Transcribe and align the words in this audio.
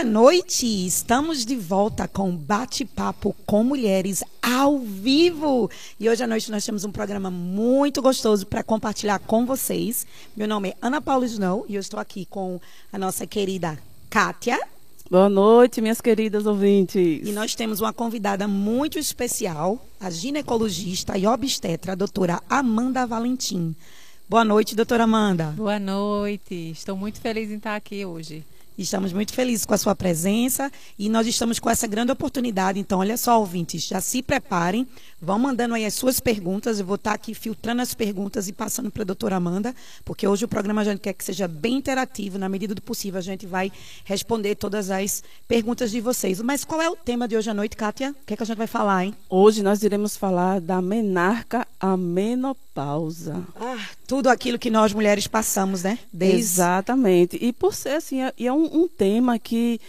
Boa 0.00 0.10
noite! 0.10 0.86
Estamos 0.86 1.44
de 1.44 1.54
volta 1.54 2.08
com 2.08 2.34
Bate-Papo 2.34 3.36
com 3.44 3.62
Mulheres 3.62 4.24
ao 4.40 4.78
vivo. 4.78 5.70
E 6.00 6.08
hoje 6.08 6.24
à 6.24 6.26
noite 6.26 6.50
nós 6.50 6.64
temos 6.64 6.84
um 6.84 6.90
programa 6.90 7.30
muito 7.30 8.00
gostoso 8.00 8.46
para 8.46 8.62
compartilhar 8.62 9.18
com 9.18 9.44
vocês. 9.44 10.06
Meu 10.34 10.48
nome 10.48 10.70
é 10.70 10.76
Ana 10.80 11.02
Paula 11.02 11.26
Snow 11.26 11.66
e 11.68 11.74
eu 11.74 11.82
estou 11.82 12.00
aqui 12.00 12.24
com 12.24 12.58
a 12.90 12.96
nossa 12.96 13.26
querida 13.26 13.78
Kátia. 14.08 14.58
Boa 15.10 15.28
noite, 15.28 15.82
minhas 15.82 16.00
queridas 16.00 16.46
ouvintes. 16.46 17.28
E 17.28 17.30
nós 17.32 17.54
temos 17.54 17.82
uma 17.82 17.92
convidada 17.92 18.48
muito 18.48 18.98
especial, 18.98 19.86
a 20.00 20.08
ginecologista 20.08 21.18
e 21.18 21.26
obstetra, 21.26 21.92
a 21.92 21.94
doutora 21.94 22.42
Amanda 22.48 23.06
Valentim. 23.06 23.76
Boa 24.26 24.46
noite, 24.46 24.74
doutora 24.74 25.04
Amanda. 25.04 25.52
Boa 25.54 25.78
noite. 25.78 26.70
Estou 26.70 26.96
muito 26.96 27.20
feliz 27.20 27.50
em 27.50 27.56
estar 27.56 27.76
aqui 27.76 28.06
hoje. 28.06 28.42
Estamos 28.80 29.12
muito 29.12 29.34
felizes 29.34 29.66
com 29.66 29.74
a 29.74 29.78
sua 29.78 29.94
presença 29.94 30.72
e 30.98 31.10
nós 31.10 31.26
estamos 31.26 31.58
com 31.58 31.68
essa 31.68 31.86
grande 31.86 32.12
oportunidade. 32.12 32.80
Então, 32.80 33.00
olha 33.00 33.18
só, 33.18 33.38
ouvintes, 33.38 33.86
já 33.86 34.00
se 34.00 34.22
preparem, 34.22 34.86
vão 35.20 35.38
mandando 35.38 35.74
aí 35.74 35.84
as 35.84 35.94
suas 35.94 36.18
perguntas. 36.18 36.80
Eu 36.80 36.86
vou 36.86 36.94
estar 36.94 37.12
aqui 37.12 37.34
filtrando 37.34 37.82
as 37.82 37.92
perguntas 37.92 38.48
e 38.48 38.52
passando 38.52 38.90
para 38.90 39.02
a 39.02 39.04
doutora 39.04 39.36
Amanda, 39.36 39.74
porque 40.04 40.26
hoje 40.26 40.44
o 40.44 40.48
programa 40.48 40.80
a 40.80 40.84
gente 40.84 41.00
quer 41.00 41.12
que 41.12 41.24
seja 41.24 41.46
bem 41.46 41.74
interativo. 41.74 42.38
Na 42.38 42.48
medida 42.48 42.74
do 42.74 42.80
possível, 42.80 43.18
a 43.18 43.22
gente 43.22 43.46
vai 43.46 43.70
responder 44.04 44.54
todas 44.54 44.90
as 44.90 45.22
perguntas 45.46 45.90
de 45.90 46.00
vocês. 46.00 46.40
Mas 46.40 46.64
qual 46.64 46.80
é 46.80 46.88
o 46.88 46.96
tema 46.96 47.28
de 47.28 47.36
hoje 47.36 47.50
à 47.50 47.54
noite, 47.54 47.76
Kátia? 47.76 48.12
O 48.12 48.26
que, 48.26 48.34
é 48.34 48.36
que 48.36 48.42
a 48.42 48.46
gente 48.46 48.56
vai 48.56 48.66
falar, 48.66 49.04
hein? 49.04 49.14
Hoje 49.28 49.62
nós 49.62 49.82
iremos 49.82 50.16
falar 50.16 50.60
da 50.60 50.80
menarca 50.80 51.66
à 51.78 51.96
menopausa. 51.96 53.44
Ah, 53.56 53.78
tudo 54.06 54.28
aquilo 54.28 54.58
que 54.58 54.70
nós 54.70 54.92
mulheres 54.92 55.26
passamos, 55.26 55.82
né? 55.82 55.98
Desde... 56.12 56.38
Exatamente. 56.38 57.38
E 57.40 57.52
por 57.52 57.74
ser 57.74 57.90
assim, 57.90 58.22
é, 58.22 58.32
é 58.38 58.52
um 58.52 58.70
um, 58.72 58.88
tema 58.88 59.38
que 59.38 59.80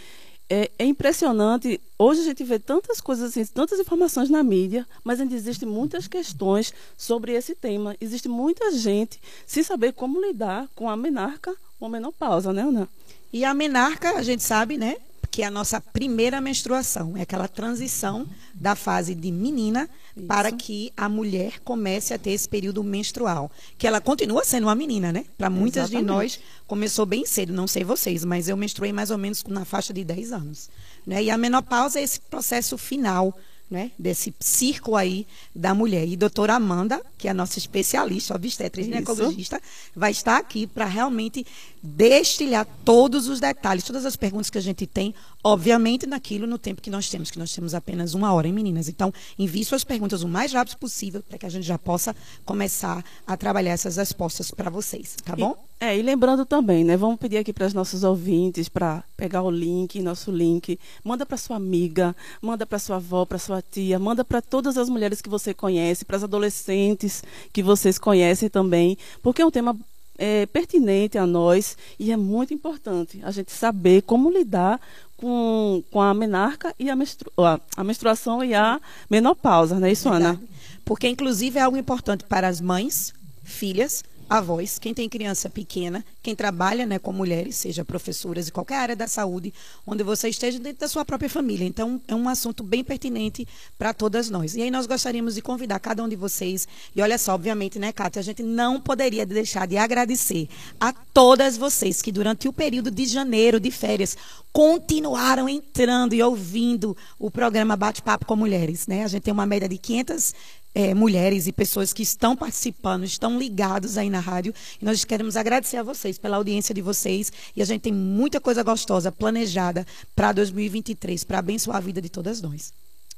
é, 0.52 0.70
é, 0.78 0.84
impressionante. 0.84 1.80
Hoje 1.98 2.20
a 2.20 2.24
gente 2.24 2.44
vê 2.44 2.58
tantas 2.58 3.00
coisas 3.00 3.30
assim, 3.30 3.42
tantas 3.46 3.80
informações 3.80 4.28
na 4.28 4.42
mídia, 4.42 4.86
mas 5.02 5.18
ainda 5.18 5.34
existem 5.34 5.66
muitas 5.66 6.06
questões 6.06 6.74
sobre 6.94 7.32
esse 7.32 7.54
tema. 7.54 7.96
Existe 7.98 8.28
muita 8.28 8.70
gente 8.70 9.18
sem 9.46 9.62
saber 9.62 9.94
como 9.94 10.20
lidar 10.20 10.68
com 10.74 10.90
a 10.90 10.96
menarca 10.96 11.56
ou 11.80 11.88
menopausa, 11.88 12.52
né, 12.52 12.60
Ana? 12.60 12.86
E 13.32 13.46
a 13.46 13.54
menarca, 13.54 14.18
a 14.18 14.22
gente 14.22 14.42
sabe, 14.42 14.76
né? 14.76 14.98
Que 15.32 15.42
é 15.42 15.46
a 15.46 15.50
nossa 15.50 15.80
primeira 15.80 16.42
menstruação, 16.42 17.16
é 17.16 17.22
aquela 17.22 17.48
transição 17.48 18.26
da 18.52 18.76
fase 18.76 19.14
de 19.14 19.32
menina 19.32 19.88
Isso. 20.14 20.26
para 20.26 20.52
que 20.52 20.92
a 20.94 21.08
mulher 21.08 21.58
comece 21.60 22.12
a 22.12 22.18
ter 22.18 22.32
esse 22.32 22.46
período 22.46 22.84
menstrual, 22.84 23.50
que 23.78 23.86
ela 23.86 23.98
continua 23.98 24.44
sendo 24.44 24.64
uma 24.64 24.74
menina, 24.74 25.10
né? 25.10 25.24
Para 25.38 25.48
muitas 25.48 25.84
Exatamente. 25.84 26.06
de 26.06 26.12
nós 26.12 26.40
começou 26.66 27.06
bem 27.06 27.24
cedo, 27.24 27.50
não 27.50 27.66
sei 27.66 27.82
vocês, 27.82 28.26
mas 28.26 28.46
eu 28.46 28.58
menstruei 28.58 28.92
mais 28.92 29.10
ou 29.10 29.16
menos 29.16 29.42
na 29.44 29.64
faixa 29.64 29.94
de 29.94 30.04
10 30.04 30.32
anos, 30.32 30.68
né? 31.06 31.24
E 31.24 31.30
a 31.30 31.38
menopausa 31.38 31.98
é 31.98 32.02
esse 32.02 32.20
processo 32.20 32.76
final 32.76 33.34
né, 33.72 33.90
desse 33.98 34.34
círculo 34.38 34.98
aí 34.98 35.26
da 35.56 35.74
mulher. 35.74 36.06
E 36.06 36.14
doutora 36.14 36.54
Amanda, 36.54 37.00
que 37.16 37.26
é 37.26 37.30
a 37.30 37.34
nossa 37.34 37.58
especialista, 37.58 38.36
obstetra 38.36 38.82
e 38.82 38.84
ginecologista, 38.84 39.58
vai 39.96 40.10
estar 40.10 40.36
aqui 40.36 40.66
para 40.66 40.84
realmente 40.84 41.46
destilhar 41.82 42.66
todos 42.84 43.28
os 43.28 43.40
detalhes, 43.40 43.82
todas 43.82 44.04
as 44.04 44.14
perguntas 44.14 44.50
que 44.50 44.58
a 44.58 44.62
gente 44.62 44.86
tem, 44.86 45.14
obviamente 45.42 46.06
naquilo 46.06 46.46
no 46.46 46.58
tempo 46.58 46.80
que 46.80 46.90
nós 46.90 47.08
temos, 47.08 47.30
que 47.30 47.38
nós 47.38 47.52
temos 47.52 47.74
apenas 47.74 48.14
uma 48.14 48.32
hora, 48.32 48.46
hein, 48.46 48.52
meninas? 48.52 48.88
Então, 48.88 49.12
envie 49.38 49.64
suas 49.64 49.84
perguntas 49.84 50.22
o 50.22 50.28
mais 50.28 50.52
rápido 50.52 50.76
possível 50.76 51.22
para 51.22 51.38
que 51.38 51.46
a 51.46 51.48
gente 51.48 51.66
já 51.66 51.78
possa 51.78 52.14
começar 52.44 53.04
a 53.26 53.36
trabalhar 53.36 53.72
essas 53.72 53.96
respostas 53.96 54.50
para 54.50 54.70
vocês, 54.70 55.16
tá 55.24 55.34
bom? 55.34 55.56
E, 55.80 55.84
é, 55.84 55.98
e 55.98 56.02
lembrando 56.02 56.46
também, 56.46 56.84
né, 56.84 56.96
vamos 56.96 57.18
pedir 57.18 57.38
aqui 57.38 57.52
para 57.52 57.66
os 57.66 57.74
nossos 57.74 58.04
ouvintes 58.04 58.68
para 58.68 59.02
pegar 59.16 59.42
o 59.42 59.50
link, 59.50 60.00
nosso 60.00 60.30
link, 60.30 60.78
manda 61.02 61.26
para 61.26 61.36
sua 61.36 61.56
amiga, 61.56 62.14
manda 62.40 62.64
para 62.64 62.78
sua 62.78 62.96
avó, 62.96 63.24
para 63.24 63.38
sua 63.38 63.60
tia, 63.60 63.98
manda 63.98 64.24
para 64.24 64.40
todas 64.40 64.78
as 64.78 64.88
mulheres 64.88 65.20
que 65.20 65.28
você 65.28 65.52
conhece, 65.52 66.04
para 66.04 66.16
as 66.16 66.22
adolescentes 66.22 67.24
que 67.52 67.62
vocês 67.62 67.98
conhecem 67.98 68.48
também, 68.48 68.96
porque 69.22 69.42
é 69.42 69.46
um 69.46 69.50
tema 69.50 69.76
é, 70.18 70.46
pertinente 70.46 71.18
a 71.18 71.26
nós 71.26 71.76
e 71.98 72.12
é 72.12 72.16
muito 72.16 72.54
importante 72.54 73.20
a 73.24 73.30
gente 73.32 73.50
saber 73.50 74.02
como 74.02 74.30
lidar 74.30 74.80
com, 75.22 75.84
com 75.88 76.02
a 76.02 76.12
menarca 76.12 76.74
e 76.80 76.90
a, 76.90 76.96
menstru, 76.96 77.30
a, 77.38 77.60
a 77.76 77.84
menstruação 77.84 78.42
e 78.42 78.52
a 78.54 78.80
menopausa, 79.08 79.78
não 79.78 79.86
é 79.86 79.92
isso. 79.92 80.08
Ana? 80.08 80.38
Porque, 80.84 81.06
inclusive, 81.06 81.60
é 81.60 81.62
algo 81.62 81.76
importante 81.76 82.24
para 82.24 82.48
as 82.48 82.60
mães, 82.60 83.14
filhas, 83.44 84.02
avós, 84.38 84.78
quem 84.78 84.94
tem 84.94 85.08
criança 85.08 85.50
pequena, 85.50 86.04
quem 86.22 86.34
trabalha 86.34 86.86
né, 86.86 86.98
com 86.98 87.12
mulheres, 87.12 87.56
seja 87.56 87.84
professoras 87.84 88.48
e 88.48 88.52
qualquer 88.52 88.76
área 88.76 88.96
da 88.96 89.06
saúde, 89.06 89.52
onde 89.86 90.02
você 90.02 90.28
esteja 90.28 90.58
dentro 90.58 90.80
da 90.80 90.88
sua 90.88 91.04
própria 91.04 91.28
família. 91.28 91.66
Então, 91.66 92.00
é 92.08 92.14
um 92.14 92.28
assunto 92.28 92.62
bem 92.62 92.82
pertinente 92.82 93.46
para 93.78 93.92
todas 93.92 94.30
nós. 94.30 94.54
E 94.54 94.62
aí 94.62 94.70
nós 94.70 94.86
gostaríamos 94.86 95.34
de 95.34 95.42
convidar 95.42 95.78
cada 95.80 96.02
um 96.02 96.08
de 96.08 96.16
vocês. 96.16 96.66
E 96.94 97.02
olha 97.02 97.18
só, 97.18 97.34
obviamente, 97.34 97.78
né, 97.78 97.92
Cátia, 97.92 98.20
a 98.20 98.22
gente 98.22 98.42
não 98.42 98.80
poderia 98.80 99.26
deixar 99.26 99.66
de 99.66 99.76
agradecer 99.76 100.48
a 100.80 100.92
todas 100.92 101.56
vocês 101.56 102.00
que 102.00 102.10
durante 102.10 102.48
o 102.48 102.52
período 102.52 102.90
de 102.90 103.04
janeiro, 103.06 103.60
de 103.60 103.70
férias, 103.70 104.16
continuaram 104.52 105.48
entrando 105.48 106.14
e 106.14 106.22
ouvindo 106.22 106.96
o 107.18 107.30
programa 107.30 107.76
Bate-Papo 107.76 108.26
com 108.26 108.36
Mulheres. 108.36 108.86
Né? 108.86 109.04
A 109.04 109.08
gente 109.08 109.22
tem 109.22 109.32
uma 109.32 109.46
média 109.46 109.68
de 109.68 109.78
500 109.78 110.34
é, 110.74 110.94
mulheres 110.94 111.46
e 111.46 111.52
pessoas 111.52 111.92
que 111.92 112.02
estão 112.02 112.36
participando, 112.36 113.04
estão 113.04 113.38
ligados 113.38 113.98
aí 113.98 114.08
na 114.08 114.20
rádio. 114.20 114.54
E 114.80 114.84
nós 114.84 115.04
queremos 115.04 115.36
agradecer 115.36 115.76
a 115.76 115.82
vocês 115.82 116.18
pela 116.18 116.36
audiência 116.36 116.74
de 116.74 116.80
vocês. 116.80 117.32
E 117.54 117.62
a 117.62 117.64
gente 117.64 117.82
tem 117.82 117.92
muita 117.92 118.40
coisa 118.40 118.62
gostosa 118.62 119.12
planejada 119.12 119.86
para 120.14 120.32
2023, 120.32 121.24
para 121.24 121.38
abençoar 121.38 121.76
a 121.76 121.80
vida 121.80 122.00
de 122.00 122.08
todas 122.08 122.40
nós. 122.40 122.72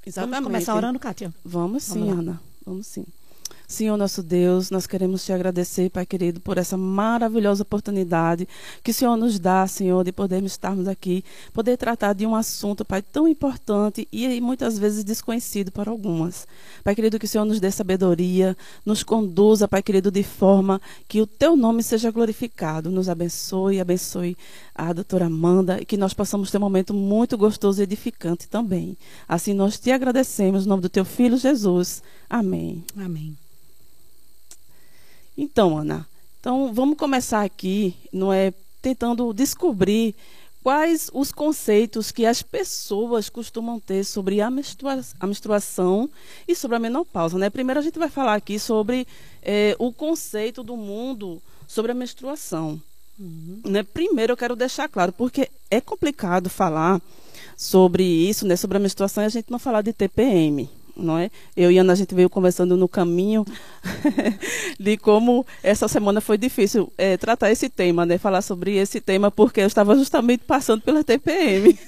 Exatamente. 0.06 0.34
Vamos 0.34 0.46
começar 0.46 0.74
orando, 0.74 0.98
Kátia? 0.98 1.32
Vamos 1.44 1.84
sim, 1.84 2.00
Vamos 2.00 2.18
Ana. 2.18 2.40
Vamos 2.64 2.86
sim. 2.86 3.04
Senhor 3.66 3.96
nosso 3.96 4.22
Deus, 4.22 4.70
nós 4.70 4.86
queremos 4.86 5.24
te 5.24 5.32
agradecer, 5.32 5.90
Pai 5.90 6.04
querido, 6.04 6.40
por 6.40 6.58
essa 6.58 6.76
maravilhosa 6.76 7.62
oportunidade 7.62 8.46
que 8.82 8.90
o 8.90 8.94
Senhor 8.94 9.16
nos 9.16 9.38
dá, 9.38 9.66
Senhor, 9.66 10.04
de 10.04 10.12
podermos 10.12 10.52
estarmos 10.52 10.86
aqui, 10.86 11.24
poder 11.52 11.76
tratar 11.76 12.12
de 12.12 12.26
um 12.26 12.34
assunto, 12.34 12.84
Pai, 12.84 13.00
tão 13.00 13.26
importante 13.26 14.06
e 14.12 14.40
muitas 14.40 14.78
vezes 14.78 15.02
desconhecido 15.02 15.72
para 15.72 15.90
algumas. 15.90 16.46
Pai 16.82 16.94
querido, 16.94 17.18
que 17.18 17.24
o 17.24 17.28
Senhor 17.28 17.44
nos 17.44 17.58
dê 17.58 17.70
sabedoria, 17.70 18.56
nos 18.84 19.02
conduza, 19.02 19.66
Pai 19.66 19.82
querido, 19.82 20.10
de 20.10 20.22
forma 20.22 20.80
que 21.08 21.20
o 21.20 21.26
teu 21.26 21.56
nome 21.56 21.82
seja 21.82 22.10
glorificado. 22.10 22.90
Nos 22.90 23.08
abençoe, 23.08 23.80
abençoe 23.80 24.36
a 24.74 24.92
doutora 24.92 25.26
Amanda 25.26 25.80
e 25.80 25.84
que 25.86 25.96
nós 25.96 26.12
possamos 26.12 26.50
ter 26.50 26.58
um 26.58 26.60
momento 26.60 26.92
muito 26.92 27.38
gostoso 27.38 27.80
e 27.80 27.84
edificante 27.84 28.48
também. 28.48 28.96
Assim 29.26 29.54
nós 29.54 29.78
te 29.78 29.90
agradecemos, 29.90 30.64
em 30.64 30.68
nome 30.68 30.82
do 30.82 30.88
teu 30.88 31.04
filho 31.04 31.36
Jesus. 31.36 32.02
Amém. 32.28 32.84
Amém. 32.96 33.43
Então, 35.36 35.76
Ana, 35.76 36.06
então 36.40 36.72
vamos 36.72 36.96
começar 36.96 37.42
aqui, 37.42 37.94
não 38.12 38.32
é 38.32 38.52
tentando 38.80 39.32
descobrir 39.32 40.14
quais 40.62 41.10
os 41.12 41.32
conceitos 41.32 42.12
que 42.12 42.24
as 42.24 42.42
pessoas 42.42 43.28
costumam 43.28 43.80
ter 43.80 44.04
sobre 44.04 44.40
a, 44.40 44.50
menstrua 44.50 45.00
a 45.18 45.26
menstruação 45.26 46.08
e 46.46 46.54
sobre 46.54 46.76
a 46.76 46.80
menopausa. 46.80 47.36
Né? 47.38 47.50
Primeiro 47.50 47.80
a 47.80 47.82
gente 47.82 47.98
vai 47.98 48.08
falar 48.08 48.34
aqui 48.34 48.58
sobre 48.58 49.06
é, 49.42 49.74
o 49.78 49.92
conceito 49.92 50.62
do 50.62 50.76
mundo 50.76 51.42
sobre 51.66 51.92
a 51.92 51.94
menstruação. 51.94 52.80
Uhum. 53.18 53.60
Né? 53.64 53.82
Primeiro 53.82 54.32
eu 54.32 54.36
quero 54.36 54.54
deixar 54.54 54.88
claro, 54.88 55.12
porque 55.12 55.50
é 55.70 55.80
complicado 55.80 56.48
falar 56.48 57.00
sobre 57.56 58.02
isso, 58.02 58.46
né, 58.46 58.56
sobre 58.56 58.76
a 58.76 58.80
menstruação, 58.80 59.22
e 59.22 59.26
a 59.26 59.30
gente 59.30 59.50
não 59.50 59.58
falar 59.58 59.82
de 59.82 59.92
TPM 59.92 60.68
não 60.96 61.18
é? 61.18 61.30
Eu 61.56 61.70
e 61.70 61.78
Ana 61.78 61.92
a 61.92 61.96
gente 61.96 62.14
veio 62.14 62.30
conversando 62.30 62.76
no 62.76 62.88
caminho 62.88 63.44
de 64.78 64.96
como 64.96 65.44
essa 65.62 65.88
semana 65.88 66.20
foi 66.20 66.38
difícil 66.38 66.92
é, 66.96 67.16
tratar 67.16 67.50
esse 67.50 67.68
tema, 67.68 68.06
né? 68.06 68.18
Falar 68.18 68.42
sobre 68.42 68.76
esse 68.76 69.00
tema 69.00 69.30
porque 69.30 69.60
eu 69.60 69.66
estava 69.66 69.96
justamente 69.96 70.44
passando 70.44 70.82
pela 70.82 71.02
TPM. 71.02 71.78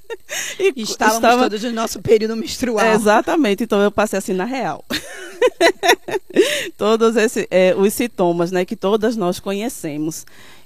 e 0.58 0.82
estávamos 0.82 1.16
estava... 1.16 1.42
todos 1.42 1.62
no 1.62 1.72
nosso 1.72 2.00
período 2.00 2.36
menstrual. 2.36 2.86
exatamente, 2.94 3.64
então 3.64 3.80
eu 3.80 3.90
passei 3.90 4.18
assim 4.18 4.32
na 4.32 4.44
real. 4.44 4.84
Todos 6.78 7.16
esses, 7.16 7.46
é, 7.50 7.74
os 7.74 7.92
sintomas, 7.92 8.50
né? 8.50 8.64
Que 8.64 8.76
todas 8.76 9.16
nós 9.16 9.38
conhecemos 9.38 10.24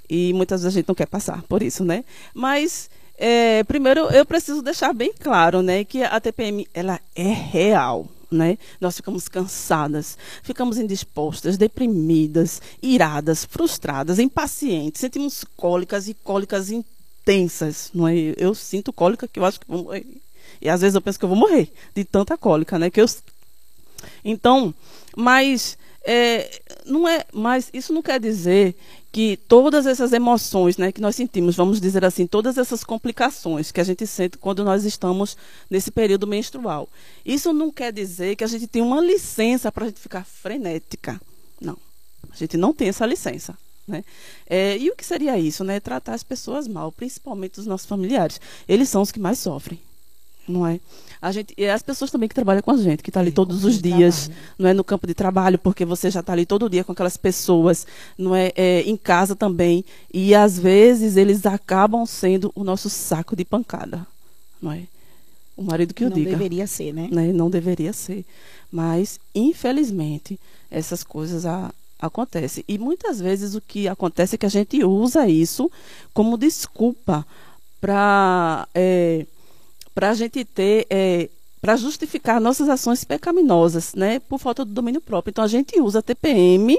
e 0.08 0.32
muitas 0.32 0.62
vezes 0.62 0.74
a 0.74 0.78
gente 0.78 0.88
não 0.88 0.94
quer 0.94 1.06
passar 1.06 1.42
por 1.42 1.62
isso, 1.62 1.84
né? 1.84 2.04
Mas 2.34 2.88
é, 3.16 3.64
primeiro, 3.64 4.00
eu 4.10 4.26
preciso 4.26 4.62
deixar 4.62 4.92
bem 4.92 5.12
claro, 5.18 5.62
né, 5.62 5.84
que 5.84 6.02
a 6.02 6.20
TPM 6.20 6.66
ela 6.74 7.00
é 7.14 7.32
real. 7.32 8.08
Né? 8.28 8.58
Nós 8.80 8.96
ficamos 8.96 9.28
cansadas, 9.28 10.18
ficamos 10.42 10.78
indispostas, 10.78 11.56
deprimidas, 11.56 12.60
iradas, 12.82 13.44
frustradas, 13.44 14.18
impacientes, 14.18 15.00
sentimos 15.00 15.44
cólicas 15.56 16.08
e 16.08 16.14
cólicas 16.14 16.70
intensas, 16.70 17.88
não 17.94 18.08
é? 18.08 18.14
Eu 18.36 18.52
sinto 18.52 18.92
cólica 18.92 19.28
que 19.28 19.38
eu 19.38 19.44
acho 19.44 19.60
que 19.60 19.68
vou 19.68 19.84
morrer. 19.84 20.04
E 20.60 20.68
às 20.68 20.80
vezes 20.80 20.96
eu 20.96 21.00
penso 21.00 21.20
que 21.20 21.24
eu 21.24 21.28
vou 21.28 21.38
morrer 21.38 21.72
de 21.94 22.04
tanta 22.04 22.36
cólica, 22.36 22.76
né? 22.80 22.90
Que 22.90 23.00
eu 23.00 23.06
Então, 24.24 24.74
mas 25.16 25.78
é, 26.04 26.60
não 26.84 27.06
é, 27.06 27.24
mas 27.32 27.70
isso 27.72 27.92
não 27.92 28.02
quer 28.02 28.20
dizer 28.20 28.76
que 29.16 29.38
todas 29.48 29.86
essas 29.86 30.12
emoções, 30.12 30.76
né, 30.76 30.92
que 30.92 31.00
nós 31.00 31.16
sentimos, 31.16 31.56
vamos 31.56 31.80
dizer 31.80 32.04
assim, 32.04 32.26
todas 32.26 32.58
essas 32.58 32.84
complicações 32.84 33.72
que 33.72 33.80
a 33.80 33.84
gente 33.84 34.06
sente 34.06 34.36
quando 34.36 34.62
nós 34.62 34.84
estamos 34.84 35.38
nesse 35.70 35.90
período 35.90 36.26
menstrual, 36.26 36.86
isso 37.24 37.50
não 37.50 37.72
quer 37.72 37.94
dizer 37.94 38.36
que 38.36 38.44
a 38.44 38.46
gente 38.46 38.66
tem 38.66 38.82
uma 38.82 39.00
licença 39.00 39.72
para 39.72 39.84
a 39.84 39.86
gente 39.86 40.00
ficar 40.00 40.26
frenética. 40.26 41.18
Não, 41.58 41.78
a 42.30 42.36
gente 42.36 42.58
não 42.58 42.74
tem 42.74 42.90
essa 42.90 43.06
licença. 43.06 43.56
Né? 43.88 44.04
É, 44.46 44.76
e 44.76 44.90
o 44.90 44.94
que 44.94 45.02
seria 45.02 45.38
isso? 45.38 45.64
Né? 45.64 45.80
Tratar 45.80 46.12
as 46.12 46.22
pessoas 46.22 46.68
mal, 46.68 46.92
principalmente 46.92 47.58
os 47.58 47.66
nossos 47.66 47.86
familiares. 47.86 48.38
Eles 48.68 48.90
são 48.90 49.00
os 49.00 49.10
que 49.10 49.18
mais 49.18 49.38
sofrem 49.38 49.80
não 50.48 50.66
é? 50.66 50.80
A 51.20 51.32
gente, 51.32 51.54
e 51.56 51.66
as 51.66 51.82
pessoas 51.82 52.10
também 52.10 52.28
que 52.28 52.34
trabalham 52.34 52.62
com 52.62 52.70
a 52.70 52.76
gente, 52.76 53.02
que 53.02 53.10
está 53.10 53.20
ali 53.20 53.32
todos 53.32 53.64
os 53.64 53.80
dias, 53.80 54.30
não 54.58 54.68
é 54.68 54.74
no 54.74 54.84
campo 54.84 55.06
de 55.06 55.14
trabalho, 55.14 55.58
porque 55.58 55.84
você 55.84 56.10
já 56.10 56.20
está 56.20 56.32
ali 56.32 56.44
todo 56.44 56.68
dia 56.68 56.84
com 56.84 56.92
aquelas 56.92 57.16
pessoas, 57.16 57.86
não 58.18 58.34
é, 58.34 58.52
é, 58.54 58.82
em 58.82 58.96
casa 58.96 59.34
também, 59.34 59.84
e 60.12 60.34
às 60.34 60.58
vezes 60.58 61.16
eles 61.16 61.46
acabam 61.46 62.04
sendo 62.06 62.52
o 62.54 62.62
nosso 62.62 62.90
saco 62.90 63.34
de 63.34 63.44
pancada, 63.44 64.06
não 64.60 64.72
é? 64.72 64.82
O 65.56 65.62
marido 65.62 65.94
que 65.94 66.04
eu 66.04 66.10
não 66.10 66.16
diga. 66.16 66.32
Não 66.32 66.38
deveria 66.38 66.66
ser, 66.66 66.92
né? 66.92 67.08
né? 67.10 67.32
Não 67.32 67.48
deveria 67.48 67.92
ser, 67.92 68.24
mas 68.70 69.18
infelizmente 69.34 70.38
essas 70.70 71.02
coisas 71.02 71.46
a, 71.46 71.72
acontecem 71.98 72.62
e 72.68 72.76
muitas 72.76 73.20
vezes 73.20 73.54
o 73.54 73.60
que 73.60 73.88
acontece 73.88 74.34
é 74.34 74.38
que 74.38 74.44
a 74.44 74.50
gente 74.50 74.84
usa 74.84 75.26
isso 75.26 75.70
como 76.12 76.36
desculpa 76.36 77.26
para 77.80 78.68
é, 78.74 79.26
para 79.96 80.10
a 80.10 80.14
gente 80.14 80.44
ter, 80.44 80.86
é, 80.90 81.30
para 81.58 81.74
justificar 81.74 82.38
nossas 82.38 82.68
ações 82.68 83.02
pecaminosas, 83.02 83.94
né, 83.94 84.18
por 84.18 84.38
falta 84.38 84.62
do 84.62 84.70
domínio 84.70 85.00
próprio. 85.00 85.30
Então 85.30 85.42
a 85.42 85.48
gente 85.48 85.80
usa 85.80 86.00
a 86.00 86.02
TPM 86.02 86.78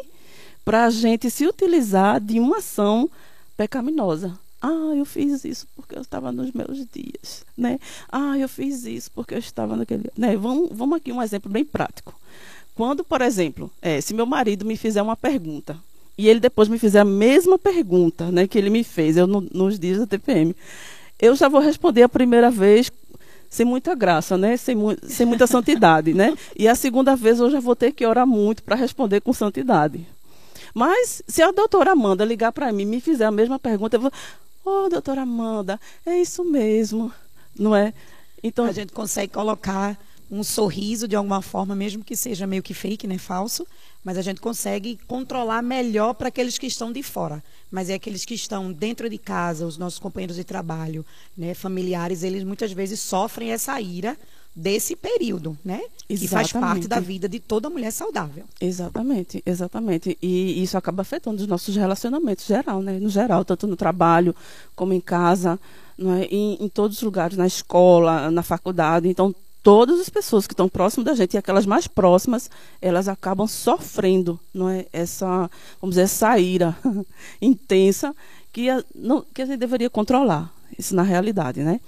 para 0.64 0.86
a 0.86 0.90
gente 0.92 1.28
se 1.32 1.48
utilizar 1.48 2.22
de 2.22 2.40
uma 2.40 2.58
ação 2.58 3.10
pecaminosa. 3.58 4.38
Ah, 4.62 4.94
eu 4.96 5.04
fiz 5.04 5.44
isso 5.44 5.68
porque 5.76 5.98
eu 5.98 6.02
estava 6.02 6.32
nos 6.32 6.52
meus 6.52 6.86
dias, 6.94 7.44
né? 7.58 7.80
Ah, 8.12 8.38
eu 8.38 8.48
fiz 8.48 8.86
isso 8.86 9.10
porque 9.12 9.34
eu 9.34 9.40
estava 9.40 9.76
naquele, 9.76 10.12
né? 10.16 10.38
Vamos, 10.38 10.70
vamos 10.72 10.98
aqui 10.98 11.12
um 11.12 11.22
exemplo 11.22 11.52
bem 11.52 11.66
prático. 11.66 12.14
Quando, 12.76 13.04
por 13.04 13.22
exemplo, 13.22 13.72
é, 13.82 14.00
se 14.00 14.14
meu 14.14 14.28
marido 14.28 14.64
me 14.64 14.78
fizer 14.78 15.02
uma 15.02 15.16
pergunta 15.16 15.76
e 16.16 16.28
ele 16.28 16.40
depois 16.40 16.68
me 16.68 16.78
fizer 16.78 17.00
a 17.00 17.06
mesma 17.06 17.58
pergunta, 17.58 18.32
né, 18.32 18.48
que 18.48 18.58
ele 18.58 18.70
me 18.70 18.84
fez, 18.84 19.18
eu 19.18 19.26
no, 19.26 19.42
nos 19.42 19.80
dias 19.80 19.98
da 19.98 20.06
TPM, 20.06 20.56
eu 21.20 21.36
já 21.36 21.50
vou 21.50 21.60
responder 21.60 22.04
a 22.04 22.10
primeira 22.10 22.52
vez 22.52 22.92
sem 23.50 23.66
muita 23.66 23.96
graça, 23.96 24.38
né? 24.38 24.58
Sem, 24.58 24.76
mu 24.76 24.96
sem 25.04 25.26
muita 25.26 25.48
santidade, 25.48 26.14
né? 26.14 26.36
E 26.56 26.68
a 26.68 26.76
segunda 26.76 27.16
vez 27.16 27.40
eu 27.40 27.50
já 27.50 27.60
vou 27.60 27.76
ter 27.76 27.92
que 27.92 28.06
orar 28.06 28.28
muito 28.28 28.64
para 28.64 28.76
responder 28.76 29.22
com 29.22 29.34
santidade. 29.34 30.06
Mas 30.74 31.24
se 31.28 31.42
a 31.42 31.52
doutora 31.52 31.92
Amanda 31.92 32.24
ligar 32.24 32.52
para 32.52 32.72
mim 32.72 32.84
e 32.84 32.86
me 32.86 33.02
fizer 33.02 33.26
a 33.26 33.32
mesma 33.32 33.58
pergunta, 33.58 33.98
eu 33.98 34.02
vou, 34.02 34.12
oh, 34.64 34.90
doutora 34.90 35.22
Amanda, 35.22 35.80
é 36.06 36.20
isso 36.20 36.44
mesmo, 36.44 37.12
não 37.58 37.76
é? 37.76 37.94
Então 38.44 38.66
a 38.66 38.72
gente 38.72 38.94
consegue 38.94 39.34
colocar 39.34 39.98
um 40.30 40.44
sorriso 40.44 41.08
de 41.08 41.16
alguma 41.16 41.42
forma, 41.42 41.76
mesmo 41.76 42.04
que 42.04 42.16
seja 42.16 42.46
meio 42.46 42.62
que 42.62 42.74
fake, 42.74 43.08
né, 43.08 43.18
falso, 43.18 43.66
mas 44.08 44.18
a 44.18 44.22
gente 44.22 44.40
consegue 44.40 44.98
controlar 45.06 45.62
melhor 45.62 46.14
para 46.14 46.30
aqueles 46.30 46.58
que 46.58 46.66
estão 46.66 46.94
de 46.94 47.04
fora 47.04 47.44
mas 47.72 47.90
é 47.90 47.96
aqueles 47.96 48.26
que 48.26 48.34
estão 48.34 48.72
dentro 48.72 49.10
de 49.10 49.18
casa, 49.18 49.66
os 49.66 49.78
nossos 49.78 50.00
companheiros 50.00 50.36
de 50.36 50.44
trabalho, 50.44 51.06
né, 51.38 51.54
familiares, 51.54 52.24
eles 52.24 52.44
muitas 52.44 52.72
vezes 52.72 53.00
sofrem 53.00 53.52
essa 53.52 53.80
ira 53.80 54.18
desse 54.56 54.96
período, 54.96 55.56
né? 55.64 55.82
Exatamente. 56.10 56.20
Que 56.20 56.28
faz 56.28 56.52
parte 56.52 56.88
da 56.88 57.00
vida 57.00 57.30
de 57.30 57.40
toda 57.40 57.70
mulher 57.70 57.92
saudável. 57.92 58.44
Exatamente, 58.60 59.44
exatamente. 59.46 60.18
E 60.20 60.64
isso 60.64 60.76
acaba 60.76 61.04
afetando 61.04 61.40
os 61.40 61.48
nossos 61.48 61.76
relacionamentos 61.76 62.46
geral, 62.46 62.82
né? 62.82 62.98
No 63.00 63.10
geral, 63.10 63.46
tanto 63.46 63.68
no 63.68 63.76
trabalho 63.76 64.36
como 64.76 64.94
em 64.94 65.02
casa, 65.02 65.60
não 65.96 66.14
é? 66.14 66.24
em, 66.26 66.58
em 66.60 66.70
todos 66.70 66.98
os 66.98 67.04
lugares, 67.04 67.38
na 67.38 67.46
escola, 67.46 68.32
na 68.32 68.42
faculdade. 68.42 69.08
Então, 69.08 69.36
todas 69.68 70.00
as 70.00 70.08
pessoas 70.08 70.48
que 70.48 70.54
estão 70.54 70.70
próximas 70.70 71.04
da 71.04 71.14
gente 71.14 71.34
e 71.34 71.38
aquelas 71.38 71.66
mais 71.66 71.88
próximas, 71.88 72.50
elas 72.82 73.10
acabam 73.10 73.46
sofrendo, 73.46 74.40
não 74.54 74.70
é? 74.70 74.86
Essa, 74.94 75.52
vamos 75.82 75.96
dizer, 75.96 76.04
essa 76.04 76.40
ira 76.40 76.74
intensa 77.42 78.16
que 78.54 78.70
a, 78.70 78.82
não, 78.96 79.26
que 79.34 79.42
a 79.42 79.46
gente 79.46 79.60
deveria 79.60 79.90
controlar. 79.90 80.50
Isso 80.80 80.96
na 80.96 81.04
realidade, 81.04 81.64
né? 81.64 81.82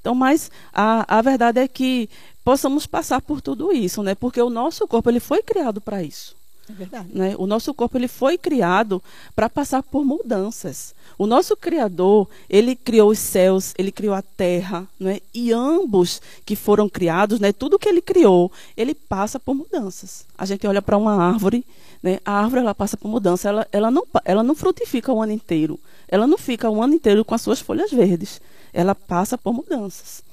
Então, 0.00 0.14
mas 0.14 0.50
a, 0.72 1.18
a 1.18 1.20
verdade 1.20 1.60
é 1.60 1.68
que 1.68 2.08
possamos 2.42 2.86
passar 2.86 3.20
por 3.20 3.42
tudo 3.42 3.70
isso, 3.70 4.02
né? 4.02 4.14
Porque 4.14 4.40
o 4.40 4.48
nosso 4.48 4.88
corpo 4.88 5.10
ele 5.10 5.20
foi 5.20 5.42
criado 5.42 5.78
para 5.78 6.02
isso. 6.02 6.34
É 6.68 6.72
verdade. 6.72 7.08
Né? 7.12 7.34
O 7.38 7.46
nosso 7.46 7.72
corpo 7.72 7.96
ele 7.96 8.08
foi 8.08 8.36
criado 8.36 9.02
para 9.34 9.48
passar 9.48 9.82
por 9.82 10.04
mudanças. 10.04 10.94
O 11.16 11.26
nosso 11.26 11.56
Criador, 11.56 12.28
ele 12.50 12.74
criou 12.74 13.10
os 13.10 13.18
céus, 13.18 13.72
ele 13.78 13.92
criou 13.92 14.14
a 14.14 14.22
terra, 14.22 14.86
né? 14.98 15.20
e 15.32 15.52
ambos 15.52 16.20
que 16.44 16.56
foram 16.56 16.88
criados, 16.88 17.38
né? 17.38 17.52
tudo 17.52 17.78
que 17.78 17.88
ele 17.88 18.02
criou, 18.02 18.50
ele 18.76 18.94
passa 18.94 19.38
por 19.38 19.54
mudanças. 19.54 20.26
A 20.36 20.44
gente 20.44 20.66
olha 20.66 20.82
para 20.82 20.96
uma 20.96 21.14
árvore, 21.14 21.64
né? 22.02 22.18
a 22.24 22.32
árvore 22.32 22.62
ela 22.62 22.74
passa 22.74 22.96
por 22.96 23.08
mudança, 23.08 23.48
ela, 23.48 23.66
ela, 23.70 23.90
não, 23.90 24.06
ela 24.24 24.42
não 24.42 24.54
frutifica 24.54 25.12
o 25.12 25.22
ano 25.22 25.32
inteiro, 25.32 25.78
ela 26.08 26.26
não 26.26 26.36
fica 26.36 26.68
o 26.68 26.82
ano 26.82 26.94
inteiro 26.94 27.24
com 27.24 27.34
as 27.34 27.42
suas 27.42 27.60
folhas 27.60 27.90
verdes, 27.90 28.40
ela 28.72 28.94
passa 28.94 29.38
por 29.38 29.52
mudanças 29.54 30.26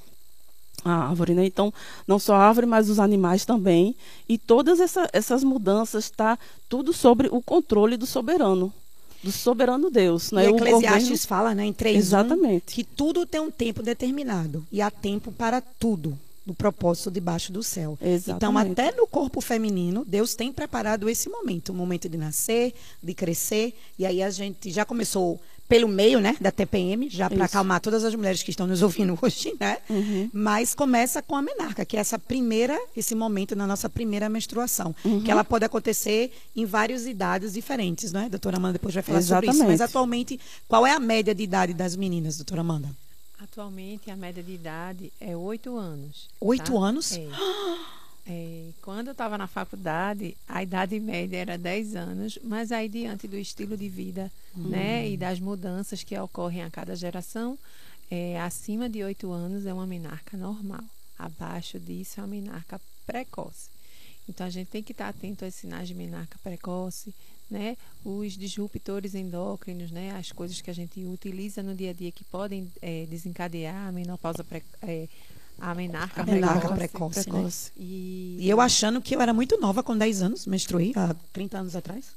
a 0.83 0.91
árvore, 1.07 1.33
né? 1.33 1.45
Então, 1.45 1.73
não 2.07 2.19
só 2.19 2.35
a 2.35 2.39
árvore, 2.39 2.65
mas 2.65 2.89
os 2.89 2.99
animais 2.99 3.45
também. 3.45 3.95
E 4.27 4.37
todas 4.37 4.79
essa, 4.79 5.09
essas 5.13 5.43
mudanças 5.43 6.05
está 6.05 6.37
tudo 6.67 6.93
sobre 6.93 7.27
o 7.31 7.41
controle 7.41 7.97
do 7.97 8.05
soberano, 8.05 8.73
do 9.23 9.31
soberano 9.31 9.89
Deus, 9.89 10.31
né? 10.31 10.45
E 10.45 10.51
o 10.51 10.55
Eclesiastes 10.55 11.03
governo... 11.03 11.27
fala, 11.27 11.55
né, 11.55 11.65
em 11.65 11.73
3 11.73 11.97
Exatamente. 11.97 12.75
que 12.75 12.83
tudo 12.83 13.25
tem 13.25 13.39
um 13.39 13.51
tempo 13.51 13.81
determinado 13.81 14.65
e 14.71 14.81
há 14.81 14.91
tempo 14.91 15.31
para 15.31 15.61
tudo 15.61 16.17
no 16.45 16.53
propósito 16.53 17.09
debaixo 17.09 17.51
do 17.51 17.63
céu. 17.63 17.97
Exatamente. 18.01 18.35
Então, 18.35 18.57
até 18.57 18.95
no 18.95 19.07
corpo 19.07 19.39
feminino, 19.39 20.03
Deus 20.05 20.35
tem 20.35 20.51
preparado 20.51 21.09
esse 21.09 21.29
momento, 21.29 21.69
o 21.69 21.73
momento 21.73 22.09
de 22.09 22.17
nascer, 22.17 22.73
de 23.01 23.13
crescer, 23.13 23.73
e 23.97 24.05
aí 24.05 24.21
a 24.21 24.29
gente 24.29 24.69
já 24.69 24.83
começou 24.83 25.39
pelo 25.73 25.87
meio, 25.87 26.19
né, 26.19 26.37
da 26.39 26.51
TPM, 26.51 27.09
já 27.09 27.27
para 27.27 27.45
acalmar 27.45 27.81
todas 27.81 28.03
as 28.03 28.13
mulheres 28.13 28.43
que 28.43 28.51
estão 28.51 28.67
nos 28.67 28.83
ouvindo 28.83 29.17
hoje, 29.19 29.55
né? 29.59 29.79
Uhum. 29.89 30.29
Mas 30.31 30.75
começa 30.75 31.19
com 31.19 31.35
a 31.35 31.41
menarca, 31.41 31.83
que 31.83 31.97
é 31.97 31.99
essa 31.99 32.19
primeira, 32.19 32.79
esse 32.95 33.15
momento 33.15 33.55
na 33.55 33.65
nossa 33.65 33.89
primeira 33.89 34.29
menstruação, 34.29 34.95
uhum. 35.03 35.23
que 35.23 35.31
ela 35.31 35.43
pode 35.43 35.65
acontecer 35.65 36.31
em 36.55 36.63
várias 36.63 37.07
idades 37.07 37.53
diferentes, 37.53 38.11
né? 38.11 38.29
Doutora 38.29 38.57
Amanda 38.57 38.73
depois 38.73 38.93
vai 38.93 39.01
falar 39.01 39.17
Exatamente. 39.17 39.57
sobre 39.57 39.63
isso. 39.63 39.71
Mas 39.71 39.81
atualmente, 39.81 40.39
qual 40.67 40.85
é 40.85 40.91
a 40.91 40.99
média 40.99 41.33
de 41.33 41.41
idade 41.41 41.73
das 41.73 41.95
meninas, 41.95 42.37
doutora 42.37 42.61
Amanda? 42.61 42.95
Atualmente 43.41 44.11
a 44.11 44.15
média 44.15 44.43
de 44.43 44.53
idade 44.53 45.11
é 45.19 45.35
oito 45.35 45.75
anos. 45.75 46.29
Oito 46.39 46.71
tá? 46.71 46.77
anos? 46.77 47.17
É. 47.17 47.25
É, 48.25 48.69
quando 48.81 49.07
eu 49.07 49.11
estava 49.11 49.37
na 49.37 49.47
faculdade, 49.47 50.37
a 50.47 50.63
idade 50.63 50.97
média 50.99 51.37
era 51.37 51.57
10 51.57 51.95
anos, 51.95 52.39
mas 52.41 52.71
aí 52.71 52.87
diante 52.87 53.27
do 53.27 53.37
estilo 53.37 53.75
de 53.75 53.89
vida 53.89 54.31
hum. 54.55 54.69
né, 54.69 55.09
e 55.09 55.17
das 55.17 55.39
mudanças 55.39 56.03
que 56.03 56.17
ocorrem 56.17 56.63
a 56.63 56.69
cada 56.69 56.95
geração, 56.95 57.59
é, 58.09 58.39
acima 58.39 58.89
de 58.89 59.03
8 59.03 59.29
anos 59.31 59.65
é 59.65 59.73
uma 59.73 59.87
menarca 59.87 60.37
normal. 60.37 60.83
Abaixo 61.17 61.79
disso 61.79 62.19
é 62.19 62.23
uma 62.23 62.27
menarca 62.27 62.79
precoce. 63.05 63.69
Então 64.27 64.47
a 64.47 64.49
gente 64.49 64.67
tem 64.67 64.81
que 64.81 64.93
estar 64.93 65.09
atento 65.09 65.43
aos 65.43 65.53
sinais 65.53 65.87
de 65.87 65.93
menarca 65.93 66.39
precoce, 66.41 67.13
né? 67.49 67.77
Os 68.05 68.33
disruptores 68.33 69.13
endócrinos, 69.15 69.91
né? 69.91 70.11
As 70.11 70.31
coisas 70.31 70.61
que 70.61 70.69
a 70.69 70.73
gente 70.73 71.03
utiliza 71.05 71.61
no 71.61 71.75
dia 71.75 71.89
a 71.89 71.93
dia 71.93 72.11
que 72.11 72.23
podem 72.23 72.71
é, 72.81 73.05
desencadear 73.05 73.87
a 73.87 73.91
menopausa 73.91 74.43
precoce. 74.43 74.77
É, 74.81 75.07
a 75.63 75.73
menarca, 75.73 76.21
a 76.21 76.25
menarca 76.25 76.67
precoce. 76.75 77.23
precoce, 77.23 77.71
Né? 77.77 77.85
E... 77.85 78.37
e... 78.41 78.49
eu 78.49 78.59
achando 78.59 79.01
que 79.01 79.15
eu 79.15 79.21
era 79.21 79.33
muito 79.33 79.57
nova 79.61 79.81
com 79.81 79.97
10 79.97 80.21
anos, 80.21 80.45
menstruei 80.45 80.91
há 80.93 81.15
30 81.31 81.57
anos 81.57 81.75
atrás. 81.75 82.07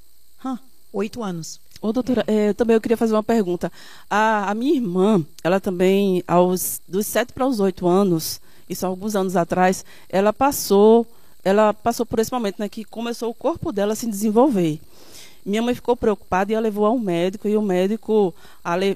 Hã, 0.44 0.58
8 0.92 1.22
anos. 1.22 1.60
Ô, 1.80 1.92
doutora, 1.92 2.24
é, 2.26 2.52
também 2.54 2.74
eu 2.74 2.80
queria 2.80 2.96
fazer 2.96 3.14
uma 3.14 3.22
pergunta. 3.22 3.70
A, 4.10 4.50
a 4.50 4.54
minha 4.54 4.74
irmã, 4.74 5.24
ela 5.44 5.60
também, 5.60 6.24
aos, 6.26 6.80
dos 6.88 7.06
7 7.06 7.32
para 7.32 7.46
os 7.46 7.60
8 7.60 7.86
anos, 7.86 8.40
isso 8.68 8.84
há 8.84 8.88
alguns 8.88 9.14
anos 9.14 9.36
atrás, 9.36 9.84
ela 10.08 10.32
passou, 10.32 11.06
ela 11.44 11.72
passou 11.72 12.04
por 12.04 12.18
esse 12.18 12.32
momento, 12.32 12.56
né, 12.58 12.68
que 12.68 12.84
começou 12.84 13.30
o 13.30 13.34
corpo 13.34 13.70
dela 13.70 13.92
a 13.92 13.96
se 13.96 14.08
desenvolver. 14.08 14.80
Minha 15.44 15.62
mãe 15.62 15.74
ficou 15.76 15.96
preocupada 15.96 16.50
e 16.50 16.56
a 16.56 16.60
levou 16.60 16.84
ao 16.84 16.98
médico, 16.98 17.46
e 17.46 17.56
o 17.56 17.62
médico 17.62 18.34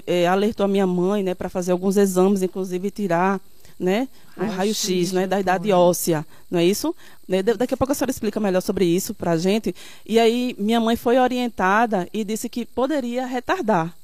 é, 0.05 0.27
alertou 0.27 0.65
a 0.65 0.67
minha 0.67 0.85
mãe, 0.85 1.23
né, 1.23 1.33
para 1.33 1.47
fazer 1.47 1.71
alguns 1.71 1.95
exames, 1.95 2.41
inclusive 2.41 2.91
tirar 2.91 3.39
né? 3.81 4.07
O 4.37 4.45
raio-x, 4.45 5.11
né? 5.11 5.27
Da 5.27 5.39
idade 5.39 5.71
óssea, 5.71 6.25
não 6.49 6.59
é 6.59 6.65
isso? 6.65 6.95
Né? 7.27 7.41
Daqui 7.41 7.73
a 7.73 7.77
pouco 7.77 7.91
a 7.91 7.95
senhora 7.95 8.11
explica 8.11 8.39
melhor 8.39 8.61
sobre 8.61 8.85
isso 8.85 9.13
para 9.13 9.31
a 9.31 9.37
gente. 9.37 9.75
E 10.05 10.19
aí 10.19 10.55
minha 10.57 10.79
mãe 10.79 10.95
foi 10.95 11.17
orientada 11.17 12.07
e 12.13 12.23
disse 12.23 12.47
que 12.47 12.65
poderia 12.65 13.25
retardar 13.25 13.95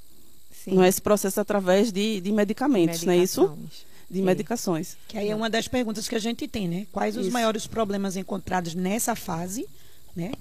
não 0.66 0.84
é 0.84 0.90
esse 0.90 1.02
processo 1.02 1.40
através 1.40 1.92
de, 1.94 2.20
de 2.20 2.32
medicamentos, 2.32 3.04
não 3.04 3.14
é 3.14 3.18
isso? 3.18 3.58
de 4.10 4.22
medicações. 4.22 4.96
Que 5.08 5.18
aí 5.18 5.30
é 5.30 5.36
uma 5.36 5.50
das 5.50 5.68
perguntas 5.68 6.08
que 6.08 6.16
a 6.16 6.20
gente 6.20 6.48
tem, 6.48 6.68
né? 6.68 6.88
Quais 6.92 7.18
os 7.18 7.26
Isso. 7.26 7.34
maiores 7.34 7.68
problemas 7.68 8.16
encontrados 8.16 8.74
nessa 8.74 9.16
fase, 9.16 9.68
né? 10.16 10.32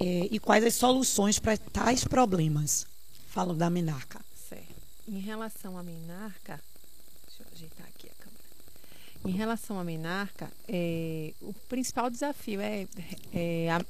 É, 0.00 0.28
e 0.30 0.40
quais 0.40 0.64
as 0.64 0.74
soluções 0.74 1.38
para 1.38 1.56
tais 1.56 2.02
problemas? 2.02 2.84
Falo 3.28 3.54
da 3.54 3.70
menarca. 3.70 4.20
Certo. 4.48 4.74
Em 5.06 5.20
relação 5.20 5.78
à 5.78 5.82
menarca, 5.84 6.60
deixa 7.28 7.42
eu 7.42 7.46
ajeitar 7.54 7.86
aqui 7.86 8.08
a 8.08 8.24
câmera. 8.24 8.42
Em 9.24 9.30
relação 9.30 9.78
à 9.78 9.84
menarca, 9.84 10.50
é, 10.68 11.32
o 11.40 11.52
principal 11.68 12.10
desafio 12.10 12.60
é, 12.60 12.86
é 13.32 13.68
a, 13.70 13.80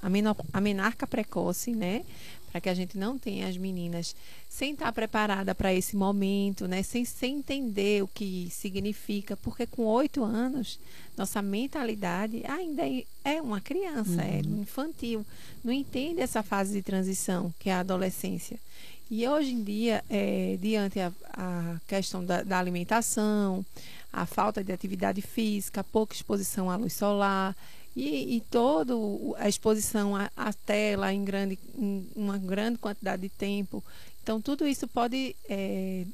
a, 0.52 0.60
menarca 0.60 1.06
precoce, 1.06 1.72
né? 1.72 2.04
Para 2.50 2.60
que 2.60 2.68
a 2.68 2.74
gente 2.74 2.98
não 2.98 3.18
tenha 3.18 3.48
as 3.48 3.56
meninas 3.56 4.14
sem 4.46 4.74
estar 4.74 4.92
preparada 4.92 5.54
para 5.54 5.72
esse 5.72 5.96
momento, 5.96 6.68
né? 6.68 6.82
Sem, 6.82 7.02
sem 7.06 7.38
entender 7.38 8.02
o 8.02 8.08
que 8.08 8.48
significa, 8.50 9.34
porque 9.38 9.66
com 9.66 9.84
oito 9.84 10.22
anos 10.22 10.78
nossa 11.16 11.40
mentalidade 11.40 12.42
ainda 12.46 12.86
é- 12.86 13.04
é 13.24 13.40
uma 13.40 13.60
criança, 13.60 14.22
é 14.22 14.40
infantil, 14.40 15.24
não 15.64 15.72
entende 15.72 16.20
essa 16.20 16.42
fase 16.42 16.74
de 16.74 16.82
transição 16.82 17.54
que 17.58 17.70
é 17.70 17.72
a 17.72 17.80
adolescência. 17.80 18.58
E 19.10 19.28
hoje 19.28 19.52
em 19.52 19.62
dia, 19.62 20.02
é, 20.08 20.56
diante 20.60 20.98
a, 20.98 21.12
a 21.34 21.80
questão 21.86 22.24
da, 22.24 22.42
da 22.42 22.58
alimentação, 22.58 23.64
a 24.12 24.26
falta 24.26 24.62
de 24.62 24.72
atividade 24.72 25.22
física, 25.22 25.82
pouca 25.82 26.14
exposição 26.14 26.70
à 26.70 26.76
luz 26.76 26.92
solar 26.92 27.56
e, 27.96 28.36
e 28.36 28.40
toda 28.42 28.92
a 29.38 29.48
exposição 29.48 30.14
à, 30.16 30.30
à 30.36 30.52
tela 30.52 31.12
em, 31.12 31.24
grande, 31.24 31.58
em 31.76 32.06
uma 32.14 32.36
grande 32.38 32.78
quantidade 32.78 33.22
de 33.22 33.28
tempo, 33.28 33.82
então 34.22 34.40
tudo 34.40 34.66
isso 34.66 34.86
pode 34.86 35.34
é, 35.48 36.04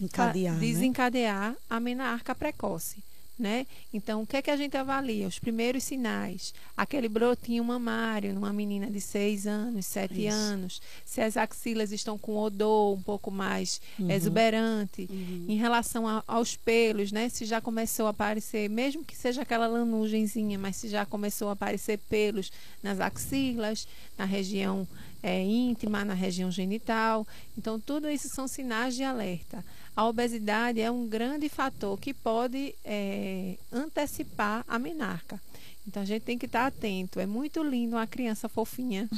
Encadear, 0.00 0.54
fa- 0.54 0.60
né? 0.60 0.66
desencadear 0.66 1.56
a 1.70 1.80
menarca 1.80 2.34
precoce. 2.34 3.02
Né? 3.38 3.66
Então, 3.92 4.22
o 4.22 4.26
que 4.26 4.38
é 4.38 4.40
que 4.40 4.50
a 4.50 4.56
gente 4.56 4.78
avalia? 4.78 5.28
Os 5.28 5.38
primeiros 5.38 5.84
sinais. 5.84 6.54
Aquele 6.74 7.06
brotinho 7.06 7.62
mamário 7.62 8.32
numa 8.32 8.50
menina 8.50 8.90
de 8.90 8.98
6 8.98 9.46
anos, 9.46 9.84
7 9.84 10.24
Isso. 10.26 10.34
anos. 10.34 10.80
Se 11.04 11.20
as 11.20 11.36
axilas 11.36 11.92
estão 11.92 12.16
com 12.16 12.38
odor 12.38 12.96
um 12.96 13.02
pouco 13.02 13.30
mais 13.30 13.78
Uhum. 13.98 14.10
exuberante. 14.10 15.06
Em 15.46 15.54
relação 15.56 16.08
a- 16.08 16.24
aos 16.26 16.56
pelos, 16.56 17.12
né? 17.12 17.28
Se 17.28 17.44
já 17.44 17.60
começou 17.60 18.06
a 18.06 18.10
aparecer, 18.10 18.70
mesmo 18.70 19.04
que 19.04 19.14
seja 19.14 19.42
aquela 19.42 19.66
lanugenzinha, 19.66 20.58
mas 20.58 20.76
se 20.76 20.88
já 20.88 21.04
começou 21.04 21.50
a 21.50 21.52
aparecer 21.52 21.98
pelos 22.08 22.50
nas 22.82 23.00
axilas, 23.00 23.86
na 24.16 24.24
região 24.24 24.88
é, 25.26 25.42
íntima, 25.42 26.04
na 26.04 26.14
região 26.14 26.52
genital. 26.52 27.26
Então, 27.58 27.80
tudo 27.80 28.08
isso 28.08 28.28
são 28.28 28.46
sinais 28.46 28.94
de 28.94 29.02
alerta. 29.02 29.64
A 29.96 30.06
obesidade 30.06 30.80
é 30.80 30.88
um 30.88 31.08
grande 31.08 31.48
fator 31.48 31.98
que 31.98 32.14
pode 32.14 32.76
é, 32.84 33.56
antecipar 33.72 34.64
a 34.68 34.78
menarca. 34.78 35.40
Então, 35.88 36.02
a 36.02 36.06
gente 36.06 36.22
tem 36.22 36.38
que 36.38 36.46
estar 36.46 36.66
atento. 36.66 37.18
É 37.18 37.26
muito 37.26 37.60
lindo 37.62 37.96
uma 37.96 38.06
criança 38.06 38.48
fofinha, 38.48 39.08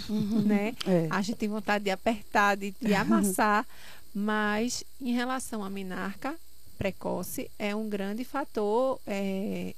né? 0.47 0.75
É. 0.87 1.09
A 1.11 1.21
gente 1.21 1.37
tem 1.37 1.49
vontade 1.49 1.85
de 1.85 1.91
apertar, 1.91 2.57
de, 2.57 2.75
de 2.81 2.95
amassar, 2.95 3.67
mas 4.15 4.83
em 4.99 5.13
relação 5.13 5.63
à 5.63 5.69
menarca 5.69 6.35
precoce, 6.79 7.51
é 7.59 7.75
um 7.75 7.89
grande 7.89 8.25
fator 8.25 9.01
é, 9.07 9.75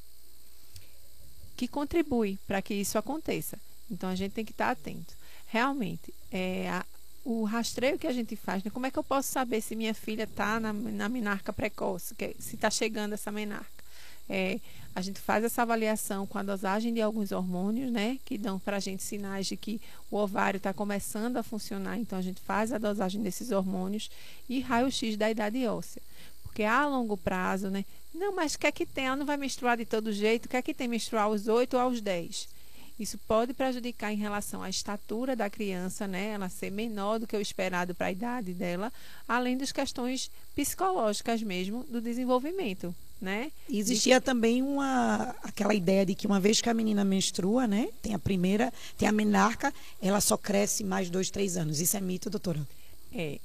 que 1.57 1.67
contribui 1.67 2.39
para 2.47 2.63
que 2.63 2.75
isso 2.75 2.99
aconteça. 2.99 3.59
Então 3.91 4.11
a 4.11 4.15
gente 4.15 4.33
tem 4.33 4.45
que 4.45 4.53
estar 4.53 4.71
atento. 4.71 5.19
Realmente, 5.51 6.15
é, 6.31 6.69
a- 6.71 6.87
o 7.25 7.45
rastreio 7.45 7.99
que 7.99 8.07
a 8.07 8.13
gente 8.13 8.37
faz, 8.37 8.63
né, 8.63 8.71
como 8.71 8.87
é 8.87 8.91
que 8.91 8.99
eu 8.99 9.05
posso 9.05 9.29
saber 9.31 9.61
se 9.61 9.75
minha 9.77 9.93
filha 9.93 10.23
está 10.23 10.59
na, 10.61 10.73
na 10.73 11.09
menarca 11.09 11.53
precoce, 11.53 12.15
que- 12.15 12.37
se 12.39 12.55
está 12.55 12.71
chegando 12.71 13.13
essa 13.15 13.31
menarca? 13.33 13.69
É, 14.29 14.61
a 14.95 15.01
gente 15.01 15.19
faz 15.21 15.43
essa 15.43 15.63
avaliação 15.63 16.25
com 16.25 16.39
a 16.39 16.43
dosagem 16.43 16.95
de 16.95 17.01
alguns 17.01 17.33
hormônios, 17.33 17.91
né, 17.91 18.19
que 18.25 18.39
dão 18.39 18.61
para 18.61 18.77
a 18.77 18.81
gente 18.81 19.03
sinais 19.03 19.47
de 19.49 19.57
que 19.57 19.81
o 20.11 20.17
ovário 20.17 20.59
está 20.59 20.73
começando 20.73 21.37
a 21.37 21.43
funcionar. 21.43 21.99
Então 21.99 22.17
a 22.19 22.23
gente 22.23 22.41
faz 22.41 22.73
a 22.73 22.79
dosagem 22.79 23.21
desses 23.21 23.51
hormônios 23.51 24.09
e 24.49 24.61
raio-x 24.61 25.17
da 25.17 25.29
idade 25.31 25.67
óssea. 25.67 26.01
Porque 26.45 26.63
a 26.63 26.87
longo 26.87 27.17
prazo, 27.17 27.71
né? 27.71 27.85
Não, 28.15 28.35
mas 28.35 28.55
o 28.55 28.59
que 28.59 28.67
é 28.69 28.73
que 28.73 28.87
tem? 28.87 29.07
Ela 29.07 29.17
não 29.17 29.27
vai 29.27 29.37
menstruar 29.37 29.77
de 29.77 29.85
todo 29.85 30.13
jeito. 30.13 30.47
O 30.47 30.49
que 30.49 30.57
é 30.57 30.63
que 30.63 30.75
tem 30.75 30.89
menstruar 30.89 31.25
aos 31.25 31.47
8 31.49 31.75
ou 31.75 31.81
aos 31.81 32.01
10? 32.01 32.49
Isso 33.01 33.17
pode 33.27 33.55
prejudicar 33.55 34.13
em 34.13 34.17
relação 34.17 34.63
à 34.63 34.69
estatura 34.69 35.35
da 35.35 35.49
criança, 35.49 36.07
né? 36.07 36.29
Ela 36.33 36.51
ser 36.51 36.71
menor 36.71 37.19
do 37.19 37.27
que 37.27 37.35
o 37.35 37.41
esperado 37.41 37.95
para 37.95 38.09
a 38.09 38.13
idade 38.13 38.53
dela, 38.53 38.93
além 39.27 39.57
das 39.57 39.73
questões 39.73 40.31
psicológicas 40.55 41.43
mesmo 41.43 41.83
do 41.85 41.99
desenvolvimento, 41.99 42.95
né? 43.19 43.51
Existia 43.71 44.21
também 44.21 44.63
uma 44.63 45.35
aquela 45.43 45.73
ideia 45.73 46.05
de 46.05 46.15
que 46.15 46.27
uma 46.27 46.39
vez 46.39 46.61
que 46.61 46.69
a 46.69 46.75
menina 46.75 47.03
menstrua, 47.03 47.67
né, 47.67 47.89
tem 48.03 48.13
a 48.13 48.19
primeira, 48.19 48.71
tem 48.99 49.09
a 49.09 49.13
menarca, 49.13 49.73
ela 50.03 50.21
só 50.21 50.37
cresce 50.37 50.85
mais 50.85 51.09
dois, 51.09 51.31
três 51.31 51.57
anos. 51.57 51.81
Isso 51.81 51.97
é 51.97 52.01
mito, 52.03 52.29
doutora? 52.29 52.61
É, 53.13 53.39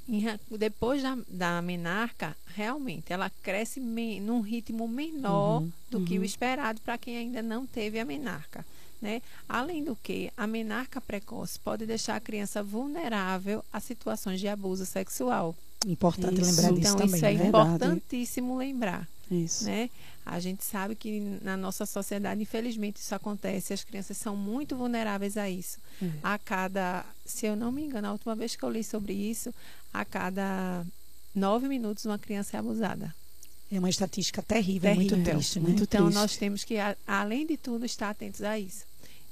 depois 0.60 1.02
da, 1.02 1.18
da 1.28 1.62
menarca, 1.62 2.36
realmente, 2.56 3.12
ela 3.12 3.32
cresce 3.42 3.80
me- 3.80 4.20
num 4.20 4.42
ritmo 4.42 4.88
menor 4.88 5.62
Uhum, 5.62 5.72
do 5.90 6.02
que 6.02 6.20
o 6.20 6.24
esperado 6.26 6.80
para 6.82 6.98
quem 6.98 7.18
ainda 7.18 7.42
não 7.42 7.66
teve 7.66 8.00
a 8.00 8.06
menarca. 8.06 8.66
Né? 9.02 9.22
Além 9.48 9.84
do 9.84 9.96
que, 9.96 10.32
a 10.36 10.48
menarca 10.48 11.00
precoce 11.02 11.60
pode 11.60 11.86
deixar 11.86 12.16
a 12.16 12.20
criança 12.20 12.64
vulnerável 12.64 13.64
a 13.72 13.80
situações 13.80 14.40
de 14.40 14.48
abuso 14.48 14.86
sexual. 14.86 15.56
Importante 15.86 16.42
Isso. 16.42 16.50
lembrar 16.50 16.74
disso 16.74 16.96
então, 16.96 16.96
também. 16.98 17.16
isso 17.16 17.26
é 17.26 17.34
né? 17.34 17.44
Verdade. 17.44 17.76
importantíssimo 17.76 18.58
lembrar. 18.58 19.08
Isso. 19.30 19.66
Né? 19.66 19.90
A 20.26 20.40
gente 20.40 20.64
sabe 20.64 20.96
que 20.96 21.20
na 21.42 21.56
nossa 21.56 21.86
sociedade, 21.86 22.42
infelizmente, 22.42 22.98
isso 22.98 23.14
acontece. 23.14 23.74
As 23.74 23.84
crianças 23.84 24.18
são 24.18 24.36
muito 24.36 24.76
vulneráveis 24.76 25.38
a 25.38 25.50
isso. 25.50 25.78
É. 26.02 26.10
A 26.24 26.40
cada, 26.40 27.06
se 27.24 27.46
eu 27.46 27.56
não 27.56 27.72
me 27.72 27.84
engano, 27.84 28.08
a 28.08 28.12
última 28.12 28.36
vez 28.36 28.56
que 28.56 28.64
eu 28.64 28.70
li 28.70 28.84
sobre 28.84 29.14
isso, 29.14 29.54
a 29.94 30.04
cada 30.04 30.84
nove 31.34 31.68
minutos 31.68 32.06
uma 32.06 32.18
criança 32.18 32.58
é 32.58 32.60
abusada. 32.60 33.14
É 33.72 33.80
uma 33.80 33.90
estatística 33.90 34.42
terrível, 34.42 34.92
Terrível. 34.94 35.18
muito 35.18 35.30
triste, 35.32 35.60
né? 35.60 35.68
Muito 35.70 35.84
então 35.84 36.04
triste. 36.06 36.16
nós 36.16 36.38
temos 36.38 36.64
que, 36.64 36.76
além 37.08 37.46
de 37.46 37.58
tudo, 37.58 37.86
estar 37.86 38.10
atentos 38.12 38.42
a 38.44 38.58
isso. 38.60 38.86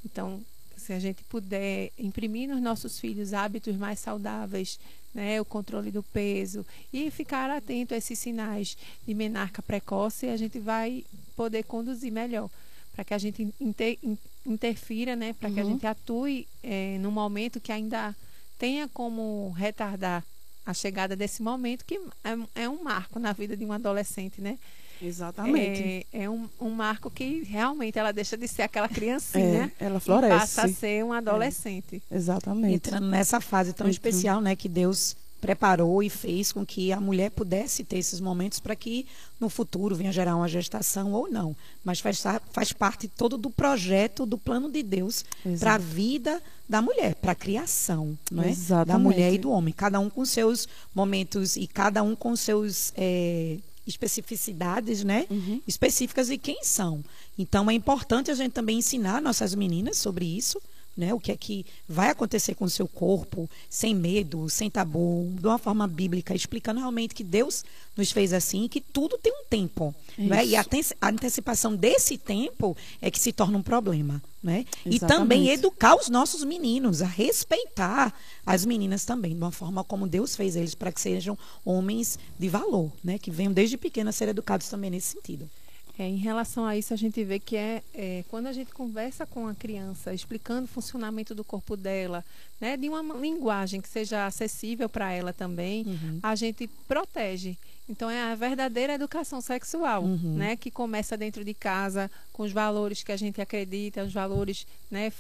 Então, 0.03 0.41
se 0.75 0.91
a 0.91 0.99
gente 0.99 1.23
puder 1.25 1.91
imprimir 1.97 2.49
nos 2.49 2.61
nossos 2.61 2.99
filhos 2.99 3.33
hábitos 3.33 3.75
mais 3.77 3.99
saudáveis, 3.99 4.79
né, 5.13 5.39
o 5.39 5.45
controle 5.45 5.91
do 5.91 6.01
peso 6.01 6.65
e 6.91 7.09
ficar 7.11 7.49
atento 7.51 7.93
a 7.93 7.97
esses 7.97 8.17
sinais 8.17 8.75
de 9.07 9.13
menarca 9.13 9.61
precoce, 9.61 10.27
a 10.27 10.35
gente 10.35 10.59
vai 10.59 11.05
poder 11.35 11.63
conduzir 11.63 12.11
melhor 12.11 12.49
para 12.91 13.03
que 13.03 13.13
a 13.13 13.17
gente 13.19 13.47
inter- 13.61 13.97
in- 14.03 14.17
interfira, 14.45 15.15
né, 15.15 15.33
para 15.33 15.51
que 15.51 15.59
a 15.59 15.63
Uhum. 15.63 15.69
gente 15.69 15.85
atue 15.85 16.47
eh, 16.63 16.97
num 16.99 17.11
momento 17.11 17.61
que 17.61 17.71
ainda 17.71 18.15
tenha 18.57 18.87
como 18.87 19.51
retardar 19.55 20.23
a 20.65 20.73
chegada 20.73 21.15
desse 21.15 21.41
momento 21.41 21.83
que 21.85 21.99
é, 22.23 22.63
é 22.63 22.69
um 22.69 22.83
marco 22.83 23.19
na 23.19 23.33
vida 23.33 23.55
de 23.55 23.65
um 23.65 23.71
adolescente, 23.73 24.41
né? 24.41 24.57
Exatamente. 25.01 26.07
É, 26.13 26.23
é 26.23 26.29
um, 26.29 26.47
um 26.59 26.69
marco 26.69 27.09
que 27.09 27.43
realmente 27.43 27.99
ela 27.99 28.11
deixa 28.13 28.37
de 28.37 28.47
ser 28.47 28.61
aquela 28.61 28.87
criancinha 28.87 29.71
É, 29.79 29.85
ela 29.85 29.97
e 29.97 29.99
floresce. 30.01 30.37
passa 30.55 30.65
a 30.65 30.69
ser 30.69 31.03
um 31.03 31.11
adolescente. 31.11 32.01
Exatamente. 32.09 32.75
Entrando 32.75 33.07
nessa 33.07 33.41
fase 33.41 33.73
tão 33.73 33.89
especial, 33.89 34.39
né, 34.39 34.55
que 34.55 34.69
Deus 34.69 35.15
preparou 35.43 36.01
e 36.01 36.09
fez 36.09 36.53
com 36.53 36.65
que 36.65 36.93
a 36.93 37.01
mulher 37.01 37.29
pudesse 37.29 37.83
ter 37.83 37.97
esses 37.97 38.21
momentos 38.21 38.61
para 38.61 38.77
que 38.77 39.05
no 39.41 39.49
futuro 39.49 39.93
venha 39.93 40.09
gerar 40.09 40.37
uma 40.37 40.47
gestação 40.47 41.11
ou 41.11 41.29
não. 41.29 41.53
Mas 41.83 41.99
faz, 41.99 42.23
faz 42.49 42.71
parte 42.71 43.09
todo 43.09 43.37
do 43.37 43.49
projeto, 43.49 44.25
do 44.25 44.37
plano 44.37 44.71
de 44.71 44.81
Deus 44.81 45.25
para 45.59 45.73
a 45.73 45.77
vida 45.77 46.41
da 46.67 46.81
mulher, 46.81 47.15
para 47.15 47.33
a 47.33 47.35
criação, 47.35 48.17
não 48.31 48.41
é? 48.41 48.45
Da 48.45 48.51
Exatamente. 48.53 49.03
mulher 49.03 49.33
e 49.33 49.37
do 49.37 49.51
homem. 49.51 49.73
Cada 49.73 49.99
um 49.99 50.09
com 50.09 50.23
seus 50.23 50.65
momentos 50.95 51.57
e 51.57 51.67
cada 51.67 52.01
um 52.01 52.15
com 52.15 52.37
seus 52.37 52.93
é, 52.95 53.57
especificidades, 53.85 55.03
né? 55.03 55.27
Uhum. 55.29 55.61
específicas 55.67 56.27
de 56.27 56.37
quem 56.37 56.63
são. 56.63 57.03
Então 57.37 57.69
é 57.69 57.73
importante 57.73 58.31
a 58.31 58.33
gente 58.33 58.53
também 58.53 58.77
ensinar 58.77 59.21
nossas 59.21 59.53
meninas 59.53 59.97
sobre 59.97 60.23
isso, 60.23 60.61
né? 60.95 61.13
O 61.13 61.19
que 61.19 61.31
é 61.31 61.37
que 61.37 61.65
vai 61.87 62.09
acontecer 62.09 62.55
com 62.55 62.65
o 62.65 62.69
seu 62.69 62.87
corpo, 62.87 63.49
sem 63.69 63.95
medo, 63.95 64.49
sem 64.49 64.69
tabu, 64.69 65.33
de 65.39 65.47
uma 65.47 65.57
forma 65.57 65.87
bíblica, 65.87 66.35
explicando 66.35 66.79
realmente 66.79 67.15
que 67.15 67.23
Deus 67.23 67.63
nos 67.97 68.11
fez 68.11 68.33
assim, 68.33 68.65
e 68.65 68.69
que 68.69 68.81
tudo 68.81 69.17
tem 69.17 69.31
um 69.31 69.45
tempo, 69.49 69.93
né? 70.17 70.45
E 70.45 70.55
a, 70.55 70.65
a 71.01 71.09
antecipação 71.09 71.75
desse 71.75 72.17
tempo 72.17 72.75
é 73.01 73.09
que 73.09 73.19
se 73.19 73.31
torna 73.31 73.57
um 73.57 73.63
problema, 73.63 74.21
né? 74.41 74.65
E 74.85 74.99
também 74.99 75.49
educar 75.49 75.95
os 75.95 76.09
nossos 76.09 76.43
meninos 76.43 77.01
a 77.01 77.07
respeitar 77.07 78.13
as 78.45 78.65
meninas 78.65 79.05
também, 79.05 79.31
de 79.31 79.37
uma 79.37 79.51
forma 79.51 79.83
como 79.83 80.07
Deus 80.07 80.35
fez 80.35 80.55
eles 80.55 80.75
para 80.75 80.91
que 80.91 81.01
sejam 81.01 81.37
homens 81.65 82.19
de 82.37 82.49
valor, 82.49 82.91
né? 83.03 83.17
Que 83.17 83.31
venham 83.31 83.51
desde 83.51 83.77
pequenos 83.77 84.15
a 84.15 84.17
ser 84.17 84.27
educados 84.27 84.67
também 84.69 84.89
nesse 84.89 85.13
sentido. 85.13 85.49
É, 85.97 86.07
em 86.07 86.17
relação 86.17 86.65
a 86.65 86.75
isso, 86.75 86.91
a 86.91 86.97
gente 86.97 87.23
vê 87.23 87.39
que 87.39 87.55
é, 87.55 87.83
é, 87.93 88.23
quando 88.27 88.47
a 88.47 88.53
gente 88.53 88.73
conversa 88.73 89.27
com 89.27 89.47
a 89.47 89.53
criança, 89.53 90.11
explicando 90.11 90.65
o 90.65 90.67
funcionamento 90.67 91.35
do 91.35 91.43
corpo 91.43 91.77
dela, 91.77 92.25
né, 92.59 92.75
de 92.75 92.89
uma 92.89 93.15
linguagem 93.15 93.79
que 93.79 93.87
seja 93.87 94.25
acessível 94.25 94.89
para 94.89 95.11
ela 95.11 95.31
também, 95.31 95.83
uhum. 95.85 96.19
a 96.23 96.33
gente 96.33 96.67
protege. 96.87 97.55
Então 97.87 98.09
é 98.09 98.31
a 98.31 98.33
verdadeira 98.33 98.93
educação 98.93 99.39
sexual, 99.39 100.03
uhum. 100.03 100.35
né, 100.35 100.55
que 100.55 100.71
começa 100.71 101.15
dentro 101.15 101.43
de 101.43 101.53
casa 101.53 102.09
com 102.31 102.41
os 102.41 102.51
valores 102.51 103.03
que 103.03 103.11
a 103.11 103.17
gente 103.17 103.39
acredita, 103.39 104.03
os 104.03 104.13
valores, 104.13 104.65
né, 104.89 105.13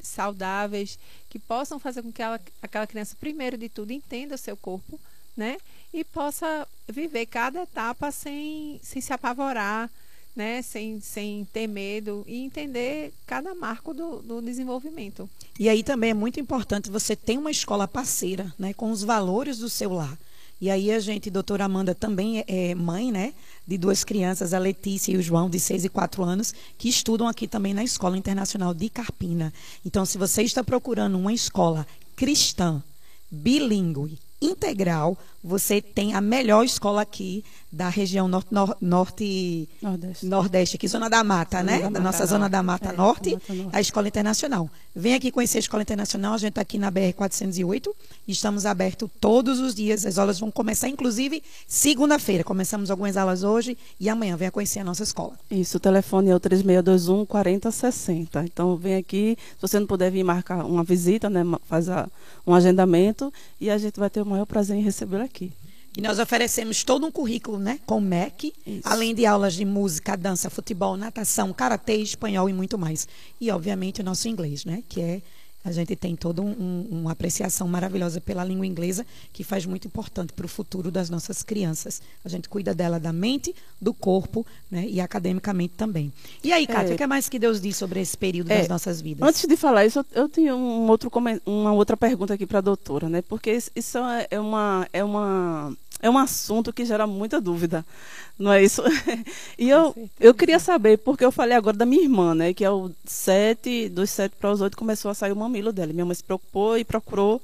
saudáveis, 0.00 0.96
que 1.28 1.40
possam 1.40 1.80
fazer 1.80 2.02
com 2.02 2.12
que 2.12 2.22
ela, 2.22 2.40
aquela 2.62 2.86
criança, 2.86 3.16
primeiro 3.18 3.58
de 3.58 3.68
tudo, 3.68 3.90
entenda 3.90 4.36
o 4.36 4.38
seu 4.38 4.56
corpo, 4.56 5.00
né? 5.36 5.56
E 5.92 6.04
possa 6.04 6.68
viver 6.86 7.26
cada 7.26 7.62
etapa 7.62 8.12
sem, 8.12 8.78
sem 8.82 9.00
se 9.00 9.12
apavorar, 9.12 9.90
né? 10.34 10.62
Sem, 10.62 11.00
sem 11.00 11.46
ter 11.52 11.66
medo 11.66 12.24
e 12.26 12.38
entender 12.38 13.12
cada 13.26 13.54
marco 13.54 13.94
do, 13.94 14.20
do 14.20 14.42
desenvolvimento. 14.42 15.28
E 15.58 15.68
aí 15.68 15.82
também 15.82 16.10
é 16.10 16.14
muito 16.14 16.40
importante 16.40 16.90
você 16.90 17.14
ter 17.14 17.38
uma 17.38 17.50
escola 17.50 17.86
parceira, 17.86 18.52
né? 18.58 18.72
Com 18.74 18.90
os 18.90 19.02
valores 19.02 19.58
do 19.58 19.68
seu 19.68 19.92
lar. 19.92 20.18
E 20.60 20.70
aí 20.70 20.90
a 20.92 21.00
gente, 21.00 21.30
doutora 21.30 21.64
Amanda, 21.64 21.94
também 21.94 22.38
é, 22.38 22.44
é 22.48 22.74
mãe, 22.74 23.12
né? 23.12 23.34
De 23.66 23.76
duas 23.76 24.04
crianças, 24.04 24.54
a 24.54 24.58
Letícia 24.58 25.12
e 25.12 25.16
o 25.16 25.22
João, 25.22 25.50
de 25.50 25.58
6 25.60 25.84
e 25.84 25.88
4 25.88 26.22
anos, 26.22 26.54
que 26.78 26.88
estudam 26.88 27.28
aqui 27.28 27.46
também 27.46 27.74
na 27.74 27.84
Escola 27.84 28.16
Internacional 28.16 28.72
de 28.72 28.88
Carpina. 28.88 29.52
Então, 29.84 30.04
se 30.04 30.16
você 30.16 30.42
está 30.42 30.62
procurando 30.62 31.18
uma 31.18 31.32
escola 31.32 31.86
cristã, 32.16 32.82
bilíngue, 33.30 34.18
integral, 34.40 35.18
você 35.44 35.82
tem 35.82 36.14
a 36.14 36.22
melhor 36.22 36.64
escola 36.64 37.02
aqui 37.02 37.44
da 37.70 37.90
região 37.90 38.26
norte, 38.26 38.48
nor, 38.50 38.74
norte 38.80 39.68
nordeste. 39.82 40.26
nordeste, 40.26 40.76
aqui, 40.76 40.88
Zona 40.88 41.10
da 41.10 41.22
Mata, 41.22 41.58
zona 41.58 41.70
né? 41.70 41.78
Da, 41.80 41.90
da 41.90 42.00
nossa 42.00 42.20
Mata, 42.20 42.26
Zona 42.26 42.48
da 42.48 42.62
Mata, 42.62 42.88
é, 42.88 42.92
norte, 42.96 43.32
Mata 43.32 43.52
norte, 43.52 43.76
a 43.76 43.80
Escola 43.80 44.08
Internacional. 44.08 44.70
Vem 44.96 45.12
aqui 45.12 45.30
conhecer 45.30 45.58
a 45.58 45.60
Escola 45.60 45.82
Internacional, 45.82 46.32
a 46.32 46.38
gente 46.38 46.50
está 46.50 46.62
aqui 46.62 46.78
na 46.78 46.90
BR-408 46.90 47.88
e 48.26 48.32
estamos 48.32 48.64
abertos 48.64 49.10
todos 49.20 49.60
os 49.60 49.74
dias. 49.74 50.06
As 50.06 50.18
aulas 50.18 50.38
vão 50.38 50.50
começar, 50.50 50.88
inclusive, 50.88 51.42
segunda-feira. 51.66 52.42
Começamos 52.42 52.90
algumas 52.90 53.16
aulas 53.16 53.42
hoje 53.42 53.76
e 54.00 54.08
amanhã 54.08 54.36
venha 54.36 54.50
conhecer 54.50 54.78
a 54.78 54.84
nossa 54.84 55.02
escola. 55.02 55.36
Isso, 55.50 55.76
o 55.76 55.80
telefone 55.80 56.30
é 56.30 56.34
o 56.34 56.40
3621 56.40 57.26
4060. 57.26 58.44
Então, 58.44 58.76
vem 58.76 58.94
aqui, 58.94 59.36
se 59.56 59.60
você 59.60 59.78
não 59.78 59.86
puder 59.86 60.10
vir 60.10 60.24
marcar 60.24 60.64
uma 60.64 60.84
visita, 60.84 61.28
né, 61.28 61.42
faz 61.64 61.88
a, 61.90 62.08
um 62.46 62.54
agendamento 62.54 63.30
e 63.60 63.68
a 63.68 63.76
gente 63.76 64.00
vai 64.00 64.08
ter 64.08 64.22
o 64.22 64.26
maior 64.26 64.46
prazer 64.46 64.76
em 64.76 64.80
recebê-lo 64.80 65.24
aqui 65.24 65.33
aqui. 65.34 65.52
E 65.96 66.00
nós 66.00 66.18
oferecemos 66.18 66.82
todo 66.82 67.06
um 67.06 67.10
currículo, 67.10 67.58
né, 67.58 67.78
com 67.86 68.00
MEC, 68.00 68.52
Isso. 68.66 68.80
além 68.84 69.14
de 69.14 69.24
aulas 69.26 69.54
de 69.54 69.64
música, 69.64 70.16
dança, 70.16 70.50
futebol, 70.50 70.96
natação, 70.96 71.52
karatê, 71.52 71.96
espanhol 71.96 72.48
e 72.48 72.52
muito 72.52 72.76
mais. 72.76 73.06
E, 73.40 73.50
obviamente, 73.50 74.00
o 74.00 74.04
nosso 74.04 74.26
inglês, 74.28 74.64
né, 74.64 74.82
que 74.88 75.00
é 75.00 75.22
a 75.64 75.72
gente 75.72 75.96
tem 75.96 76.14
toda 76.14 76.42
um, 76.42 76.86
uma 76.90 77.12
apreciação 77.12 77.66
maravilhosa 77.66 78.20
pela 78.20 78.44
língua 78.44 78.66
inglesa, 78.66 79.06
que 79.32 79.42
faz 79.42 79.64
muito 79.64 79.88
importante 79.88 80.32
para 80.32 80.44
o 80.44 80.48
futuro 80.48 80.90
das 80.90 81.08
nossas 81.08 81.42
crianças. 81.42 82.02
A 82.22 82.28
gente 82.28 82.48
cuida 82.48 82.74
dela 82.74 83.00
da 83.00 83.12
mente, 83.12 83.54
do 83.80 83.94
corpo 83.94 84.46
né, 84.70 84.86
e 84.86 85.00
academicamente 85.00 85.74
também. 85.74 86.12
E 86.42 86.52
aí, 86.52 86.66
Kátia, 86.66 86.92
é, 86.92 86.94
o 86.94 86.98
que 86.98 87.06
mais 87.06 87.28
que 87.28 87.38
Deus 87.38 87.60
diz 87.60 87.76
sobre 87.76 88.00
esse 88.00 88.16
período 88.16 88.50
é, 88.50 88.58
das 88.58 88.68
nossas 88.68 89.00
vidas? 89.00 89.26
Antes 89.26 89.46
de 89.46 89.56
falar 89.56 89.86
isso, 89.86 90.04
eu 90.12 90.28
tenho 90.28 90.54
um 90.54 90.86
outro, 90.88 91.10
uma 91.46 91.72
outra 91.72 91.96
pergunta 91.96 92.34
aqui 92.34 92.46
para 92.46 92.58
a 92.58 92.62
doutora, 92.62 93.08
né? 93.08 93.22
Porque 93.22 93.58
isso 93.74 93.98
é 94.30 94.38
uma, 94.38 94.86
é 94.92 95.02
uma 95.02 95.74
é 96.04 96.10
um 96.10 96.18
assunto 96.18 96.70
que 96.70 96.84
gera 96.84 97.06
muita 97.06 97.40
dúvida, 97.40 97.82
não 98.38 98.52
é 98.52 98.62
isso? 98.62 98.82
e 99.58 99.70
eu, 99.70 99.96
eu 100.20 100.34
queria 100.34 100.58
saber, 100.58 100.98
porque 100.98 101.24
eu 101.24 101.32
falei 101.32 101.56
agora 101.56 101.78
da 101.78 101.86
minha 101.86 102.02
irmã, 102.02 102.34
né? 102.34 102.52
Que 102.52 102.62
é 102.62 102.70
o 102.70 102.90
sete, 103.06 103.88
dos 103.88 104.10
sete 104.10 104.36
para 104.38 104.52
os 104.52 104.60
oito 104.60 104.76
começou 104.76 105.10
a 105.10 105.14
sair 105.14 105.32
o 105.32 105.36
mamilo 105.36 105.72
dela. 105.72 105.94
Minha 105.94 106.04
mãe 106.04 106.14
se 106.14 106.22
preocupou 106.22 106.76
e 106.76 106.84
procurou 106.84 107.40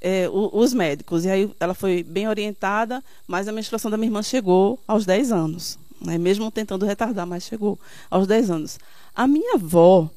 é, 0.00 0.28
os 0.30 0.72
médicos. 0.72 1.24
E 1.24 1.30
aí 1.30 1.50
ela 1.58 1.74
foi 1.74 2.04
bem 2.04 2.28
orientada, 2.28 3.02
mas 3.26 3.48
a 3.48 3.52
menstruação 3.52 3.90
da 3.90 3.96
minha 3.96 4.06
irmã 4.06 4.22
chegou 4.22 4.78
aos 4.86 5.04
10 5.04 5.32
anos. 5.32 5.76
Né? 6.00 6.16
Mesmo 6.16 6.48
tentando 6.52 6.86
retardar, 6.86 7.26
mas 7.26 7.42
chegou 7.42 7.76
aos 8.08 8.28
10 8.28 8.50
anos. 8.52 8.78
A 9.16 9.26
minha 9.26 9.54
avó, 9.54 10.08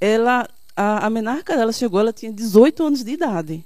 ela, 0.00 0.48
a, 0.76 1.06
a 1.06 1.08
menarca 1.08 1.56
dela 1.56 1.72
chegou, 1.72 2.00
ela 2.00 2.12
tinha 2.12 2.32
18 2.32 2.84
anos 2.84 3.04
de 3.04 3.12
idade. 3.12 3.64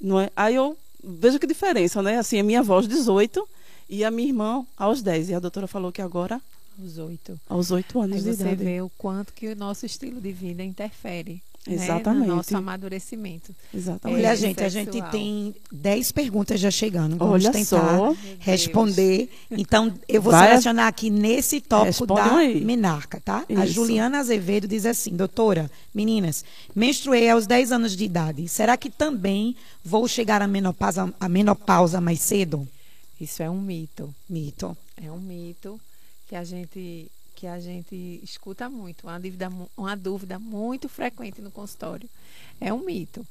Não 0.00 0.18
é? 0.18 0.30
Aí 0.34 0.56
eu 0.56 0.76
veja 1.02 1.38
que 1.38 1.46
diferença, 1.46 2.02
né? 2.02 2.18
Assim, 2.18 2.38
a 2.38 2.42
minha 2.42 2.60
avó 2.60 2.74
aos 2.76 2.88
18 2.88 3.46
e 3.88 4.04
a 4.04 4.10
minha 4.10 4.28
irmã 4.28 4.66
aos 4.76 5.02
10. 5.02 5.30
E 5.30 5.34
a 5.34 5.40
doutora 5.40 5.66
falou 5.66 5.92
que 5.92 6.02
agora 6.02 6.40
aos 6.80 6.98
8. 6.98 7.40
Aos 7.48 7.70
8 7.70 8.00
anos 8.00 8.16
Aí 8.16 8.22
de 8.22 8.30
idade. 8.30 8.56
Você 8.56 8.64
vê 8.64 8.80
o 8.80 8.90
quanto 8.96 9.32
que 9.32 9.48
o 9.48 9.56
nosso 9.56 9.84
estilo 9.84 10.20
de 10.20 10.32
vida 10.32 10.62
interfere. 10.62 11.42
Exatamente. 11.66 12.22
Né, 12.22 12.26
no 12.28 12.36
nosso 12.36 12.56
amadurecimento. 12.56 13.54
Exatamente. 13.72 14.18
Olha, 14.18 14.34
gente, 14.34 14.62
a 14.64 14.68
gente 14.68 15.00
tem 15.10 15.54
10 15.70 16.12
perguntas 16.12 16.58
já 16.58 16.70
chegando. 16.70 17.16
Vamos 17.16 17.34
Olha 17.34 17.52
tentar 17.52 17.64
só. 17.64 18.16
responder. 18.38 19.28
Então, 19.50 19.92
eu 20.08 20.22
vou 20.22 20.32
Vai. 20.32 20.48
selecionar 20.48 20.86
aqui 20.86 21.10
nesse 21.10 21.60
tópico 21.60 21.86
Responde 22.06 22.14
da 22.30 22.36
aí. 22.36 22.64
menarca, 22.64 23.20
tá? 23.20 23.44
Isso. 23.48 23.60
A 23.60 23.66
Juliana 23.66 24.18
Azevedo 24.20 24.66
diz 24.66 24.86
assim: 24.86 25.14
doutora, 25.14 25.70
meninas, 25.94 26.44
menstruei 26.74 27.28
aos 27.28 27.46
10 27.46 27.72
anos 27.72 27.94
de 27.94 28.04
idade. 28.04 28.48
Será 28.48 28.76
que 28.76 28.88
também 28.88 29.54
vou 29.84 30.08
chegar 30.08 30.40
à 30.40 30.46
menopausa, 30.46 31.12
à 31.20 31.28
menopausa 31.28 32.00
mais 32.00 32.20
cedo? 32.20 32.66
Isso 33.20 33.42
é 33.42 33.50
um 33.50 33.60
mito. 33.60 34.14
Mito. 34.28 34.74
É 34.96 35.10
um 35.12 35.20
mito 35.20 35.78
que 36.26 36.34
a 36.34 36.42
gente 36.42 37.10
que 37.40 37.46
a 37.46 37.58
gente 37.58 38.20
escuta 38.22 38.68
muito, 38.68 39.06
uma 39.06 39.18
dúvida, 39.18 39.50
uma 39.74 39.96
dúvida 39.96 40.38
muito 40.38 40.90
frequente 40.90 41.40
no 41.40 41.50
consultório. 41.50 42.06
É 42.60 42.70
um 42.70 42.84
mito. 42.84 43.26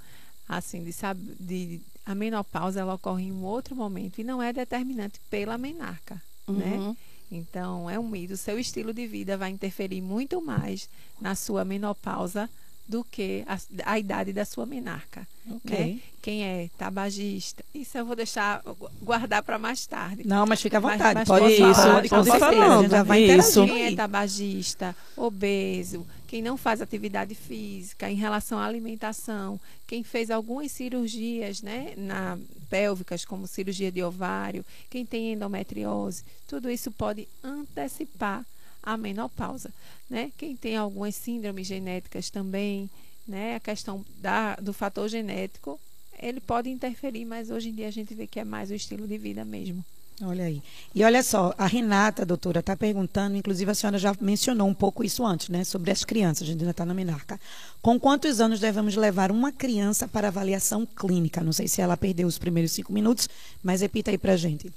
Assim, 0.48 0.84
de, 0.84 0.91
de 1.39 1.82
a 2.04 2.15
menopausa 2.15 2.80
ela 2.80 2.95
ocorre 2.95 3.26
em 3.26 3.32
um 3.32 3.43
outro 3.43 3.76
momento 3.76 4.17
e 4.17 4.24
não 4.24 4.41
é 4.41 4.52
determinante 4.52 5.22
pela 5.30 5.60
menarca, 5.60 6.15
né? 6.48 6.65
uhum. 6.76 6.89
né? 6.89 6.98
Então, 7.32 7.88
é 7.88 8.00
um 8.00 8.10
mito. 8.10 8.34
O 8.34 8.38
seu 8.38 8.58
estilo 8.58 8.91
de 8.91 9.06
vida 9.06 9.38
vai 9.38 9.52
interferir 9.52 10.02
muito 10.02 10.41
mais 10.41 10.89
na 11.22 11.36
sua 11.36 11.63
menopausa 11.63 12.50
do 12.89 13.04
que 13.04 13.43
a, 13.45 13.60
a 13.86 13.99
idade 13.99 14.34
da 14.34 14.43
sua 14.43 14.65
menarca. 14.65 15.28
Okay. 15.47 15.93
Né? 15.93 15.99
Quem 16.23 16.43
é 16.43 16.69
tabagista, 16.75 17.63
isso 17.73 17.95
eu 17.97 18.06
vou 18.06 18.15
deixar 18.15 18.63
guardar 19.02 19.43
para 19.43 19.60
mais 19.60 19.86
tarde. 19.86 20.23
Não, 20.25 20.45
mas 20.45 20.60
fica 20.60 20.78
à 20.78 20.82
vontade. 20.82 21.19
Mas, 21.19 21.28
pode, 21.28 21.54
isso, 21.54 21.62
pode, 21.62 22.10
pode, 22.10 22.30
pode 22.30 22.39
falando. 22.39 22.89
Já 22.89 23.04
vai 23.04 23.21
isso. 23.21 23.65
Quem 23.65 23.86
é 23.86 23.95
tabagista, 23.95 24.95
obeso, 25.15 26.06
quem 26.28 26.41
não 26.41 26.58
faz 26.58 26.82
atividade 26.82 27.36
física 27.36 28.10
em 28.10 28.15
relação 28.15 28.58
à 28.58 28.65
alimentação, 28.65 29.60
quem 29.88 30.04
fez 30.04 30.32
algumas 30.32 30.71
cirurgias, 30.71 31.62
né, 31.62 31.93
na 31.95 32.39
pélvicas, 32.69 33.23
como 33.23 33.47
cirurgia 33.47 33.91
de 33.91 34.04
ovário, 34.04 34.65
quem 34.89 35.06
tem 35.06 35.34
endometriose, 35.34 36.23
tudo 36.47 36.69
isso 36.69 36.91
pode 36.91 37.28
antecipar 37.43 38.43
a 38.82 38.98
menopausa, 38.98 39.72
né? 40.10 40.32
Quem 40.38 40.56
tem 40.56 40.78
algumas 40.78 41.15
síndromes 41.15 41.68
genéticas 41.68 42.30
também, 42.30 42.89
né? 43.28 43.56
A 43.56 43.60
questão 43.60 44.06
da, 44.18 44.56
do 44.56 44.74
fator 44.74 45.08
genético, 45.08 45.80
ele 46.22 46.39
pode 46.39 46.70
interferir, 46.70 47.26
mas 47.26 47.50
hoje 47.50 47.70
em 47.70 47.74
dia 47.74 47.88
a 47.88 47.92
gente 47.92 48.13
vê 48.13 48.28
que 48.28 48.39
é 48.39 48.44
mais 48.44 48.72
o 48.72 48.74
estilo 48.74 49.08
de 49.08 49.18
vida 49.18 49.46
mesmo. 49.46 49.84
Olha 50.22 50.44
aí. 50.44 50.62
E 50.94 51.02
olha 51.04 51.24
só, 51.24 51.54
a 51.58 51.65
Renata, 51.65 52.26
doutora, 52.26 52.60
está 52.60 52.76
perguntando, 52.76 53.38
inclusive 53.38 53.72
a 53.72 53.74
senhora 53.74 53.98
já 53.98 54.13
mencionou 54.20 54.68
um 54.68 54.74
pouco 54.74 55.02
isso 55.02 55.26
antes, 55.26 55.48
né? 55.48 55.63
Sobre 55.63 55.92
as 55.92 56.04
crianças, 56.04 56.44
a 56.44 56.52
gente 56.52 56.60
ainda 56.60 56.72
está 56.72 56.86
na 56.86 56.94
Minarca. 56.94 57.39
Com 57.82 57.98
quantos 57.98 58.42
anos 58.42 58.60
devemos 58.60 58.98
levar 58.98 59.32
uma 59.32 59.52
criança 59.52 60.10
para 60.10 60.28
avaliação 60.28 60.86
clínica? 60.86 61.42
Não 61.42 61.54
sei 61.54 61.70
se 61.70 61.82
ela 61.82 61.96
perdeu 61.96 62.28
os 62.28 62.38
primeiros 62.38 62.74
cinco 62.74 62.92
minutos, 62.92 63.30
mas 63.63 63.80
repita 63.80 64.12
aí 64.12 64.18
para 64.18 64.34
a 64.34 64.38
gente. 64.38 64.70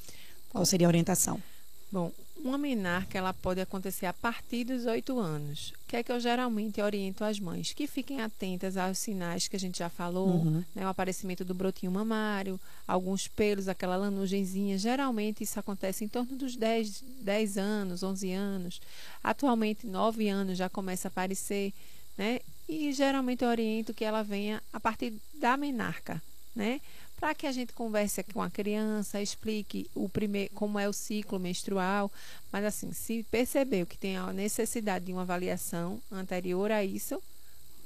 Qual 0.48 0.64
seria 0.64 0.86
a 0.86 0.90
orientação? 0.90 1.42
Bom, 1.90 2.12
uma 2.44 2.58
menarca 2.58 3.16
ela 3.16 3.32
pode 3.32 3.60
acontecer 3.60 4.06
a 4.06 4.12
partir 4.12 4.64
dos 4.64 4.84
oito 4.86 5.18
anos. 5.18 5.72
O 5.84 5.88
que 5.88 5.96
é 5.96 6.02
que 6.02 6.10
eu 6.10 6.18
geralmente 6.18 6.80
oriento 6.80 7.24
as 7.24 7.38
mães? 7.38 7.72
Que 7.72 7.86
fiquem 7.86 8.20
atentas 8.20 8.76
aos 8.76 8.98
sinais 8.98 9.46
que 9.46 9.56
a 9.56 9.58
gente 9.58 9.78
já 9.78 9.88
falou, 9.88 10.28
uhum. 10.28 10.64
né? 10.74 10.84
o 10.84 10.88
aparecimento 10.88 11.44
do 11.44 11.54
brotinho 11.54 11.92
mamário, 11.92 12.58
alguns 12.86 13.28
pelos, 13.28 13.68
aquela 13.68 13.96
lanugenzinha. 13.96 14.76
Geralmente 14.76 15.44
isso 15.44 15.58
acontece 15.58 16.04
em 16.04 16.08
torno 16.08 16.36
dos 16.36 16.56
10, 16.56 17.04
10 17.20 17.58
anos, 17.58 18.02
11 18.02 18.32
anos. 18.32 18.80
Atualmente, 19.22 19.86
9 19.86 20.28
anos 20.28 20.58
já 20.58 20.68
começa 20.68 21.08
a 21.08 21.10
aparecer. 21.10 21.72
Né? 22.18 22.40
E 22.68 22.92
geralmente 22.92 23.44
eu 23.44 23.50
oriento 23.50 23.94
que 23.94 24.04
ela 24.04 24.22
venha 24.22 24.62
a 24.72 24.80
partir 24.80 25.14
da 25.34 25.56
menarca. 25.56 26.22
Né? 26.54 26.80
Para 27.22 27.36
que 27.36 27.46
a 27.46 27.52
gente 27.52 27.72
converse 27.72 28.20
com 28.34 28.42
a 28.42 28.50
criança, 28.50 29.22
explique 29.22 29.88
o 29.94 30.08
primeiro, 30.08 30.50
como 30.54 30.76
é 30.76 30.88
o 30.88 30.92
ciclo 30.92 31.38
menstrual. 31.38 32.10
Mas 32.50 32.64
assim, 32.64 32.92
se 32.92 33.24
percebeu 33.30 33.86
que 33.86 33.96
tem 33.96 34.16
a 34.16 34.32
necessidade 34.32 35.04
de 35.04 35.12
uma 35.12 35.22
avaliação 35.22 36.02
anterior 36.10 36.72
a 36.72 36.84
isso, 36.84 37.22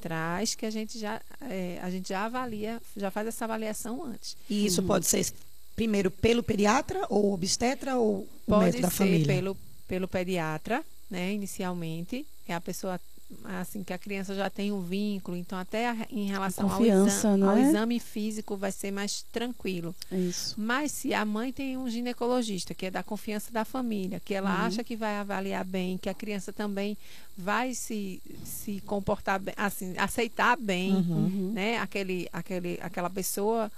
traz 0.00 0.54
que 0.54 0.64
a 0.64 0.70
gente 0.70 0.98
já 0.98 1.20
é, 1.42 1.78
a 1.82 1.90
gente 1.90 2.08
já 2.08 2.24
avalia, 2.24 2.80
já 2.96 3.10
faz 3.10 3.28
essa 3.28 3.44
avaliação 3.44 4.02
antes. 4.02 4.38
E 4.48 4.64
isso 4.64 4.80
uhum. 4.80 4.86
pode 4.86 5.04
ser 5.04 5.30
primeiro 5.74 6.10
pelo 6.10 6.42
pediatra 6.42 7.04
ou 7.10 7.34
obstetra 7.34 7.94
ou 7.96 8.26
pode 8.46 8.62
o 8.62 8.64
médico 8.64 8.82
da 8.84 8.90
família? 8.90 9.26
Pelo 9.26 9.54
pelo 9.86 10.08
pediatra, 10.08 10.82
né, 11.10 11.30
inicialmente. 11.34 12.26
É 12.48 12.54
a 12.54 12.60
pessoa 12.60 12.98
assim 13.44 13.82
que 13.82 13.92
a 13.92 13.98
criança 13.98 14.34
já 14.34 14.48
tem 14.48 14.70
um 14.72 14.80
vínculo, 14.80 15.36
então 15.36 15.58
até 15.58 15.88
a, 15.88 16.06
em 16.10 16.26
relação 16.26 16.70
ao, 16.70 16.84
exame, 16.84 17.42
ao 17.42 17.56
é? 17.56 17.62
exame, 17.62 18.00
físico 18.00 18.56
vai 18.56 18.70
ser 18.70 18.90
mais 18.90 19.22
tranquilo. 19.32 19.94
Isso. 20.10 20.54
Mas 20.58 20.92
se 20.92 21.12
a 21.12 21.24
mãe 21.24 21.52
tem 21.52 21.76
um 21.76 21.88
ginecologista 21.88 22.74
que 22.74 22.86
é 22.86 22.90
da 22.90 23.02
confiança 23.02 23.50
da 23.50 23.64
família, 23.64 24.20
que 24.20 24.34
ela 24.34 24.50
uhum. 24.50 24.66
acha 24.66 24.84
que 24.84 24.96
vai 24.96 25.16
avaliar 25.16 25.64
bem, 25.64 25.98
que 25.98 26.08
a 26.08 26.14
criança 26.14 26.52
também 26.52 26.96
vai 27.36 27.74
se, 27.74 28.22
se 28.44 28.80
comportar 28.80 29.40
bem, 29.40 29.54
assim, 29.56 29.94
aceitar 29.98 30.56
bem, 30.56 30.94
uhum. 30.94 31.52
né? 31.52 31.78
Aquele, 31.78 32.28
aquele, 32.32 32.78
aquela 32.80 33.10
pessoa 33.10 33.70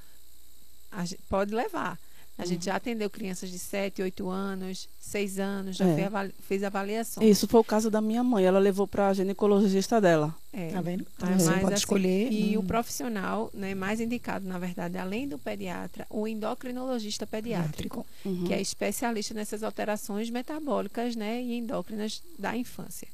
pode 1.28 1.54
levar. 1.54 1.98
A 2.38 2.46
gente 2.46 2.66
já 2.66 2.76
atendeu 2.76 3.10
crianças 3.10 3.50
de 3.50 3.58
7, 3.58 4.00
8 4.00 4.28
anos, 4.28 4.88
6 5.00 5.40
anos, 5.40 5.76
já 5.76 5.84
é. 5.84 5.94
fez, 5.96 6.32
fez 6.38 6.64
avaliação. 6.64 7.20
Isso 7.20 7.48
foi 7.48 7.60
o 7.60 7.64
caso 7.64 7.90
da 7.90 8.00
minha 8.00 8.22
mãe. 8.22 8.44
Ela 8.44 8.60
levou 8.60 8.86
para 8.86 9.08
a 9.08 9.12
ginecologista 9.12 10.00
dela. 10.00 10.32
É. 10.52 10.68
Tá 10.68 10.80
vendo? 10.80 11.04
Então, 11.16 11.36
você 11.36 11.50
pode 11.50 11.64
assim, 11.64 11.74
escolher. 11.74 12.32
E 12.32 12.56
hum. 12.56 12.60
o 12.60 12.64
profissional 12.64 13.50
né, 13.52 13.74
mais 13.74 14.00
indicado, 14.00 14.46
na 14.46 14.56
verdade, 14.56 14.96
além 14.96 15.26
do 15.26 15.36
pediatra, 15.36 16.06
o 16.08 16.28
endocrinologista 16.28 17.26
pediátrico, 17.26 18.06
uhum. 18.24 18.44
que 18.44 18.54
é 18.54 18.60
especialista 18.60 19.34
nessas 19.34 19.64
alterações 19.64 20.30
metabólicas 20.30 21.16
né, 21.16 21.42
e 21.42 21.58
endócrinas 21.58 22.22
da 22.38 22.56
infância. 22.56 23.08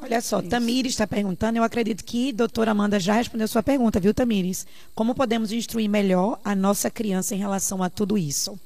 Olha 0.00 0.20
só, 0.20 0.38
Isso. 0.38 0.48
Tamires 0.48 0.92
está 0.92 1.06
perguntando, 1.06 1.58
eu 1.58 1.64
acredito 1.64 2.04
que 2.04 2.30
a 2.30 2.34
doutora 2.34 2.70
Amanda 2.70 3.00
já 3.00 3.14
respondeu 3.14 3.48
sua 3.48 3.62
pergunta, 3.62 3.98
viu, 3.98 4.14
Tamires? 4.14 4.66
Como 4.94 5.14
podemos 5.14 5.50
instruir 5.50 5.88
melhor 5.88 6.40
a 6.44 6.54
nossa 6.54 6.88
criança 6.88 7.34
em 7.34 7.38
relação 7.38 7.82
a 7.82 7.90
tudo 7.90 8.16
isso? 8.16 8.58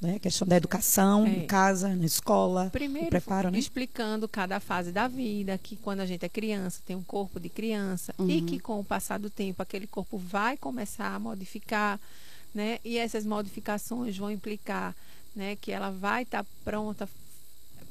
Né? 0.00 0.16
A 0.16 0.18
questão 0.18 0.48
da 0.48 0.56
educação, 0.56 1.24
é. 1.24 1.30
em 1.30 1.46
casa, 1.46 1.94
na 1.94 2.04
escola, 2.04 2.68
Primeiro, 2.70 3.10
preparo, 3.10 3.50
né? 3.50 3.58
explicando 3.58 4.26
cada 4.26 4.58
fase 4.58 4.90
da 4.90 5.06
vida, 5.06 5.56
que 5.58 5.76
quando 5.76 6.00
a 6.00 6.06
gente 6.06 6.24
é 6.24 6.28
criança, 6.28 6.80
tem 6.84 6.96
um 6.96 7.02
corpo 7.02 7.38
de 7.38 7.48
criança, 7.48 8.12
uhum. 8.18 8.28
e 8.28 8.42
que 8.42 8.58
com 8.58 8.80
o 8.80 8.84
passar 8.84 9.18
do 9.18 9.30
tempo, 9.30 9.62
aquele 9.62 9.86
corpo 9.86 10.18
vai 10.18 10.56
começar 10.56 11.14
a 11.14 11.18
modificar, 11.18 12.00
né? 12.52 12.78
E 12.84 12.96
essas 12.96 13.24
modificações 13.24 14.16
vão 14.16 14.30
implicar 14.30 14.96
né, 15.34 15.56
que 15.60 15.70
ela 15.70 15.90
vai 15.90 16.22
estar 16.22 16.42
tá 16.42 16.50
pronta 16.64 17.08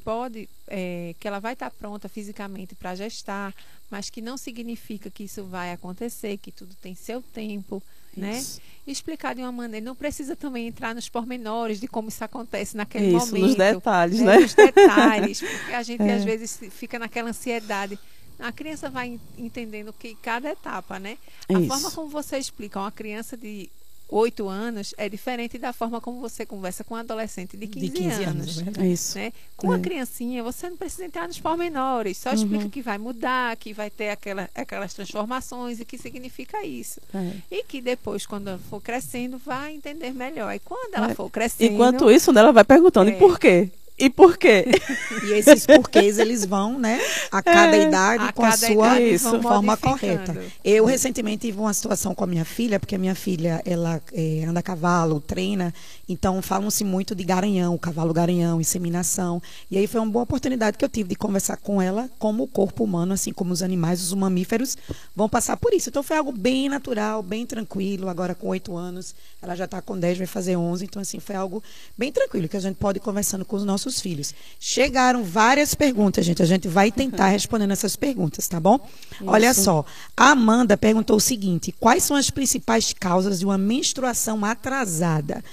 pode, 0.10 0.50
é, 0.68 1.14
que 1.20 1.28
ela 1.28 1.40
vai 1.40 1.54
estar 1.54 1.70
pronta 1.70 2.10
fisicamente 2.10 2.74
para 2.74 2.96
gestar, 2.96 3.54
mas 3.92 4.10
que 4.10 4.24
não 4.24 4.38
significa 4.38 5.08
que 5.08 5.26
isso 5.26 5.44
vai 5.44 5.72
acontecer, 5.72 6.36
que 6.38 6.52
tudo 6.52 6.74
tem 6.82 6.96
seu 6.96 7.22
tempo, 7.22 7.80
né? 8.18 8.40
isso. 8.40 8.58
né? 8.58 8.92
explicar 8.92 9.36
de 9.36 9.42
uma 9.42 9.52
maneira, 9.52 9.86
não 9.86 9.96
precisa 9.96 10.36
também 10.36 10.66
entrar 10.68 10.96
nos 10.96 11.08
pormenores 11.08 11.80
de 11.80 11.88
como 11.88 12.10
isso 12.10 12.24
acontece 12.24 12.76
naquele 12.76 13.16
isso, 13.16 13.28
momento. 13.28 13.46
nos 13.50 13.56
detalhes, 13.56 14.20
né? 14.20 14.34
né? 14.34 14.40
Nos 14.40 14.54
detalhes, 14.58 15.42
porque 15.42 15.74
a 15.74 15.84
gente 15.84 16.02
é. 16.02 16.16
às 16.16 16.24
vezes 16.24 16.60
fica 16.72 16.98
naquela 16.98 17.30
ansiedade. 17.30 18.00
A 18.40 18.52
criança 18.52 18.90
vai 18.90 19.20
entendendo 19.38 19.94
que 19.94 20.16
cada 20.16 20.50
etapa, 20.50 20.98
né? 20.98 21.20
A 21.48 21.68
forma 21.68 21.92
como 21.92 22.10
você 22.10 22.40
explica 22.40 22.80
uma 22.80 22.92
criança 22.92 23.38
de 23.38 23.70
oito 24.10 24.48
anos 24.48 24.94
é 24.98 25.08
diferente 25.08 25.58
da 25.58 25.72
forma 25.72 26.02
como 26.02 26.20
você 26.20 26.46
conversa 26.46 26.84
com 26.84 26.96
um 26.96 26.98
adolescente 26.98 27.56
de 27.56 27.68
15, 27.68 27.88
de 27.88 27.94
15 27.94 28.24
anos. 28.24 28.58
anos 28.60 28.78
é 28.78 28.88
Isso. 28.88 29.18
Né? 29.18 29.34
Com 29.56 29.74
é. 29.74 29.76
a 29.76 29.80
criancinha, 29.80 30.44
você 30.44 30.70
não 30.70 30.78
precisa 30.78 31.06
entrar 31.06 31.28
nos 31.28 31.40
pormenores, 31.40 32.18
só 32.18 32.30
uhum. 32.30 32.36
explica 32.36 32.70
que 32.70 32.82
vai 32.82 32.98
mudar, 32.98 33.56
que 33.58 33.74
vai 33.74 33.90
ter 33.90 34.10
aquela, 34.10 34.50
aquelas 34.56 34.94
transformações 34.94 35.80
e 35.80 35.86
que 35.86 35.98
significa 35.98 36.66
isso. 36.66 37.00
É. 37.14 37.32
E 37.52 37.64
que 37.64 37.82
depois, 37.82 38.26
quando 38.26 38.58
for 38.70 38.82
crescendo, 38.82 39.38
vai 39.38 39.74
entender 39.74 40.14
melhor. 40.14 40.54
E 40.54 40.60
quando 40.60 40.96
ela 40.96 41.12
é. 41.12 41.16
for 41.16 41.30
crescendo. 41.30 41.74
Enquanto 41.74 42.10
isso, 42.10 42.32
né, 42.32 42.42
ela 42.42 42.52
vai 42.52 42.64
perguntando, 42.64 43.10
e 43.10 43.14
por 43.14 43.40
quê? 43.40 43.70
E 44.00 44.10
por 44.10 44.38
quê? 44.38 44.66
e 45.28 45.34
esses 45.34 45.66
porquês 45.66 46.18
eles 46.18 46.46
vão, 46.46 46.80
né, 46.80 47.00
a 47.32 47.42
cada 47.42 47.76
é, 47.76 47.84
idade 47.84 48.24
a 48.24 48.32
com 48.32 48.46
a 48.46 48.52
sua 48.52 49.02
isso, 49.02 49.42
forma 49.42 49.76
correta. 49.76 50.36
Eu 50.64 50.86
recentemente 50.86 51.48
tive 51.48 51.60
uma 51.60 51.74
situação 51.74 52.16
com 52.16 52.24
a 52.24 52.28
minha 52.28 52.46
filha, 52.46 52.80
porque 52.80 52.96
a 52.96 53.00
minha 53.00 53.16
filha 53.16 53.62
ela 53.66 54.02
é, 54.14 54.46
anda 54.48 54.62
a 54.62 54.64
cavalo, 54.64 55.20
treina, 55.20 55.74
então 56.10 56.42
falam-se 56.42 56.84
muito 56.84 57.14
de 57.14 57.24
garanhão, 57.24 57.78
cavalo 57.78 58.12
garanhão, 58.12 58.60
inseminação. 58.60 59.40
E 59.70 59.78
aí 59.78 59.86
foi 59.86 60.02
uma 60.02 60.12
boa 60.12 60.24
oportunidade 60.24 60.76
que 60.76 60.84
eu 60.84 60.90
tive 60.90 61.10
de 61.10 61.16
conversar 61.16 61.58
com 61.58 61.80
ela 61.80 62.10
como 62.18 62.44
o 62.44 62.48
corpo 62.48 62.84
humano, 62.84 63.14
assim 63.14 63.32
como 63.32 63.54
os 63.54 63.62
animais, 63.62 64.02
os 64.02 64.12
mamíferos 64.16 64.76
vão 65.16 65.30
passar 65.30 65.56
por 65.56 65.72
isso. 65.72 65.90
Então 65.90 66.02
foi 66.02 66.18
algo 66.18 66.32
bem 66.32 66.68
natural, 66.68 67.22
bem 67.22 67.46
tranquilo. 67.46 68.10
Agora 68.10 68.34
com 68.34 68.48
oito 68.48 68.76
anos, 68.76 69.14
ela 69.40 69.56
já 69.56 69.66
está 69.66 69.84
com 69.84 70.00
dez, 70.00 70.18
vai 70.18 70.26
fazer 70.26 70.58
onze, 70.58 70.86
então 70.86 71.00
assim 71.00 71.20
foi 71.20 71.36
algo 71.36 71.62
bem 71.96 72.12
tranquilo 72.12 72.50
que 72.50 72.58
a 72.58 72.62
gente 72.62 72.78
pode 72.78 72.98
ir 72.98 73.02
conversando 73.02 73.46
com 73.46 73.56
os 73.56 73.64
nossos 73.64 74.02
filhos. 74.02 74.34
Chegaram 74.60 75.24
várias 75.24 75.76
perguntas, 75.76 76.26
gente. 76.26 76.42
A 76.42 76.46
gente 76.48 76.68
vai 76.68 76.92
tentar 76.92 77.28
responder 77.30 77.70
essas 77.70 77.96
perguntas, 77.96 78.48
tá 78.48 78.60
bom? 78.60 78.80
Isso. 79.12 79.24
Olha 79.28 79.54
só. 79.54 79.86
A 80.18 80.32
Amanda 80.32 80.76
perguntou 80.76 81.18
o 81.18 81.22
seguinte: 81.22 81.72
quais 81.80 82.04
são 82.04 82.18
as 82.18 82.32
principais 82.32 82.94
causas 82.94 83.38
de 83.38 83.46
uma 83.46 83.60
menstruação 83.60 84.44
atrasada? 84.44 85.44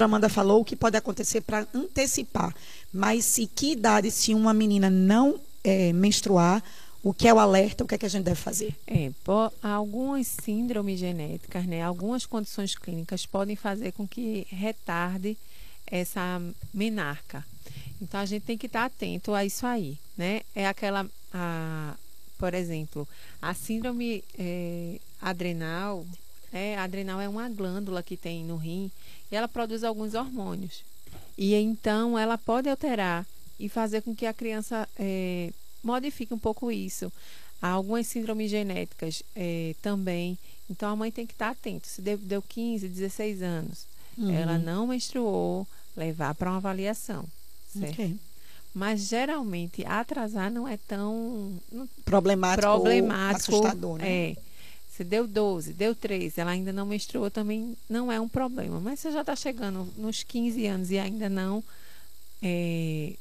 Amanda 0.05 0.29
falou 0.29 0.61
o 0.61 0.65
que 0.65 0.75
pode 0.75 0.97
acontecer 0.97 1.41
para 1.41 1.67
antecipar. 1.73 2.53
Mas 2.93 3.25
se 3.25 3.47
que 3.47 3.71
idade, 3.71 4.11
se 4.11 4.33
uma 4.33 4.53
menina 4.53 4.89
não 4.89 5.39
é, 5.63 5.93
menstruar, 5.93 6.63
o 7.03 7.13
que 7.13 7.27
é 7.27 7.33
o 7.33 7.39
alerta, 7.39 7.83
o 7.83 7.87
que 7.87 7.95
é 7.95 7.97
que 7.97 8.05
a 8.05 8.09
gente 8.09 8.25
deve 8.25 8.39
fazer? 8.39 8.75
É, 8.85 9.11
algumas 9.63 10.27
síndromes 10.27 10.99
genéticas, 10.99 11.65
né, 11.65 11.81
algumas 11.81 12.25
condições 12.25 12.75
clínicas 12.75 13.25
podem 13.25 13.55
fazer 13.55 13.91
com 13.93 14.07
que 14.07 14.45
retarde 14.49 15.35
essa 15.87 16.41
menarca. 16.73 17.45
Então 18.01 18.19
a 18.19 18.25
gente 18.25 18.43
tem 18.43 18.57
que 18.57 18.67
estar 18.67 18.85
atento 18.85 19.33
a 19.33 19.45
isso 19.45 19.65
aí, 19.65 19.97
né? 20.17 20.41
É 20.55 20.67
aquela, 20.67 21.05
a, 21.33 21.95
por 22.37 22.53
exemplo, 22.53 23.07
a 23.41 23.53
síndrome 23.53 24.23
é, 24.37 24.99
adrenal. 25.21 26.05
É, 26.53 26.77
a 26.77 26.83
adrenal 26.83 27.21
é 27.21 27.29
uma 27.29 27.47
glândula 27.49 28.03
que 28.03 28.17
tem 28.17 28.43
no 28.43 28.57
rim 28.57 28.91
e 29.31 29.35
ela 29.35 29.47
produz 29.47 29.83
alguns 29.83 30.13
hormônios. 30.13 30.83
E 31.37 31.53
então 31.55 32.17
ela 32.17 32.37
pode 32.37 32.69
alterar 32.69 33.25
e 33.59 33.69
fazer 33.69 34.01
com 34.01 34.15
que 34.15 34.25
a 34.25 34.33
criança 34.33 34.87
é, 34.97 35.51
modifique 35.83 36.33
um 36.33 36.37
pouco 36.37 36.71
isso. 36.71 37.11
Há 37.61 37.69
algumas 37.69 38.07
síndromes 38.07 38.49
genéticas 38.49 39.23
é, 39.35 39.75
também. 39.81 40.37
Então 40.69 40.89
a 40.89 40.95
mãe 40.95 41.11
tem 41.11 41.25
que 41.25 41.33
estar 41.33 41.49
atenta. 41.49 41.87
Se 41.87 42.01
deu, 42.01 42.17
deu 42.17 42.41
15, 42.41 42.87
16 42.87 43.41
anos, 43.41 43.85
uhum. 44.17 44.31
ela 44.31 44.57
não 44.57 44.87
menstruou, 44.87 45.67
levar 45.95 46.33
para 46.35 46.49
uma 46.49 46.57
avaliação. 46.57 47.25
Certo? 47.71 47.93
Okay. 47.93 48.17
Mas 48.73 49.01
geralmente 49.01 49.85
atrasar 49.85 50.49
não 50.49 50.67
é 50.67 50.77
tão 50.77 51.59
problemático, 52.05 52.61
problemático 52.61 53.55
assustador, 53.55 53.97
né? 53.97 54.31
É. 54.31 54.35
Você 54.91 55.05
deu 55.05 55.25
12, 55.25 55.71
deu 55.71 55.95
13, 55.95 56.41
ela 56.41 56.51
ainda 56.51 56.73
não 56.73 56.85
menstruou, 56.85 57.31
também 57.31 57.77
não 57.89 58.11
é 58.11 58.19
um 58.19 58.27
problema. 58.27 58.79
Mas 58.79 58.99
você 58.99 59.11
já 59.11 59.21
está 59.21 59.35
chegando 59.35 59.87
nos 59.97 60.21
15 60.21 60.65
anos 60.67 60.91
e 60.91 60.99
ainda 60.99 61.29
não 61.29 61.63
é, 62.43 63.13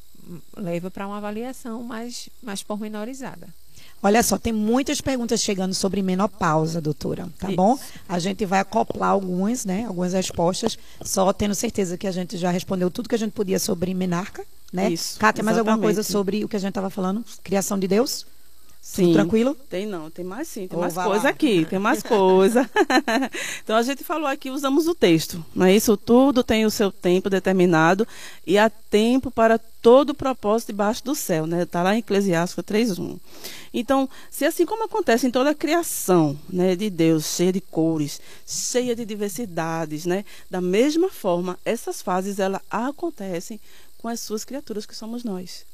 leva 0.57 0.91
para 0.91 1.07
uma 1.07 1.19
avaliação 1.19 1.85
mais, 1.85 2.29
mais 2.43 2.63
pormenorizada. 2.63 3.49
Olha 4.03 4.23
só, 4.23 4.37
tem 4.37 4.53
muitas 4.53 5.01
perguntas 5.01 5.43
chegando 5.43 5.75
sobre 5.75 6.03
menopausa, 6.03 6.81
doutora, 6.81 7.29
tá 7.39 7.49
Isso. 7.49 7.57
bom? 7.57 7.79
A 8.09 8.19
gente 8.19 8.45
vai 8.47 8.59
acoplar 8.61 9.11
algumas, 9.11 9.65
né? 9.65 9.85
Algumas 9.85 10.13
respostas, 10.13 10.79
só 11.03 11.33
tendo 11.33 11.55
certeza 11.55 11.97
que 11.97 12.07
a 12.07 12.13
gente 12.13 12.37
já 12.37 12.51
respondeu 12.51 12.91
tudo 12.91 13.09
que 13.09 13.15
a 13.15 13.19
gente 13.19 13.33
podia 13.33 13.59
sobre 13.59 13.95
menarca, 13.95 14.45
né? 14.73 14.91
Isso. 14.91 15.19
Cá, 15.19 15.33
tem 15.33 15.45
mais 15.45 15.59
alguma 15.59 15.79
coisa 15.79 16.03
sobre 16.03 16.45
o 16.45 16.49
que 16.49 16.57
a 16.57 16.59
gente 16.59 16.71
estava 16.71 16.91
falando? 16.91 17.25
Criação 17.45 17.79
de 17.79 17.87
Deus? 17.87 18.27
Sim. 18.81 19.05
Tudo 19.05 19.13
tranquilo? 19.13 19.55
Tem 19.69 19.85
não, 19.85 20.11
tem 20.11 20.25
mais 20.25 20.49
sim, 20.49 20.67
tem 20.67 20.79
mais 20.79 20.95
coisa 20.95 21.25
lá. 21.25 21.29
aqui, 21.29 21.67
tem 21.67 21.79
mais 21.79 22.03
coisa. 22.03 22.69
então 23.63 23.77
a 23.77 23.83
gente 23.83 24.03
falou 24.03 24.27
aqui, 24.27 24.51
usamos 24.51 24.89
o 24.89 24.95
texto, 24.95 25.45
não 25.55 25.67
é 25.67 25.77
isso? 25.77 25.97
Tudo 25.99 26.43
tem 26.43 26.65
o 26.65 26.71
seu 26.71 26.91
tempo 26.91 27.29
determinado 27.29 28.09
e 28.47 28.57
há 28.57 28.71
tempo 28.71 29.31
para 29.31 29.59
todo 29.59 30.11
o 30.11 30.15
propósito 30.15 30.69
debaixo 30.69 31.05
do 31.05 31.15
céu, 31.15 31.47
né? 31.47 31.63
Está 31.63 31.83
lá 31.83 31.95
em 31.95 31.99
Eclesiastes 31.99 32.57
3.1. 32.65 33.19
Então, 33.73 34.09
se 34.31 34.47
assim 34.47 34.65
como 34.65 34.85
acontece 34.85 35.27
em 35.27 35.31
toda 35.31 35.51
a 35.51 35.55
criação 35.55 36.39
né, 36.49 36.75
de 36.75 36.89
Deus, 36.89 37.27
cheia 37.27 37.53
de 37.53 37.61
cores, 37.61 38.21
cheia 38.47 38.97
de 38.97 39.05
diversidades, 39.05 40.07
né? 40.07 40.25
Da 40.51 40.61
mesma 40.61 41.11
forma, 41.11 41.59
essas 41.67 42.01
fases 42.01 42.39
elas 42.39 42.63
acontecem 42.71 43.61
com 43.99 44.09
as 44.09 44.21
suas 44.21 44.45
criaturas 44.45 44.87
que 44.87 44.97
somos 44.97 45.23
nós. 45.23 45.70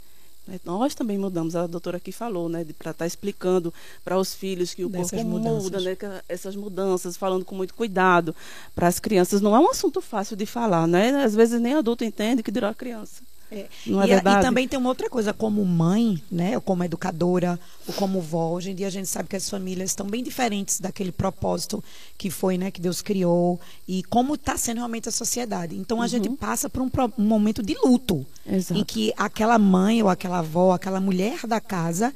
Né? 0.47 0.61
Nós 0.65 0.95
também 0.95 1.19
mudamos, 1.19 1.57
a 1.57 1.67
doutora 1.67 1.97
aqui 1.97 2.13
falou, 2.13 2.49
né, 2.49 2.65
para 2.65 2.91
estar 2.91 2.95
tá 2.95 3.07
explicando 3.07 3.73
para 4.05 4.19
os 4.19 4.35
filhos 4.35 4.75
que 4.75 4.85
o 4.85 4.89
Dessas 4.89 5.11
corpo 5.11 5.27
mudanças. 5.27 5.63
muda, 5.63 5.81
né, 5.81 5.97
essas 6.29 6.55
mudanças, 6.55 7.17
falando 7.17 7.45
com 7.45 7.55
muito 7.55 7.75
cuidado 7.75 8.35
para 8.75 8.87
as 8.87 9.01
crianças. 9.01 9.41
Não 9.41 9.55
é 9.55 9.61
um 9.61 9.71
assunto 9.71 10.01
fácil 10.01 10.37
de 10.37 10.47
falar, 10.47 10.87
né? 10.87 11.25
Às 11.25 11.35
vezes 11.35 11.61
nem 11.61 11.75
adulto 11.75 12.05
entende 12.05 12.43
que 12.43 12.51
dirá 12.51 12.71
a 12.71 12.75
criança. 12.75 13.23
É. 13.51 13.67
Não 13.87 14.03
é 14.03 14.07
e, 14.07 14.09
verdade? 14.09 14.39
e 14.39 14.43
também 14.43 14.67
tem 14.67 14.79
uma 14.79 14.89
outra 14.89 15.09
coisa, 15.09 15.33
como 15.33 15.65
mãe, 15.65 16.21
né, 16.31 16.57
ou 16.57 16.61
como 16.61 16.83
educadora, 16.83 17.59
ou 17.87 17.95
como 17.95 18.21
vó, 18.21 18.51
hoje 18.51 18.71
em 18.71 18.75
dia 18.75 18.89
a 18.89 18.91
gente 18.91 19.09
sabe 19.09 19.29
que 19.29 19.37
as 19.37 19.49
famílias 19.49 19.91
estão 19.91 20.07
bem 20.07 20.23
diferentes 20.23 20.81
daquele 20.81 21.13
propósito 21.13 21.83
que 22.19 22.29
foi, 22.29 22.59
né, 22.59 22.71
que 22.71 22.81
Deus 22.81 23.01
criou, 23.01 23.61
e 23.87 24.03
como 24.05 24.35
está 24.35 24.57
sendo 24.57 24.79
realmente 24.79 25.09
a 25.09 25.13
sociedade. 25.13 25.77
Então 25.77 26.03
a 26.03 26.09
gente 26.09 26.29
passa 26.31 26.69
por 26.69 26.83
um, 26.83 26.91
um 27.19 27.25
momento 27.25 27.63
de 27.63 27.75
luto, 27.85 28.27
Exato. 28.45 28.81
em 28.81 28.85
que 28.85 29.13
aquela 29.17 29.59
mãe 29.59 30.03
ou 30.03 30.09
aquela 30.09 30.39
avó, 30.39 30.73
aquela 30.73 31.01
mulher 31.01 31.47
da 31.47 31.61
casa 31.61 32.13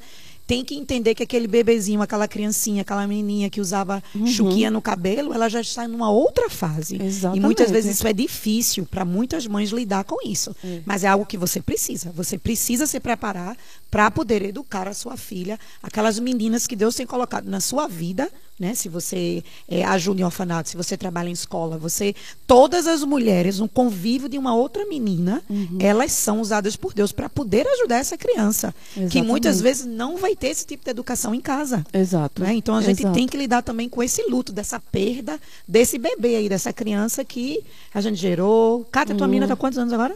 tem 0.51 0.65
que 0.65 0.75
entender 0.75 1.15
que 1.15 1.23
aquele 1.23 1.47
bebezinho, 1.47 2.01
aquela 2.01 2.27
criancinha, 2.27 2.81
aquela 2.81 3.07
menininha 3.07 3.49
que 3.49 3.61
usava 3.61 4.03
chuquinha 4.25 4.69
no 4.69 4.81
cabelo, 4.81 5.33
ela 5.33 5.47
já 5.47 5.61
está 5.61 5.87
numa 5.87 6.11
outra 6.11 6.49
fase. 6.49 6.97
E 6.97 7.05
Exatamente. 7.05 7.41
muitas 7.41 7.71
vezes 7.71 7.95
isso 7.95 8.05
é 8.05 8.11
difícil 8.11 8.85
para 8.85 9.05
muitas 9.05 9.47
mães 9.47 9.69
lidar 9.69 10.03
com 10.03 10.17
isso. 10.27 10.53
É. 10.61 10.81
Mas 10.85 11.05
é 11.05 11.07
algo 11.07 11.25
que 11.25 11.37
você 11.37 11.61
precisa. 11.61 12.11
Você 12.13 12.37
precisa 12.37 12.85
se 12.85 12.99
preparar 12.99 13.55
para 13.89 14.11
poder 14.11 14.41
educar 14.41 14.89
a 14.89 14.93
sua 14.93 15.15
filha, 15.15 15.57
aquelas 15.81 16.19
meninas 16.19 16.67
que 16.67 16.75
Deus 16.75 16.95
tem 16.95 17.05
colocado 17.05 17.45
na 17.49 17.61
sua 17.61 17.87
vida, 17.87 18.29
né? 18.59 18.75
Se 18.75 18.87
você 18.87 19.43
é, 19.67 19.83
ajuda 19.83 20.21
em 20.21 20.23
orfanato, 20.23 20.69
se 20.69 20.77
você 20.77 20.95
trabalha 20.95 21.29
em 21.29 21.33
escola, 21.33 21.77
você 21.77 22.13
todas 22.45 22.87
as 22.87 23.03
mulheres, 23.03 23.59
um 23.59 23.67
convívio 23.67 24.29
de 24.29 24.37
uma 24.37 24.53
outra 24.53 24.85
menina, 24.85 25.41
Uhum. 25.49 25.77
elas 25.79 26.11
são 26.11 26.39
usadas 26.39 26.75
por 26.75 26.93
Deus 26.93 27.11
para 27.11 27.27
poder 27.27 27.65
ajudar 27.67 27.97
essa 27.97 28.17
criança, 28.17 28.73
que 28.93 28.99
Exatamente. 29.01 29.27
muitas 29.27 29.59
vezes 29.61 29.85
não 29.85 30.17
vai 30.17 30.35
ter 30.41 30.47
esse 30.47 30.65
tipo 30.65 30.83
de 30.83 30.89
educação 30.89 31.35
em 31.35 31.39
casa. 31.39 31.85
Exato. 31.93 32.41
Né? 32.41 32.55
Então 32.55 32.73
a 32.73 32.81
gente 32.81 33.03
Exato. 33.03 33.13
tem 33.13 33.27
que 33.27 33.37
lidar 33.37 33.61
também 33.61 33.87
com 33.87 34.01
esse 34.01 34.23
luto, 34.27 34.51
dessa 34.51 34.79
perda 34.79 35.39
desse 35.67 35.99
bebê 35.99 36.35
aí, 36.35 36.49
dessa 36.49 36.73
criança 36.73 37.23
que 37.23 37.63
a 37.93 38.01
gente 38.01 38.17
gerou. 38.17 38.83
Cátia, 38.91 39.13
tua 39.13 39.27
menina 39.27 39.47
tá 39.47 39.55
quantos 39.55 39.77
anos 39.77 39.93
agora? 39.93 40.15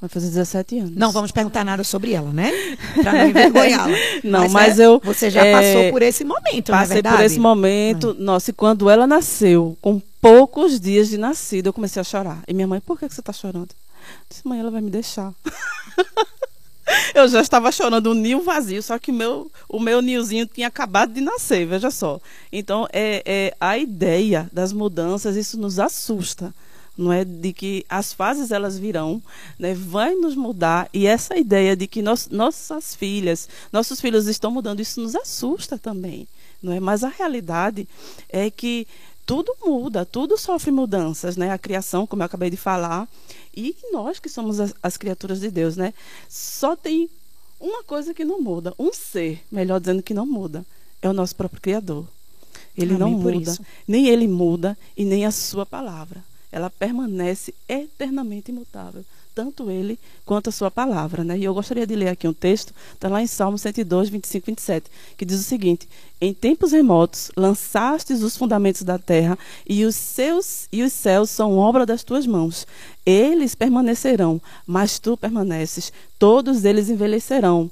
Vai 0.00 0.08
fazer 0.08 0.28
17 0.28 0.78
anos. 0.78 0.96
Não 0.96 1.12
vamos 1.12 1.30
perguntar 1.30 1.62
nada 1.62 1.84
sobre 1.84 2.12
ela, 2.12 2.32
né? 2.32 2.50
Pra 3.02 3.12
não 3.12 3.28
envergonhá-la. 3.28 3.96
Não, 4.24 4.48
mas 4.48 4.78
é, 4.78 4.86
eu, 4.86 5.00
Você 5.04 5.30
já 5.30 5.44
é, 5.44 5.52
passou 5.52 5.90
por 5.90 6.02
esse 6.02 6.24
momento, 6.24 6.70
é 6.70 6.72
Passei 6.72 7.02
por 7.02 7.20
esse 7.20 7.38
momento. 7.38 8.14
Nossa, 8.18 8.50
e 8.50 8.54
quando 8.54 8.88
ela 8.88 9.06
nasceu, 9.06 9.76
com 9.80 10.00
poucos 10.20 10.80
dias 10.80 11.08
de 11.08 11.18
nascido, 11.18 11.66
eu 11.66 11.72
comecei 11.72 12.00
a 12.00 12.04
chorar. 12.04 12.42
E 12.48 12.54
minha 12.54 12.66
mãe, 12.66 12.80
por 12.80 12.98
que, 12.98 13.08
que 13.08 13.14
você 13.14 13.20
está 13.20 13.32
chorando? 13.32 13.70
Eu 13.70 14.26
disse, 14.30 14.46
mãe, 14.46 14.60
ela 14.60 14.70
vai 14.70 14.80
me 14.80 14.90
deixar. 14.90 15.32
eu 17.14 17.28
já 17.28 17.40
estava 17.40 17.72
chorando 17.72 18.10
um 18.10 18.14
ninho 18.14 18.42
vazio, 18.42 18.82
só 18.82 18.98
que 18.98 19.10
o 19.10 19.14
meu, 19.14 19.50
o 19.68 19.80
meu 19.80 20.00
ninhozinho 20.00 20.46
tinha 20.46 20.68
acabado 20.68 21.12
de 21.12 21.20
nascer, 21.20 21.66
veja 21.66 21.90
só. 21.90 22.20
Então, 22.52 22.86
é, 22.92 23.22
é 23.24 23.56
a 23.60 23.76
ideia 23.78 24.48
das 24.52 24.72
mudanças, 24.72 25.36
isso 25.36 25.58
nos 25.58 25.78
assusta. 25.78 26.54
Não 26.96 27.12
é 27.12 27.24
de 27.24 27.52
que 27.52 27.84
as 27.90 28.12
fases 28.12 28.50
elas 28.50 28.78
virão, 28.78 29.22
né, 29.58 29.74
vai 29.74 30.14
nos 30.14 30.34
mudar 30.34 30.88
e 30.94 31.06
essa 31.06 31.36
ideia 31.36 31.76
de 31.76 31.86
que 31.86 32.00
nós, 32.00 32.28
nossas 32.30 32.94
filhas, 32.94 33.48
nossos 33.70 34.00
filhos 34.00 34.26
estão 34.26 34.50
mudando, 34.50 34.80
isso 34.80 35.02
nos 35.02 35.14
assusta 35.14 35.76
também, 35.76 36.26
não 36.62 36.72
é? 36.72 36.80
Mas 36.80 37.04
a 37.04 37.08
realidade 37.08 37.86
é 38.30 38.50
que 38.50 38.86
tudo 39.26 39.54
muda, 39.62 40.06
tudo 40.06 40.38
sofre 40.38 40.70
mudanças, 40.70 41.36
né? 41.36 41.50
A 41.50 41.58
criação, 41.58 42.06
como 42.06 42.22
eu 42.22 42.26
acabei 42.26 42.48
de 42.48 42.56
falar, 42.56 43.06
e 43.56 43.74
nós 43.90 44.18
que 44.18 44.28
somos 44.28 44.60
as, 44.60 44.74
as 44.82 44.96
criaturas 44.96 45.40
de 45.40 45.50
Deus, 45.50 45.76
né? 45.76 45.94
Só 46.28 46.76
tem 46.76 47.08
uma 47.58 47.82
coisa 47.82 48.12
que 48.12 48.24
não 48.24 48.40
muda, 48.40 48.74
um 48.78 48.92
ser, 48.92 49.42
melhor 49.50 49.80
dizendo 49.80 50.02
que 50.02 50.12
não 50.12 50.26
muda, 50.26 50.64
é 51.00 51.08
o 51.08 51.12
nosso 51.12 51.34
próprio 51.34 51.60
Criador. 51.60 52.06
Ele 52.76 52.94
Amém 52.94 52.98
não 52.98 53.10
muda, 53.18 53.50
isso. 53.50 53.64
nem 53.88 54.08
ele 54.08 54.28
muda 54.28 54.76
e 54.96 55.04
nem 55.04 55.24
a 55.24 55.30
sua 55.30 55.64
palavra. 55.64 56.22
Ela 56.52 56.68
permanece 56.68 57.54
eternamente 57.68 58.50
imutável, 58.50 59.04
tanto 59.36 59.70
ele 59.70 59.98
quanto 60.24 60.48
a 60.48 60.52
sua 60.52 60.70
palavra. 60.70 61.22
Né? 61.22 61.38
E 61.38 61.44
eu 61.44 61.52
gostaria 61.52 61.86
de 61.86 61.94
ler 61.94 62.08
aqui 62.08 62.26
um 62.26 62.32
texto, 62.32 62.72
está 62.94 63.06
lá 63.06 63.20
em 63.20 63.26
Salmo 63.26 63.58
102, 63.58 64.08
25, 64.08 64.46
27, 64.46 64.90
que 65.14 65.26
diz 65.26 65.38
o 65.38 65.42
seguinte: 65.42 65.86
Em 66.18 66.32
tempos 66.32 66.72
remotos 66.72 67.30
lançastes 67.36 68.22
os 68.22 68.34
fundamentos 68.34 68.82
da 68.82 68.98
terra, 68.98 69.38
e 69.68 69.84
os 69.84 69.94
seus 69.94 70.66
e 70.72 70.82
os 70.82 70.94
céus 70.94 71.28
são 71.28 71.58
obra 71.58 71.84
das 71.84 72.02
tuas 72.02 72.26
mãos. 72.26 72.66
Eles 73.04 73.54
permanecerão, 73.54 74.40
mas 74.66 74.98
tu 74.98 75.18
permaneces. 75.18 75.92
Todos 76.18 76.64
eles 76.64 76.88
envelhecerão 76.88 77.70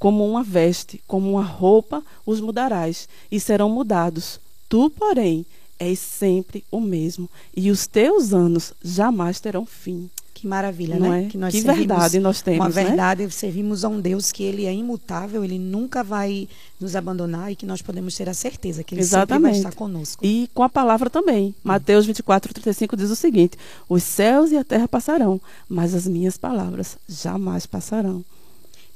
como 0.00 0.28
uma 0.28 0.42
veste, 0.42 1.00
como 1.06 1.30
uma 1.30 1.44
roupa, 1.44 2.02
os 2.26 2.40
mudarás, 2.40 3.08
e 3.30 3.38
serão 3.38 3.70
mudados. 3.70 4.40
Tu, 4.68 4.90
porém, 4.90 5.46
és 5.78 6.00
sempre 6.00 6.64
o 6.72 6.80
mesmo, 6.80 7.30
e 7.56 7.70
os 7.70 7.86
teus 7.86 8.34
anos 8.34 8.72
jamais 8.82 9.38
terão 9.38 9.64
fim. 9.64 10.10
Que 10.42 10.48
maravilha, 10.48 10.98
Não 10.98 11.08
né? 11.08 11.28
é? 11.32 11.38
nós 11.38 11.54
Que 11.54 11.60
verdade 11.60 12.18
nós 12.18 12.42
temos, 12.42 12.58
Uma 12.58 12.68
né? 12.68 12.84
verdade, 12.84 13.30
servimos 13.30 13.84
a 13.84 13.88
um 13.88 14.00
Deus 14.00 14.32
que 14.32 14.42
ele 14.42 14.66
é 14.66 14.74
imutável, 14.74 15.44
ele 15.44 15.56
nunca 15.56 16.02
vai 16.02 16.48
nos 16.80 16.96
abandonar 16.96 17.52
e 17.52 17.54
que 17.54 17.64
nós 17.64 17.80
podemos 17.80 18.16
ter 18.16 18.28
a 18.28 18.34
certeza 18.34 18.82
que 18.82 18.92
ele 18.92 19.04
sempre 19.04 19.18
vai 19.18 19.22
Exatamente. 19.52 19.58
estar 19.58 19.72
conosco. 19.76 20.26
E 20.26 20.50
com 20.52 20.64
a 20.64 20.68
palavra 20.68 21.08
também. 21.08 21.54
Mateus 21.62 22.06
24, 22.06 22.52
35 22.54 22.96
diz 22.96 23.08
o 23.10 23.14
seguinte: 23.14 23.56
Os 23.88 24.02
céus 24.02 24.50
e 24.50 24.56
a 24.56 24.64
terra 24.64 24.88
passarão, 24.88 25.40
mas 25.68 25.94
as 25.94 26.08
minhas 26.08 26.36
palavras 26.36 26.98
jamais 27.08 27.64
passarão. 27.64 28.24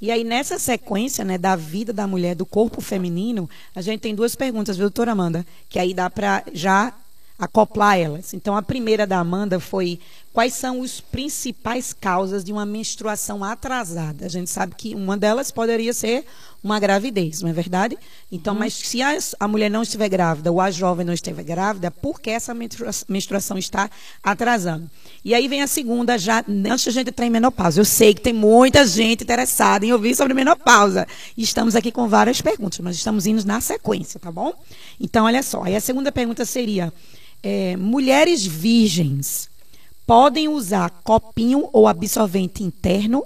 E 0.02 0.10
aí, 0.10 0.24
nessa 0.24 0.58
sequência 0.58 1.24
né, 1.24 1.38
da 1.38 1.54
vida 1.54 1.92
da 1.92 2.08
mulher, 2.08 2.34
do 2.34 2.44
corpo 2.44 2.80
feminino, 2.80 3.48
a 3.72 3.80
gente 3.80 4.00
tem 4.00 4.16
duas 4.16 4.34
perguntas, 4.34 4.76
viu, 4.76 4.86
doutora 4.86 5.12
Amanda? 5.12 5.46
Que 5.68 5.78
aí 5.78 5.94
dá 5.94 6.10
para 6.10 6.42
já 6.52 6.92
acoplar 7.38 7.98
elas. 7.98 8.32
Então, 8.34 8.56
a 8.56 8.62
primeira 8.62 9.06
da 9.06 9.18
Amanda 9.18 9.60
foi: 9.60 9.98
quais 10.32 10.54
são 10.54 10.82
as 10.82 11.00
principais 11.00 11.92
causas 11.92 12.42
de 12.44 12.52
uma 12.52 12.66
menstruação 12.66 13.44
atrasada? 13.44 14.26
A 14.26 14.28
gente 14.28 14.50
sabe 14.50 14.74
que 14.74 14.94
uma 14.94 15.16
delas 15.16 15.50
poderia 15.50 15.92
ser 15.92 16.24
uma 16.64 16.80
gravidez, 16.80 17.42
não 17.42 17.48
é 17.48 17.52
verdade? 17.52 17.96
Então, 18.30 18.52
mas 18.52 18.74
se 18.74 19.00
a, 19.00 19.16
a 19.38 19.46
mulher 19.46 19.70
não 19.70 19.82
estiver 19.82 20.08
grávida 20.08 20.50
ou 20.50 20.60
a 20.60 20.70
jovem 20.70 21.06
não 21.06 21.14
estiver 21.14 21.44
grávida, 21.44 21.92
por 21.92 22.20
que 22.20 22.30
essa 22.30 22.52
menstrua- 22.52 22.90
menstruação 23.08 23.56
está 23.56 23.88
atrasando? 24.22 24.90
E 25.24 25.32
aí 25.32 25.46
vem 25.46 25.62
a 25.62 25.66
segunda, 25.68 26.18
já 26.18 26.44
antes 26.48 26.86
da 26.86 26.90
gente 26.90 27.10
entrar 27.10 27.26
em 27.26 27.30
menopausa. 27.30 27.80
Eu 27.80 27.84
sei 27.84 28.14
que 28.14 28.20
tem 28.20 28.32
muita 28.32 28.84
gente 28.84 29.22
interessada 29.22 29.86
em 29.86 29.92
ouvir 29.92 30.16
sobre 30.16 30.34
menopausa. 30.34 31.06
E 31.36 31.42
estamos 31.42 31.76
aqui 31.76 31.92
com 31.92 32.08
várias 32.08 32.40
perguntas, 32.40 32.80
mas 32.80 32.96
estamos 32.96 33.26
indo 33.26 33.44
na 33.44 33.60
sequência, 33.60 34.18
tá 34.18 34.32
bom? 34.32 34.52
Então, 35.00 35.24
olha 35.26 35.42
só. 35.42 35.62
Aí 35.62 35.76
a 35.76 35.80
segunda 35.80 36.10
pergunta 36.10 36.44
seria: 36.44 36.92
é, 37.48 37.76
mulheres 37.76 38.44
virgens 38.44 39.48
podem 40.04 40.48
usar 40.48 40.90
copinho 41.04 41.68
ou 41.72 41.86
absorvente 41.86 42.64
interno? 42.64 43.24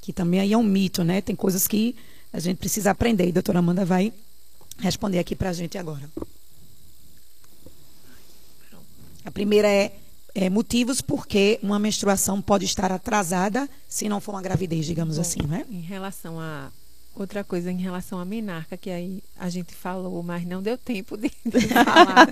Que 0.00 0.10
também 0.10 0.40
aí 0.40 0.54
é 0.54 0.56
um 0.56 0.62
mito, 0.62 1.04
né? 1.04 1.20
Tem 1.20 1.36
coisas 1.36 1.68
que 1.68 1.94
a 2.32 2.40
gente 2.40 2.56
precisa 2.56 2.92
aprender. 2.92 3.26
E 3.26 3.28
a 3.28 3.32
doutora 3.32 3.58
Amanda 3.58 3.84
vai 3.84 4.10
responder 4.78 5.18
aqui 5.18 5.36
pra 5.36 5.52
gente 5.52 5.76
agora. 5.76 6.08
A 9.22 9.30
primeira 9.30 9.68
é, 9.68 9.92
é 10.34 10.48
motivos 10.48 11.02
por 11.02 11.26
que 11.26 11.58
uma 11.62 11.78
menstruação 11.78 12.40
pode 12.40 12.64
estar 12.64 12.90
atrasada 12.90 13.68
se 13.86 14.08
não 14.08 14.18
for 14.18 14.32
uma 14.32 14.40
gravidez, 14.40 14.86
digamos 14.86 15.18
assim, 15.18 15.42
né? 15.46 15.66
Em 15.70 15.80
relação 15.80 16.40
a 16.40 16.72
outra 17.16 17.44
coisa, 17.44 17.70
em 17.70 17.78
relação 17.80 18.18
à 18.18 18.24
menarca, 18.24 18.76
que 18.76 18.90
aí 18.90 19.22
a 19.38 19.48
gente 19.48 19.74
falou, 19.74 20.22
mas 20.22 20.44
não 20.46 20.62
deu 20.62 20.76
tempo 20.76 21.16
de, 21.16 21.30
de 21.44 21.60
falar, 21.68 22.28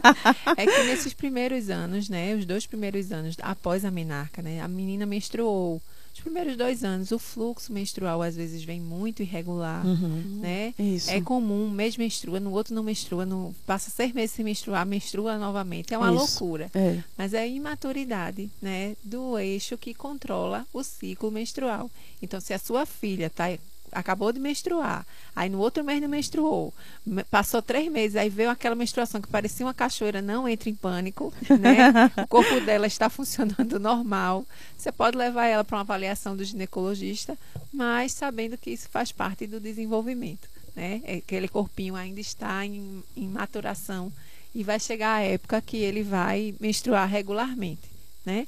é 0.56 0.66
que 0.66 0.82
nesses 0.84 1.12
primeiros 1.14 1.70
anos, 1.70 2.08
né, 2.08 2.34
os 2.34 2.44
dois 2.44 2.66
primeiros 2.66 3.12
anos 3.12 3.36
após 3.42 3.84
a 3.84 3.90
menarca, 3.90 4.42
né, 4.42 4.60
a 4.60 4.68
menina 4.68 5.06
menstruou. 5.06 5.80
Os 6.14 6.20
primeiros 6.20 6.58
dois 6.58 6.84
anos, 6.84 7.10
o 7.10 7.18
fluxo 7.18 7.72
menstrual 7.72 8.20
às 8.20 8.36
vezes 8.36 8.62
vem 8.62 8.78
muito 8.78 9.22
irregular, 9.22 9.82
Uhum. 9.86 10.40
né? 10.42 10.74
Isso. 10.78 11.10
É 11.10 11.18
comum, 11.22 11.64
um 11.64 11.70
mês 11.70 11.96
menstrua, 11.96 12.38
no 12.38 12.52
outro 12.52 12.74
não 12.74 12.82
menstrua, 12.82 13.24
no, 13.24 13.54
passa 13.66 13.88
seis 13.90 14.12
meses 14.12 14.32
sem 14.36 14.44
menstruar, 14.44 14.84
menstrua 14.84 15.38
novamente. 15.38 15.94
É 15.94 15.96
uma 15.96 16.10
Isso. 16.12 16.18
loucura. 16.18 16.70
É. 16.74 16.98
Mas 17.16 17.32
é 17.32 17.38
a 17.38 17.46
imaturidade 17.46 18.50
né, 18.60 18.94
do 19.02 19.38
eixo 19.38 19.78
que 19.78 19.94
controla 19.94 20.66
o 20.70 20.82
ciclo 20.84 21.30
menstrual. 21.30 21.90
Então, 22.20 22.38
se 22.42 22.52
a 22.52 22.58
sua 22.58 22.84
filha 22.84 23.30
tá, 23.30 23.46
acabou 23.92 24.32
de 24.32 24.40
menstruar, 24.40 25.06
aí 25.36 25.48
no 25.48 25.58
outro 25.58 25.84
mês 25.84 26.00
não 26.00 26.08
menstruou, 26.08 26.72
me- 27.06 27.22
passou 27.24 27.60
três 27.62 27.90
meses, 27.92 28.16
aí 28.16 28.28
veio 28.28 28.50
aquela 28.50 28.74
menstruação 28.74 29.20
que 29.20 29.28
parecia 29.28 29.66
uma 29.66 29.74
cachoeira, 29.74 30.20
não 30.22 30.48
entre 30.48 30.70
em 30.70 30.74
pânico, 30.74 31.32
né? 31.60 32.10
o 32.24 32.26
corpo 32.26 32.60
dela 32.62 32.86
está 32.86 33.08
funcionando 33.10 33.78
normal. 33.78 34.44
Você 34.76 34.90
pode 34.90 35.16
levar 35.16 35.46
ela 35.46 35.62
para 35.62 35.76
uma 35.76 35.82
avaliação 35.82 36.36
do 36.36 36.44
ginecologista, 36.44 37.38
mas 37.72 38.12
sabendo 38.12 38.56
que 38.58 38.70
isso 38.70 38.88
faz 38.88 39.12
parte 39.12 39.46
do 39.46 39.60
desenvolvimento. 39.60 40.48
Né? 40.74 41.00
É, 41.04 41.16
Aquele 41.16 41.48
corpinho 41.48 41.94
ainda 41.94 42.20
está 42.20 42.64
em, 42.64 43.04
em 43.16 43.28
maturação 43.28 44.10
e 44.54 44.64
vai 44.64 44.80
chegar 44.80 45.14
a 45.16 45.20
época 45.20 45.60
que 45.60 45.76
ele 45.76 46.02
vai 46.02 46.54
menstruar 46.58 47.08
regularmente, 47.08 47.88
né? 48.24 48.46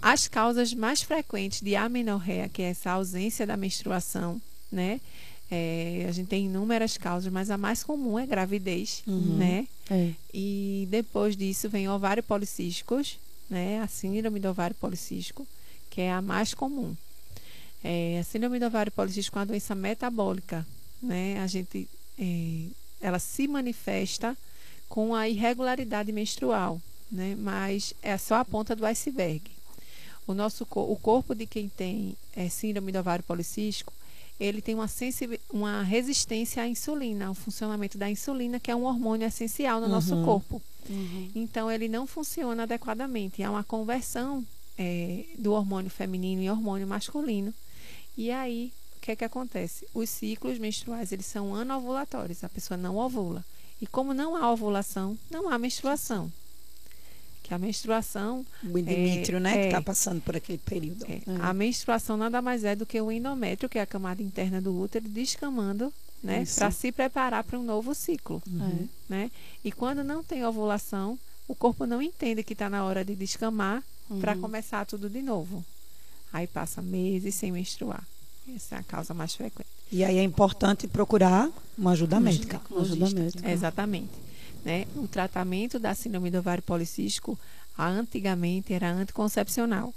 As 0.00 0.26
causas 0.26 0.74
mais 0.74 1.00
frequentes 1.00 1.60
de 1.60 1.76
amenorreia, 1.76 2.48
que 2.48 2.60
é 2.60 2.70
essa 2.70 2.90
ausência 2.90 3.46
da 3.46 3.56
menstruação, 3.56 4.40
né? 4.72 5.00
É, 5.50 6.06
a 6.08 6.12
gente 6.12 6.28
tem 6.28 6.46
inúmeras 6.46 6.96
causas, 6.96 7.30
mas 7.30 7.50
a 7.50 7.58
mais 7.58 7.84
comum 7.84 8.18
é 8.18 8.26
gravidez, 8.26 9.02
né? 9.36 9.68
É. 9.90 10.12
E 10.32 10.88
depois 10.90 11.36
disso 11.36 11.68
vem 11.68 11.90
ovário 11.90 12.22
policísticos, 12.22 13.18
né? 13.50 13.80
A 13.82 13.86
síndrome 13.86 14.40
do 14.40 14.48
ovário 14.48 14.74
policístico, 14.74 15.46
que 15.90 16.00
é 16.00 16.10
a 16.10 16.22
mais 16.22 16.54
comum. 16.54 16.96
É, 17.84 18.18
a 18.18 18.24
síndrome 18.24 18.58
do 18.58 18.64
ovário 18.64 18.90
policístico 18.90 19.38
é 19.38 19.40
uma 19.40 19.46
doença 19.46 19.74
metabólica, 19.74 20.66
né? 21.02 21.38
A 21.40 21.46
gente, 21.46 21.86
é, 22.18 22.64
ela 22.98 23.18
se 23.18 23.46
manifesta 23.46 24.34
com 24.88 25.14
a 25.14 25.28
irregularidade 25.28 26.10
menstrual, 26.12 26.80
né? 27.10 27.36
Mas 27.38 27.92
é 28.00 28.16
só 28.16 28.36
a 28.36 28.44
ponta 28.44 28.74
do 28.74 28.86
iceberg. 28.86 29.42
O 30.26 30.32
nosso 30.32 30.66
o 30.70 30.96
corpo 30.96 31.34
de 31.34 31.46
quem 31.46 31.68
tem 31.68 32.16
é, 32.34 32.48
síndrome 32.48 32.90
do 32.90 33.00
ovário 33.00 33.24
policístico, 33.24 33.92
ele 34.42 34.60
tem 34.60 34.74
uma, 34.74 34.86
uma 35.52 35.82
resistência 35.82 36.62
à 36.62 36.66
insulina, 36.66 37.26
ao 37.26 37.34
funcionamento 37.34 37.96
da 37.96 38.10
insulina, 38.10 38.58
que 38.58 38.70
é 38.70 38.76
um 38.76 38.84
hormônio 38.84 39.26
essencial 39.26 39.78
no 39.78 39.86
uhum. 39.86 39.92
nosso 39.92 40.24
corpo. 40.24 40.60
Uhum. 40.90 41.30
Então, 41.32 41.70
ele 41.70 41.88
não 41.88 42.08
funciona 42.08 42.64
adequadamente. 42.64 43.40
Há 43.40 43.50
uma 43.50 43.62
conversão 43.62 44.44
é, 44.76 45.26
do 45.38 45.52
hormônio 45.52 45.90
feminino 45.90 46.42
em 46.42 46.50
hormônio 46.50 46.88
masculino. 46.88 47.54
E 48.16 48.32
aí, 48.32 48.72
o 48.96 49.00
que 49.00 49.12
é 49.12 49.16
que 49.16 49.24
acontece? 49.24 49.86
Os 49.94 50.10
ciclos 50.10 50.58
menstruais, 50.58 51.12
eles 51.12 51.26
são 51.26 51.54
anovulatórios. 51.54 52.42
A 52.42 52.48
pessoa 52.48 52.76
não 52.76 52.96
ovula. 52.96 53.44
E 53.80 53.86
como 53.86 54.12
não 54.12 54.34
há 54.34 54.50
ovulação, 54.50 55.16
não 55.30 55.48
há 55.48 55.56
menstruação. 55.56 56.32
Que 57.52 57.54
a 57.54 57.58
menstruação... 57.58 58.46
O 58.64 58.78
endométrio, 58.78 59.36
é, 59.36 59.40
né? 59.40 59.50
É, 59.52 59.60
que 59.60 59.66
está 59.66 59.82
passando 59.82 60.22
por 60.22 60.34
aquele 60.34 60.58
período. 60.58 61.04
É, 61.04 61.20
a 61.40 61.52
menstruação 61.52 62.16
nada 62.16 62.40
mais 62.40 62.64
é 62.64 62.74
do 62.74 62.86
que 62.86 62.98
o 62.98 63.12
endométrio, 63.12 63.68
que 63.68 63.78
é 63.78 63.82
a 63.82 63.86
camada 63.86 64.22
interna 64.22 64.60
do 64.60 64.74
útero, 64.80 65.06
descamando 65.08 65.92
né? 66.22 66.44
Para 66.54 66.70
se 66.70 66.92
preparar 66.92 67.42
para 67.44 67.58
um 67.58 67.62
novo 67.62 67.94
ciclo. 67.94 68.40
Uhum. 68.46 68.88
Né? 69.08 69.30
E 69.64 69.72
quando 69.72 70.04
não 70.04 70.22
tem 70.22 70.46
ovulação, 70.46 71.18
o 71.48 71.54
corpo 71.54 71.84
não 71.84 72.00
entende 72.00 72.44
que 72.44 72.52
está 72.52 72.70
na 72.70 72.84
hora 72.84 73.04
de 73.04 73.14
descamar 73.14 73.82
uhum. 74.08 74.20
para 74.20 74.36
começar 74.36 74.86
tudo 74.86 75.10
de 75.10 75.20
novo. 75.20 75.64
Aí 76.32 76.46
passa 76.46 76.80
meses 76.80 77.34
sem 77.34 77.50
menstruar. 77.50 78.06
Essa 78.54 78.76
é 78.76 78.78
a 78.78 78.82
causa 78.82 79.12
mais 79.12 79.34
frequente. 79.34 79.68
E 79.90 80.02
aí 80.04 80.16
é 80.16 80.22
importante 80.22 80.88
procurar 80.88 81.50
uma 81.76 81.90
ajuda 81.90 82.18
médica. 82.18 82.60
Uma 82.70 82.82
ajuda 82.82 83.10
médica. 83.10 83.50
Exatamente. 83.50 84.21
Né? 84.64 84.86
O 84.96 85.08
tratamento 85.08 85.78
da 85.78 85.94
síndrome 85.94 86.30
do 86.30 86.38
ovário 86.38 86.62
policístico, 86.62 87.38
antigamente, 87.78 88.72
era 88.72 88.90
anticoncepcional. 88.92 89.92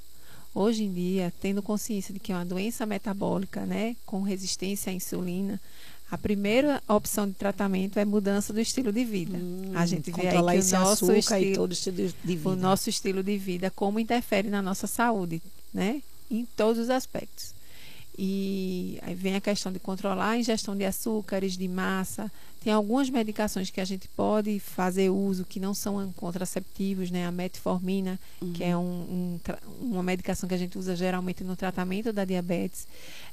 Hoje 0.53 0.85
em 0.85 0.93
dia, 0.93 1.33
tendo 1.41 1.61
consciência 1.61 2.13
de 2.13 2.19
que 2.19 2.31
é 2.31 2.35
uma 2.35 2.45
doença 2.45 2.85
metabólica, 2.85 3.65
né, 3.65 3.95
com 4.05 4.21
resistência 4.21 4.89
à 4.89 4.93
insulina, 4.93 5.59
a 6.09 6.17
primeira 6.17 6.81
opção 6.87 7.27
de 7.27 7.33
tratamento 7.33 7.97
é 7.97 8.05
mudança 8.05 8.53
do 8.53 8.59
estilo 8.61 8.91
de 8.91 9.03
vida. 9.03 9.37
Hum, 9.37 9.71
a 9.73 9.85
gente 9.85 10.11
vê 10.11 10.27
aí 10.27 10.61
que 10.61 10.75
o 10.75 10.79
nosso 10.79 11.11
estilo, 11.11 11.41
e 11.41 11.53
todo 11.53 11.71
estilo 11.71 11.97
de 11.97 12.13
vida. 12.23 12.49
o 12.49 12.55
nosso 12.55 12.89
estilo 12.89 13.23
de 13.23 13.37
vida 13.37 13.71
como 13.71 13.99
interfere 13.99 14.49
na 14.49 14.61
nossa 14.61 14.87
saúde, 14.87 15.41
né? 15.73 16.01
Em 16.29 16.45
todos 16.55 16.83
os 16.83 16.89
aspectos. 16.89 17.54
E 18.17 18.97
aí 19.01 19.13
vem 19.13 19.35
a 19.35 19.41
questão 19.41 19.71
de 19.71 19.79
controlar 19.79 20.29
a 20.29 20.37
ingestão 20.37 20.75
de 20.75 20.85
açúcares, 20.85 21.57
de 21.57 21.67
massa. 21.67 22.31
Tem 22.63 22.71
algumas 22.71 23.09
medicações 23.09 23.69
que 23.69 23.81
a 23.81 23.85
gente 23.85 24.07
pode 24.07 24.59
fazer 24.59 25.09
uso 25.09 25.45
que 25.45 25.59
não 25.59 25.73
são 25.73 26.11
contraceptivos, 26.13 27.11
né? 27.11 27.25
A 27.27 27.31
metformina, 27.31 28.19
uhum. 28.41 28.53
que 28.53 28.63
é 28.63 28.75
um, 28.75 28.81
um, 28.81 29.39
uma 29.81 30.01
medicação 30.01 30.47
que 30.47 30.55
a 30.55 30.57
gente 30.57 30.77
usa 30.77 30.95
geralmente 30.95 31.43
no 31.43 31.55
tratamento 31.55 32.13
da 32.13 32.25
diabetes. 32.25 32.87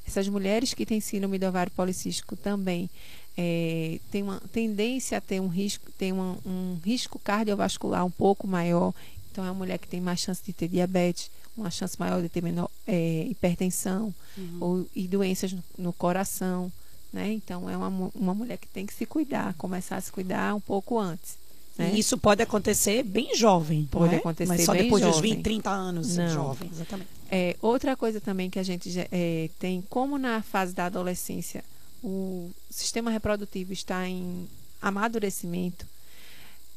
Essas 0.05 0.27
mulheres 0.27 0.73
que 0.73 0.85
têm 0.85 0.99
síndrome 0.99 1.39
do 1.39 1.47
ovário 1.47 1.71
policístico 1.71 2.35
também 2.35 2.89
é, 3.37 3.99
têm 4.11 4.21
uma 4.21 4.41
tendência 4.51 5.17
a 5.17 5.21
ter 5.21 5.39
um 5.39 5.47
risco, 5.47 5.91
tem 5.97 6.13
um 6.13 6.77
risco 6.83 7.17
cardiovascular 7.17 8.05
um 8.05 8.11
pouco 8.11 8.47
maior. 8.47 8.93
Então, 9.31 9.43
é 9.43 9.47
uma 9.47 9.55
mulher 9.55 9.79
que 9.79 9.87
tem 9.87 9.99
mais 9.99 10.19
chance 10.19 10.43
de 10.45 10.53
ter 10.53 10.67
diabetes, 10.67 11.31
uma 11.55 11.69
chance 11.69 11.99
maior 11.99 12.21
de 12.21 12.29
ter 12.29 12.41
menor, 12.41 12.69
é, 12.87 13.25
hipertensão 13.29 14.13
uhum. 14.37 14.57
ou, 14.59 14.87
e 14.95 15.07
doenças 15.07 15.53
no, 15.53 15.63
no 15.77 15.93
coração. 15.93 16.71
Né? 17.11 17.31
Então, 17.33 17.69
é 17.69 17.77
uma, 17.77 18.11
uma 18.15 18.33
mulher 18.33 18.57
que 18.57 18.67
tem 18.67 18.85
que 18.85 18.93
se 18.93 19.05
cuidar, 19.05 19.53
começar 19.53 19.97
a 19.97 20.01
se 20.01 20.11
cuidar 20.11 20.55
um 20.55 20.59
pouco 20.59 20.99
antes. 20.99 21.37
Né? 21.77 21.91
E 21.93 21.99
isso 21.99 22.17
pode 22.17 22.41
acontecer 22.41 23.03
bem 23.03 23.35
jovem. 23.35 23.87
Pode 23.89 24.15
é? 24.15 24.17
acontecer 24.17 24.49
Mas 24.49 24.65
só 24.65 24.73
bem 24.73 24.83
depois 24.83 25.03
jovem. 25.03 25.21
dos 25.21 25.29
20, 25.29 25.43
30 25.43 25.69
anos, 25.69 26.17
Não. 26.17 26.29
jovem. 26.29 26.69
Exatamente. 26.71 27.09
É, 27.29 27.55
outra 27.61 27.95
coisa 27.95 28.21
também 28.21 28.49
que 28.49 28.59
a 28.59 28.63
gente 28.63 28.91
é, 29.11 29.49
tem, 29.59 29.83
como 29.89 30.17
na 30.17 30.41
fase 30.41 30.73
da 30.73 30.85
adolescência 30.85 31.63
o 32.03 32.51
sistema 32.69 33.09
reprodutivo 33.09 33.71
está 33.71 34.07
em 34.07 34.47
amadurecimento, 34.81 35.85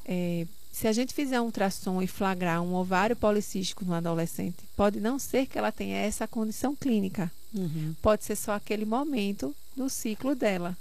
é, 0.04 0.46
se 0.76 0.86
a 0.86 0.92
gente 0.92 1.14
fizer 1.14 1.40
um 1.40 1.46
ultrassom 1.46 2.02
e 2.02 2.06
flagrar 2.06 2.60
um 2.60 2.74
ovário 2.74 3.16
policístico 3.16 3.82
no 3.82 3.94
adolescente, 3.94 4.58
pode 4.76 5.00
não 5.00 5.18
ser 5.18 5.46
que 5.46 5.56
ela 5.56 5.72
tenha 5.72 5.96
essa 5.96 6.28
condição 6.28 6.76
clínica. 6.76 7.32
Uhum. 7.54 7.94
Pode 8.02 8.24
ser 8.24 8.36
só 8.36 8.52
aquele 8.52 8.84
momento 8.84 9.56
do 9.74 9.88
ciclo 9.88 10.34
dela. 10.34 10.76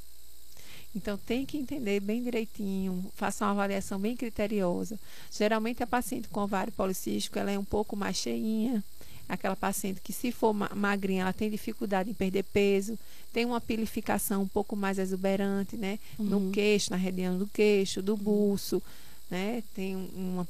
Então, 0.94 1.18
tem 1.18 1.46
que 1.46 1.58
entender 1.58 2.02
bem 2.02 2.22
direitinho, 2.22 3.10
faça 3.16 3.46
uma 3.46 3.52
avaliação 3.52 3.98
bem 3.98 4.18
criteriosa. 4.18 5.00
Geralmente, 5.32 5.82
a 5.82 5.88
paciente 5.88 6.28
com 6.28 6.42
ovário 6.42 6.74
policístico, 6.74 7.40
ela 7.40 7.52
é 7.52 7.58
um 7.58 7.64
pouco 7.64 7.96
mais 7.96 8.18
cheinha. 8.18 8.84
Aquela 9.30 9.56
paciente 9.56 10.02
que, 10.04 10.12
se 10.12 10.30
for 10.30 10.54
magrinha, 10.54 11.22
ela 11.22 11.34
tem 11.34 11.50
dificuldade 11.50 12.10
em 12.10 12.14
perder 12.14 12.44
peso, 12.44 13.00
tem 13.32 13.46
uma 13.46 13.62
pilificação 13.62 14.42
um 14.42 14.48
pouco 14.48 14.76
mais 14.76 15.00
exuberante, 15.00 15.78
né? 15.78 16.00
Uhum. 16.20 16.26
No 16.26 16.52
queixo, 16.52 16.92
na 16.92 16.98
região 16.98 17.38
do 17.38 17.48
queixo, 17.48 18.02
do 18.02 18.18
buço, 18.18 18.84
né? 19.30 19.64
Tem 19.74 19.96
uma, 19.96 20.48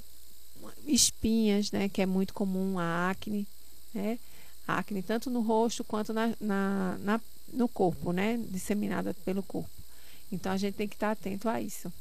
uma, 0.62 0.74
espinhas, 0.86 1.72
né? 1.72 1.90
Que 1.90 2.02
é 2.02 2.06
muito 2.06 2.34
comum, 2.34 2.80
a 2.80 3.10
acne, 3.10 3.48
né? 3.94 4.20
A 4.68 4.80
acne 4.80 5.02
tanto 5.02 5.30
no 5.30 5.42
rosto 5.42 5.84
quanto 5.84 6.14
na, 6.14 6.34
na, 6.40 6.98
na 7.00 7.22
no 7.54 7.68
corpo, 7.68 8.12
né? 8.12 8.40
Disseminada 8.50 9.14
pelo 9.26 9.44
corpo. 9.44 9.70
Então 10.32 10.52
a 10.52 10.58
gente 10.58 10.76
tem 10.76 10.88
que 10.88 10.96
estar 10.96 11.12
atento 11.12 11.48
a 11.48 11.62
isso. 11.62 11.92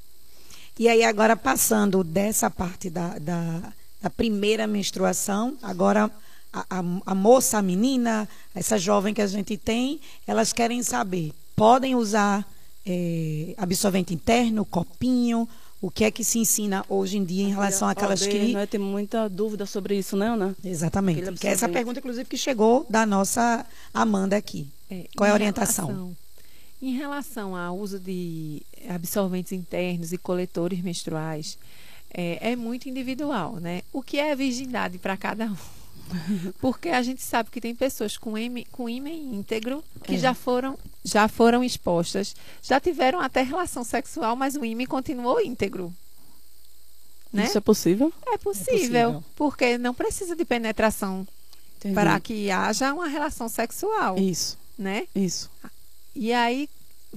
E 0.79 0.89
aí, 0.89 1.05
agora 1.05 1.37
passando 1.37 2.03
dessa 2.03 2.51
parte 2.51 2.91
da, 2.91 3.17
da, 3.19 3.73
da 4.03 4.11
primeira 4.11 4.67
menstruação, 4.67 5.57
agora 5.63 6.11
a, 6.53 6.61
a, 6.69 6.85
a, 7.07 7.15
moça, 7.15 7.59
a 7.59 7.63
menina, 7.63 8.29
essa 8.55 8.77
jovem 8.77 9.15
que 9.15 9.23
a 9.23 9.27
gente 9.27 9.57
tem, 9.57 10.01
elas 10.27 10.53
querem 10.53 10.83
saber: 10.83 11.33
podem 11.55 11.95
usar 11.95 12.45
é, 12.85 13.55
absorvente 13.57 14.13
interno, 14.13 14.65
copinho? 14.65 15.49
O 15.85 15.91
que 15.91 16.03
é 16.03 16.11
que 16.11 16.25
se 16.25 16.39
ensina 16.39 16.83
hoje 16.89 17.19
em 17.19 17.25
dia 17.27 17.45
em 17.45 17.51
relação 17.51 17.87
àquelas 17.87 18.27
que. 18.27 18.55
Né? 18.55 18.65
Tem 18.65 18.81
muita 18.81 19.29
dúvida 19.29 19.67
sobre 19.67 19.99
isso, 19.99 20.17
né, 20.17 20.29
Ana? 20.29 20.57
Exatamente. 20.65 21.31
Que 21.35 21.47
é 21.47 21.51
essa 21.51 21.69
pergunta, 21.69 21.99
inclusive, 21.99 22.27
que 22.27 22.39
chegou 22.39 22.87
da 22.89 23.05
nossa 23.05 23.67
Amanda 23.93 24.35
aqui. 24.35 24.67
É, 24.91 25.05
Qual 25.15 25.29
é 25.29 25.31
a 25.31 25.35
orientação? 25.35 25.89
Relação, 25.89 26.17
em 26.81 26.97
relação 26.97 27.55
ao 27.55 27.77
uso 27.77 27.99
de 27.99 28.63
absorventes 28.89 29.53
internos 29.53 30.11
e 30.11 30.17
coletores 30.17 30.81
menstruais, 30.81 31.59
é, 32.15 32.53
é 32.53 32.57
muito 32.57 32.89
individual, 32.89 33.57
né? 33.57 33.83
O 33.93 34.01
que 34.01 34.19
é 34.19 34.35
virgindade 34.35 34.97
para 34.97 35.19
cada 35.19 35.45
um? 35.45 35.57
Porque 36.63 36.89
a 36.89 37.03
gente 37.03 37.21
sabe 37.21 37.51
que 37.51 37.61
tem 37.61 37.75
pessoas 37.75 38.17
com 38.17 38.39
ímã, 38.39 38.63
com 38.73 38.89
íntegro 38.89 39.85
que 40.03 40.15
é. 40.15 40.19
já 40.19 40.33
foram 40.33 40.79
já 41.05 41.29
foram 41.29 41.63
expostas, 41.63 42.35
já 42.63 42.81
tiveram 42.81 43.21
até 43.21 43.43
relação 43.43 43.85
sexual, 43.85 44.35
mas 44.35 44.57
o 44.57 44.65
ímã 44.65 44.87
continuou 44.87 45.41
íntegro. 45.41 45.93
Né? 47.33 47.45
Isso 47.45 47.59
é 47.59 47.61
possível? 47.61 48.13
É 48.27 48.39
possível, 48.39 48.71
é 48.73 48.79
possível. 48.79 49.25
porque 49.37 49.77
não 49.77 49.93
precisa 49.93 50.35
de 50.35 50.45
penetração 50.45 51.27
Entendi. 51.79 51.95
para 51.95 52.19
que 52.21 52.51
haja 52.51 52.95
uma 52.95 53.09
relação 53.09 53.49
sexual. 53.49 54.17
Isso. 54.19 54.57
Né? 54.79 55.07
Isso. 55.15 55.51
E 56.15 56.33
aí 56.33 56.69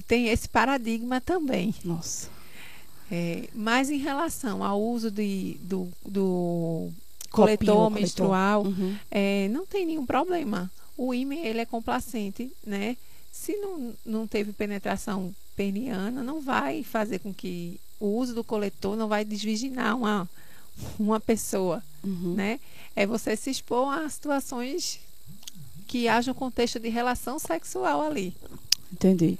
tem 0.06 0.28
esse 0.28 0.48
paradigma 0.48 1.20
também. 1.20 1.74
Nossa. 1.84 2.28
É, 3.10 3.48
mas 3.54 3.90
em 3.90 3.96
relação 3.96 4.62
ao 4.62 4.82
uso 4.82 5.10
de, 5.10 5.56
do, 5.62 5.88
do 6.04 6.90
coletor 7.30 7.74
Copinho, 7.74 7.90
menstrual, 7.90 8.62
coletor. 8.64 8.84
Uhum. 8.84 8.96
É, 9.10 9.48
não 9.48 9.64
tem 9.64 9.86
nenhum 9.86 10.04
problema. 10.04 10.70
O 10.96 11.14
ímã 11.14 11.34
ele 11.34 11.60
é 11.60 11.64
complacente, 11.64 12.52
né? 12.66 12.96
Se 13.48 13.56
não, 13.56 13.94
não 14.04 14.26
teve 14.26 14.52
penetração 14.52 15.34
peniana, 15.56 16.22
não 16.22 16.38
vai 16.38 16.82
fazer 16.82 17.18
com 17.18 17.32
que 17.32 17.80
o 17.98 18.08
uso 18.18 18.34
do 18.34 18.44
coletor 18.44 18.94
não 18.94 19.08
vai 19.08 19.24
desvirginar 19.24 19.96
uma, 19.96 20.28
uma 21.00 21.18
pessoa, 21.18 21.82
uhum. 22.04 22.34
né? 22.34 22.60
É 22.94 23.06
você 23.06 23.34
se 23.36 23.48
expor 23.48 23.90
a 23.90 24.06
situações 24.10 25.00
que 25.86 26.08
haja 26.08 26.32
um 26.32 26.34
contexto 26.34 26.78
de 26.78 26.90
relação 26.90 27.38
sexual 27.38 28.02
ali. 28.02 28.36
Entendi. 28.92 29.38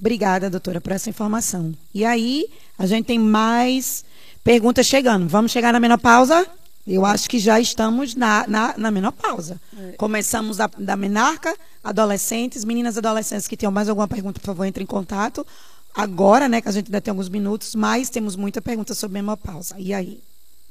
Obrigada, 0.00 0.48
doutora, 0.48 0.80
por 0.80 0.92
essa 0.92 1.10
informação. 1.10 1.74
E 1.92 2.06
aí, 2.06 2.48
a 2.78 2.86
gente 2.86 3.04
tem 3.04 3.18
mais 3.18 4.06
perguntas 4.42 4.86
chegando. 4.86 5.28
Vamos 5.28 5.52
chegar 5.52 5.70
na 5.70 5.78
menopausa? 5.78 6.48
Eu 6.86 7.06
acho 7.06 7.30
que 7.30 7.38
já 7.38 7.60
estamos 7.60 8.14
na, 8.14 8.44
na, 8.48 8.74
na 8.76 8.90
menopausa. 8.90 9.60
É. 9.78 9.92
Começamos 9.92 10.56
da, 10.56 10.68
da 10.78 10.96
menarca, 10.96 11.56
adolescentes, 11.82 12.64
meninas 12.64 12.98
adolescentes 12.98 13.46
que 13.46 13.56
tenham 13.56 13.70
mais 13.70 13.88
alguma 13.88 14.08
pergunta, 14.08 14.40
por 14.40 14.46
favor, 14.46 14.64
entre 14.64 14.82
em 14.82 14.86
contato. 14.86 15.46
Agora, 15.94 16.48
né, 16.48 16.60
que 16.60 16.68
a 16.68 16.72
gente 16.72 16.86
ainda 16.86 17.00
tem 17.00 17.12
alguns 17.12 17.28
minutos, 17.28 17.74
mas 17.74 18.10
temos 18.10 18.34
muita 18.34 18.60
pergunta 18.60 18.94
sobre 18.94 19.14
menopausa. 19.14 19.76
E 19.78 19.94
aí, 19.94 20.20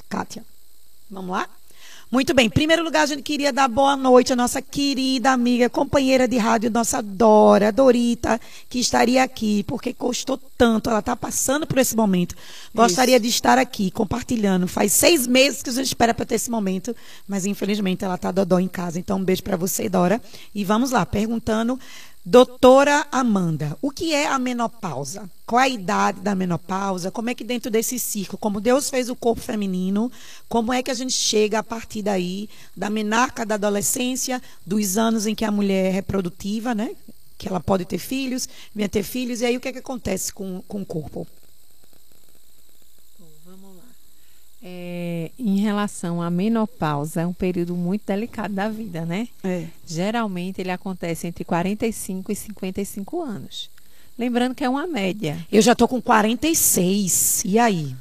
Kátia? 0.10 0.44
Vamos 1.10 1.32
lá? 1.32 1.48
Muito 2.12 2.34
bem. 2.34 2.48
Em 2.48 2.50
primeiro 2.50 2.84
lugar, 2.84 3.04
a 3.04 3.06
gente 3.06 3.22
queria 3.22 3.54
dar 3.54 3.70
boa 3.70 3.96
noite 3.96 4.34
à 4.34 4.36
nossa 4.36 4.62
querida 4.62 5.32
amiga, 5.32 5.70
companheira 5.70 6.28
de 6.28 6.38
rádio, 6.38 6.70
nossa 6.70 7.02
Dora, 7.02 7.72
Dorita, 7.72 8.38
que 8.68 8.80
estaria 8.80 9.24
aqui, 9.24 9.64
porque 9.64 9.94
custou 9.94 10.38
tanto. 10.58 10.90
Ela 10.90 11.00
está 11.00 11.16
passando 11.16 11.66
por 11.66 11.78
esse 11.78 11.96
momento. 11.96 12.36
Gostaria 12.76 13.16
Isso. 13.16 13.24
de 13.24 13.30
estar 13.30 13.58
aqui 13.58 13.90
compartilhando. 13.92 14.68
Faz 14.68 14.92
seis 14.92 15.26
meses 15.26 15.64
que 15.64 15.70
a 15.70 15.74
gente 15.74 15.86
espera 15.86 16.14
para 16.14 16.26
ter 16.26 16.36
esse 16.36 16.52
momento, 16.52 16.94
mas 17.26 17.46
infelizmente 17.46 18.04
ela 18.04 18.16
está 18.16 18.30
dodó 18.30 18.60
em 18.60 18.68
casa. 18.68 19.00
Então, 19.00 19.18
um 19.18 19.24
beijo 19.24 19.42
para 19.42 19.56
você, 19.56 19.88
Dora. 19.88 20.22
E 20.54 20.66
vamos 20.66 20.92
lá, 20.92 21.06
perguntando 21.06 21.80
Doutora 22.24 23.08
Amanda, 23.12 23.76
o 23.82 23.90
que 23.90 24.14
é 24.14 24.28
a 24.28 24.38
menopausa? 24.38 25.28
Qual 25.44 25.60
a 25.60 25.68
idade 25.68 26.22
da 26.22 26.36
menopausa? 26.36 27.10
Como 27.10 27.32
é 27.32 27.34
que 27.34 27.44
dentro 27.44 27.72
desse 27.72 27.98
ciclo, 27.98 28.38
como 28.38 28.62
Deus 28.62 28.92
fez 28.92 29.10
o 29.10 29.16
corpo 29.16 29.42
feminino, 29.42 30.12
como 30.48 30.72
é 30.72 30.84
que 30.84 30.92
a 30.92 30.94
gente 30.94 31.14
chega 31.14 31.58
a 31.58 31.64
partir 31.64 32.04
daí 32.04 32.48
da 32.78 32.92
menarca 32.92 33.44
da 33.44 33.56
adolescência, 33.56 34.40
dos 34.64 35.00
anos 35.00 35.26
em 35.26 35.34
que 35.34 35.44
a 35.44 35.52
mulher 35.52 35.88
é 35.88 35.90
reprodutiva, 35.90 36.76
né? 36.76 36.92
Que 37.40 37.48
ela 37.48 37.60
pode 37.60 37.86
ter 37.86 37.98
filhos, 37.98 38.48
vinha 38.74 38.88
ter 38.88 39.02
filhos, 39.02 39.42
e 39.42 39.46
aí 39.48 39.58
o 39.58 39.60
que 39.60 39.70
é 39.70 39.72
que 39.72 39.80
acontece 39.80 40.32
com, 40.32 40.62
com 40.68 40.84
o 40.84 40.86
corpo? 40.86 41.26
É, 44.64 45.32
em 45.40 45.58
relação 45.58 46.22
à 46.22 46.30
menopausa, 46.30 47.22
é 47.22 47.28
um 47.28 47.34
período 47.34 47.76
muito 47.76 48.04
delicado 48.06 48.54
da 48.54 48.70
vida, 48.70 49.06
né? 49.06 49.28
É. 49.44 49.66
Geralmente 49.88 50.62
ele 50.62 50.70
acontece 50.70 51.26
entre 51.26 51.44
45 51.44 52.32
e 52.32 52.36
55 52.36 53.22
anos. 53.22 53.70
Lembrando 54.18 54.54
que 54.54 54.64
é 54.64 54.70
uma 54.70 54.86
média. 54.86 55.36
Eu 55.52 55.62
já 55.62 55.74
tô 55.74 55.88
com 55.88 56.00
46. 56.00 57.44
E 57.44 57.58
aí? 57.58 57.96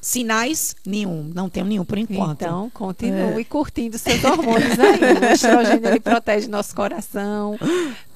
Sinais? 0.00 0.76
Nenhum. 0.84 1.30
Não 1.34 1.48
tenho 1.48 1.64
nenhum 1.64 1.84
por 1.84 1.96
enquanto. 1.96 2.42
Então, 2.42 2.70
continue 2.74 3.40
é. 3.40 3.44
curtindo 3.44 3.96
seus 3.96 4.22
hormônios 4.24 4.78
aí. 4.78 5.00
O 5.30 5.32
estrogênio 5.32 5.88
ele 5.88 6.00
protege 6.00 6.48
nosso 6.48 6.74
coração, 6.74 7.58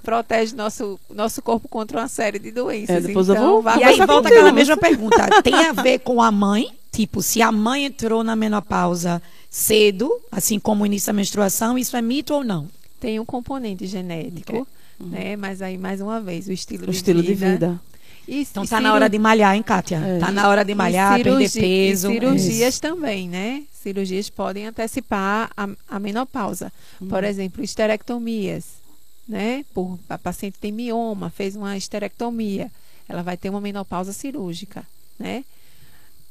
protege 0.03 0.55
nosso, 0.55 1.01
nosso 1.09 1.41
corpo 1.41 1.67
contra 1.69 2.01
uma 2.01 2.09
série 2.09 2.39
de 2.39 2.51
doenças. 2.51 2.97
É, 2.97 3.01
depois 3.01 3.29
então, 3.29 3.43
eu 3.43 3.63
vou, 3.63 3.77
e 3.77 3.85
aí 3.85 3.97
volta 4.05 4.29
aquela 4.29 4.53
mesma 4.53 4.77
pergunta. 4.77 5.43
Tem 5.43 5.55
a 5.55 5.73
ver 5.73 6.01
com 6.01 6.21
a 6.21 6.31
mãe? 6.31 6.71
Tipo, 6.91 7.23
se 7.23 7.43
a 7.43 7.53
mãe 7.53 7.85
entrou 7.85 8.25
na 8.25 8.35
menopausa 8.35 9.23
cedo, 9.51 10.11
assim 10.31 10.59
como 10.59 10.83
o 10.83 10.87
início 10.87 11.07
da 11.09 11.13
menstruação, 11.13 11.79
isso 11.79 11.97
é 11.97 12.03
mito 12.03 12.35
ou 12.35 12.45
não? 12.45 12.69
Tem 13.01 13.21
um 13.21 13.25
componente 13.25 13.87
genético, 13.87 14.67
uhum. 14.99 15.09
né? 15.09 15.37
Mas 15.37 15.63
aí, 15.63 15.79
mais 15.79 16.01
uma 16.01 16.21
vez, 16.21 16.49
o 16.49 16.53
estilo, 16.53 16.85
o 16.85 16.87
de, 16.91 16.97
estilo 16.97 17.23
vida. 17.23 17.35
de 17.35 17.53
vida. 17.53 17.81
E, 18.27 18.43
então 18.43 18.67
tá 18.67 18.81
na 18.81 18.93
hora 18.93 19.09
de 19.09 19.19
malhar, 19.19 19.55
hein, 19.55 19.63
Kátia? 19.63 19.97
É. 19.97 20.19
Tá 20.19 20.31
na 20.31 20.49
hora 20.49 20.63
de 20.63 20.75
malhar, 20.75 21.15
perder 21.15 21.51
peso. 21.51 22.11
E 22.11 22.15
cirurgias 22.15 22.75
isso. 22.75 22.83
também, 22.83 23.29
né? 23.29 23.63
Cirurgias 23.73 24.29
podem 24.29 24.67
antecipar 24.67 25.51
a, 25.57 25.69
a 25.89 25.99
menopausa. 25.99 26.71
Uhum. 27.01 27.09
Por 27.09 27.25
exemplo, 27.25 27.65
esterectomias, 27.65 28.65
né? 29.27 29.65
Por, 29.73 29.99
a 30.09 30.19
paciente 30.19 30.59
tem 30.59 30.73
mioma, 30.73 31.31
fez 31.31 31.57
uma 31.57 31.77
esterectomia, 31.77 32.71
ela 33.09 33.23
vai 33.23 33.37
ter 33.37 33.49
uma 33.49 33.61
menopausa 33.61 34.13
cirúrgica, 34.13 34.85
né? 35.19 35.45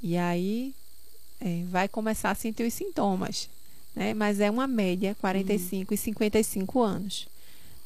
E 0.07 0.15
aí 0.15 0.73
é, 1.41 1.63
vai 1.65 1.89
começar 1.89 2.31
a 2.31 2.35
sentir 2.35 2.63
os 2.63 2.73
sintomas, 2.73 3.49
né? 3.93 4.13
Mas 4.13 4.39
é 4.39 4.49
uma 4.49 4.65
média, 4.65 5.13
45 5.19 5.91
uhum. 5.91 5.95
e 5.95 5.97
55 5.97 6.81
anos, 6.81 7.27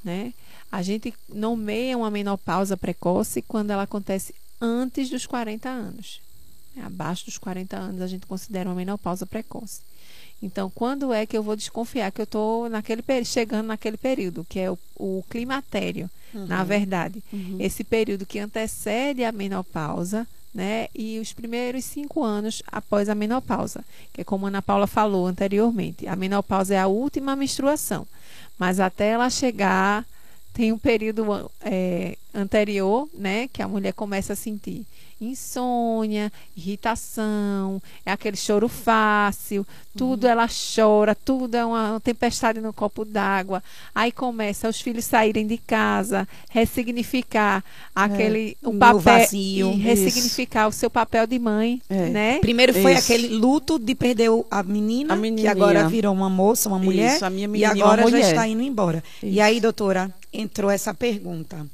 né? 0.04 0.32
A 0.72 0.84
gente 0.84 1.16
nomeia 1.28 1.98
uma 1.98 2.12
menopausa 2.12 2.78
precoce 2.78 3.42
quando 3.42 3.72
ela 3.72 3.84
acontece 3.84 4.36
antes 4.62 5.10
dos 5.10 5.26
40 5.26 5.68
anos. 5.68 6.22
Abaixo 6.84 7.26
dos 7.26 7.40
40 7.40 7.76
anos 7.76 8.02
a 8.04 8.08
gente 8.08 8.28
considera 8.28 8.70
uma 8.70 8.76
menopausa 8.76 9.26
precoce. 9.26 9.82
Então, 10.44 10.70
quando 10.70 11.12
é 11.12 11.26
que 11.26 11.36
eu 11.36 11.42
vou 11.42 11.56
desconfiar 11.56 12.12
que 12.12 12.22
eu 12.22 12.26
estou 12.26 12.70
naquele 12.70 13.04
chegando 13.26 13.66
naquele 13.66 13.98
período, 13.98 14.46
que 14.48 14.60
é 14.60 14.70
o, 14.70 14.78
o 14.96 15.24
climatério, 15.28 16.08
uhum. 16.36 16.46
na 16.46 16.64
verdade. 16.64 17.24
Uhum. 17.34 17.58
Esse 17.60 17.84
período 17.84 18.28
que 18.28 18.38
antecede 18.38 19.24
a 19.24 19.32
menopausa, 19.32 20.28
né? 20.54 20.88
E 20.94 21.20
os 21.20 21.34
primeiros 21.34 21.86
cinco 21.86 22.24
anos 22.24 22.62
após 22.72 23.10
a 23.10 23.16
menopausa, 23.16 23.84
que 24.12 24.22
é 24.22 24.24
como 24.24 24.46
a 24.46 24.50
Ana 24.50 24.62
Paula 24.62 24.88
falou 24.88 25.28
anteriormente. 25.28 26.08
A 26.08 26.16
menopausa 26.16 26.74
é 26.74 26.80
a 26.80 26.88
última 26.88 27.36
menstruação, 27.36 28.06
mas 28.60 28.80
até 28.80 29.10
ela 29.10 29.30
chegar 29.30 30.06
tem 30.54 30.72
um 30.72 30.78
período 30.78 31.50
é, 31.62 32.18
anterior, 32.34 33.08
né, 33.14 33.48
que 33.52 33.62
a 33.62 33.68
mulher 33.68 33.94
começa 33.94 34.34
a 34.34 34.36
sentir 34.36 34.86
insônia, 35.22 36.32
irritação, 36.58 37.82
é 38.06 38.12
aquele 38.12 38.36
choro 38.36 38.68
fácil, 38.68 39.66
tudo 39.96 40.24
uhum. 40.24 40.30
ela 40.30 40.48
chora, 40.76 41.14
tudo 41.14 41.56
é 41.56 41.64
uma, 41.64 42.00
tempestade 42.04 42.60
no 42.60 42.74
copo 42.74 43.06
d'água. 43.06 43.62
Aí 43.94 44.12
começa 44.12 44.68
os 44.68 44.82
filhos 44.82 45.06
saírem 45.06 45.46
de 45.46 45.58
casa, 45.58 46.28
ressignificar 46.50 47.64
aquele 47.94 48.58
é, 48.64 48.68
o 48.68 48.74
papel 48.74 49.00
vazio, 49.00 49.78
ressignificar 49.78 50.68
isso. 50.68 50.78
o 50.78 50.80
seu 50.80 50.90
papel 50.90 51.28
de 51.28 51.38
mãe, 51.38 51.82
é. 51.90 52.10
né? 52.10 52.40
Primeiro 52.40 52.74
foi 52.74 52.94
isso. 52.94 53.04
aquele 53.04 53.28
luto 53.36 53.78
de 53.78 53.94
perder 53.94 54.30
a 54.50 54.64
menina, 54.64 55.14
a 55.14 55.18
que 55.18 55.48
agora 55.48 55.88
virou 55.88 56.14
uma 56.14 56.30
moça, 56.30 56.68
uma 56.68 56.80
mulher, 56.80 57.16
isso, 57.16 57.26
e 57.56 57.66
agora 57.66 58.10
já 58.10 58.20
está 58.20 58.48
indo 58.48 58.62
embora. 58.62 59.04
E 59.22 59.40
aí, 59.40 59.60
doutora, 59.60 60.12
entrou 60.32 60.70
essa 60.70 60.94
pergunta. 60.94 61.66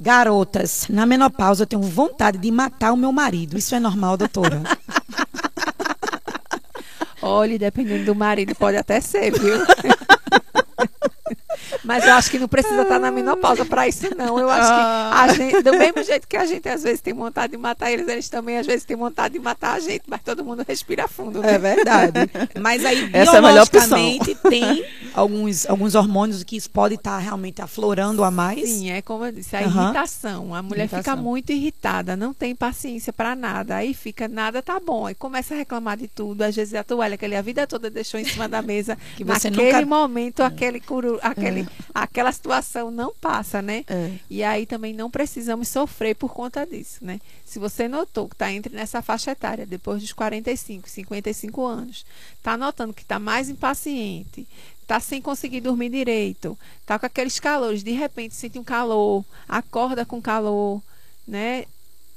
Garotas, 0.00 0.86
na 0.88 1.04
menopausa 1.04 1.64
eu 1.64 1.66
tenho 1.66 1.82
vontade 1.82 2.38
de 2.38 2.50
matar 2.50 2.92
o 2.92 2.96
meu 2.96 3.10
marido. 3.10 3.58
Isso 3.58 3.74
é 3.74 3.80
normal, 3.80 4.16
doutora? 4.16 4.62
Olhe, 7.20 7.58
dependendo 7.58 8.04
do 8.04 8.14
marido, 8.14 8.54
pode 8.54 8.76
até 8.76 9.00
ser, 9.00 9.32
viu? 9.32 9.56
Mas 11.84 12.04
eu 12.04 12.14
acho 12.14 12.30
que 12.30 12.38
não 12.38 12.48
precisa 12.48 12.82
estar 12.82 12.98
na 12.98 13.10
menopausa 13.10 13.64
para 13.64 13.88
isso, 13.88 14.06
não. 14.16 14.38
Eu 14.38 14.50
acho 14.50 14.68
que 14.68 14.80
a 14.80 15.22
ah. 15.22 15.34
gente, 15.34 15.62
do 15.62 15.72
mesmo 15.72 16.02
jeito 16.02 16.26
que 16.26 16.36
a 16.36 16.44
gente 16.44 16.68
às 16.68 16.82
vezes 16.82 17.00
tem 17.00 17.14
vontade 17.14 17.52
de 17.52 17.58
matar 17.58 17.90
eles, 17.90 18.08
eles 18.08 18.28
também 18.28 18.58
às 18.58 18.66
vezes 18.66 18.84
têm 18.84 18.96
vontade 18.96 19.34
de 19.34 19.40
matar 19.40 19.74
a 19.74 19.80
gente, 19.80 20.04
mas 20.06 20.20
todo 20.22 20.44
mundo 20.44 20.64
respira 20.66 21.08
fundo. 21.08 21.40
Né? 21.40 21.54
É 21.54 21.58
verdade. 21.58 22.18
Mas 22.60 22.84
aí, 22.84 23.10
Essa 23.12 23.38
é 23.38 23.40
biologicamente, 23.40 24.32
é 24.32 24.48
tem 24.48 24.84
alguns, 25.14 25.66
alguns 25.66 25.94
hormônios 25.94 26.42
que 26.44 26.56
isso 26.56 26.70
pode 26.70 26.94
estar 26.94 27.18
realmente 27.18 27.62
aflorando 27.62 28.22
a 28.24 28.30
mais. 28.30 28.68
Sim, 28.68 28.90
é 28.90 29.02
como 29.02 29.24
eu 29.24 29.32
disse, 29.32 29.56
a 29.56 29.60
uhum. 29.60 29.66
irritação. 29.66 30.54
A 30.54 30.62
mulher 30.62 30.84
irritação. 30.84 31.02
fica 31.02 31.16
muito 31.16 31.52
irritada, 31.52 32.16
não 32.16 32.34
tem 32.34 32.54
paciência 32.54 33.12
para 33.12 33.34
nada. 33.34 33.76
Aí 33.76 33.94
fica, 33.94 34.28
nada 34.28 34.62
tá 34.62 34.78
bom. 34.78 35.06
Aí 35.06 35.14
começa 35.14 35.54
a 35.54 35.56
reclamar 35.56 35.96
de 35.96 36.08
tudo. 36.08 36.42
Às 36.42 36.56
vezes 36.56 36.74
a 36.74 36.84
toalha 36.84 37.16
que 37.16 37.24
ele 37.24 37.36
a 37.36 37.42
vida 37.42 37.66
toda 37.66 37.90
deixou 37.90 38.18
em 38.18 38.24
cima 38.24 38.48
da 38.48 38.60
mesa. 38.62 38.98
que 39.16 39.24
você 39.24 39.50
naquele 39.50 39.72
nunca... 39.72 39.86
momento, 39.86 40.42
aquele, 40.42 40.80
curu, 40.80 41.18
aquele 41.22 41.47
é 41.48 41.66
aquela 41.94 42.32
situação 42.32 42.90
não 42.90 43.12
passa, 43.14 43.60
né? 43.62 43.84
É. 43.88 44.12
E 44.28 44.42
aí 44.42 44.66
também 44.66 44.92
não 44.92 45.10
precisamos 45.10 45.68
sofrer 45.68 46.14
por 46.14 46.32
conta 46.32 46.66
disso, 46.66 46.98
né? 47.02 47.20
Se 47.44 47.58
você 47.58 47.88
notou 47.88 48.28
que 48.28 48.34
está 48.34 48.52
entre 48.52 48.74
nessa 48.74 49.02
faixa 49.02 49.32
etária, 49.32 49.66
depois 49.66 50.00
dos 50.02 50.12
45, 50.12 50.88
55 50.88 51.66
anos, 51.66 52.04
está 52.36 52.56
notando 52.56 52.92
que 52.92 53.02
está 53.02 53.18
mais 53.18 53.48
impaciente, 53.48 54.46
está 54.82 55.00
sem 55.00 55.20
conseguir 55.20 55.60
dormir 55.60 55.90
direito, 55.90 56.58
está 56.80 56.98
com 56.98 57.06
aqueles 57.06 57.38
calores, 57.38 57.82
de 57.82 57.92
repente 57.92 58.34
sente 58.34 58.58
um 58.58 58.64
calor, 58.64 59.24
acorda 59.48 60.04
com 60.04 60.20
calor, 60.20 60.82
né? 61.26 61.64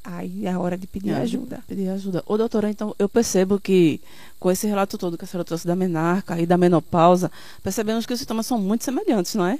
Aí 0.04 0.48
é 0.48 0.52
a 0.52 0.60
hora 0.60 0.78
de 0.78 0.88
pedir 0.88 1.12
é, 1.12 1.18
ajuda. 1.18 1.64
Pedir 1.68 1.90
ajuda. 1.90 2.24
Ô, 2.26 2.38
doutora, 2.38 2.70
então, 2.70 2.96
eu 2.98 3.08
percebo 3.08 3.60
que 3.60 4.02
com 4.40 4.50
esse 4.50 4.66
relato 4.66 4.98
todo 4.98 5.18
que 5.18 5.24
a 5.24 5.28
senhora 5.28 5.46
trouxe 5.46 5.68
da 5.68 5.76
menarca 5.76 6.40
e 6.40 6.46
da 6.46 6.58
menopausa, 6.58 7.32
percebemos 7.62 8.06
que 8.06 8.14
os 8.14 8.20
sintomas 8.20 8.48
são 8.48 8.58
muito 8.58 8.84
semelhantes, 8.84 9.36
não 9.36 9.46
é? 9.46 9.60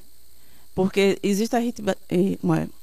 Porque 0.74 1.20
existe 1.22 1.56
a 1.56 1.60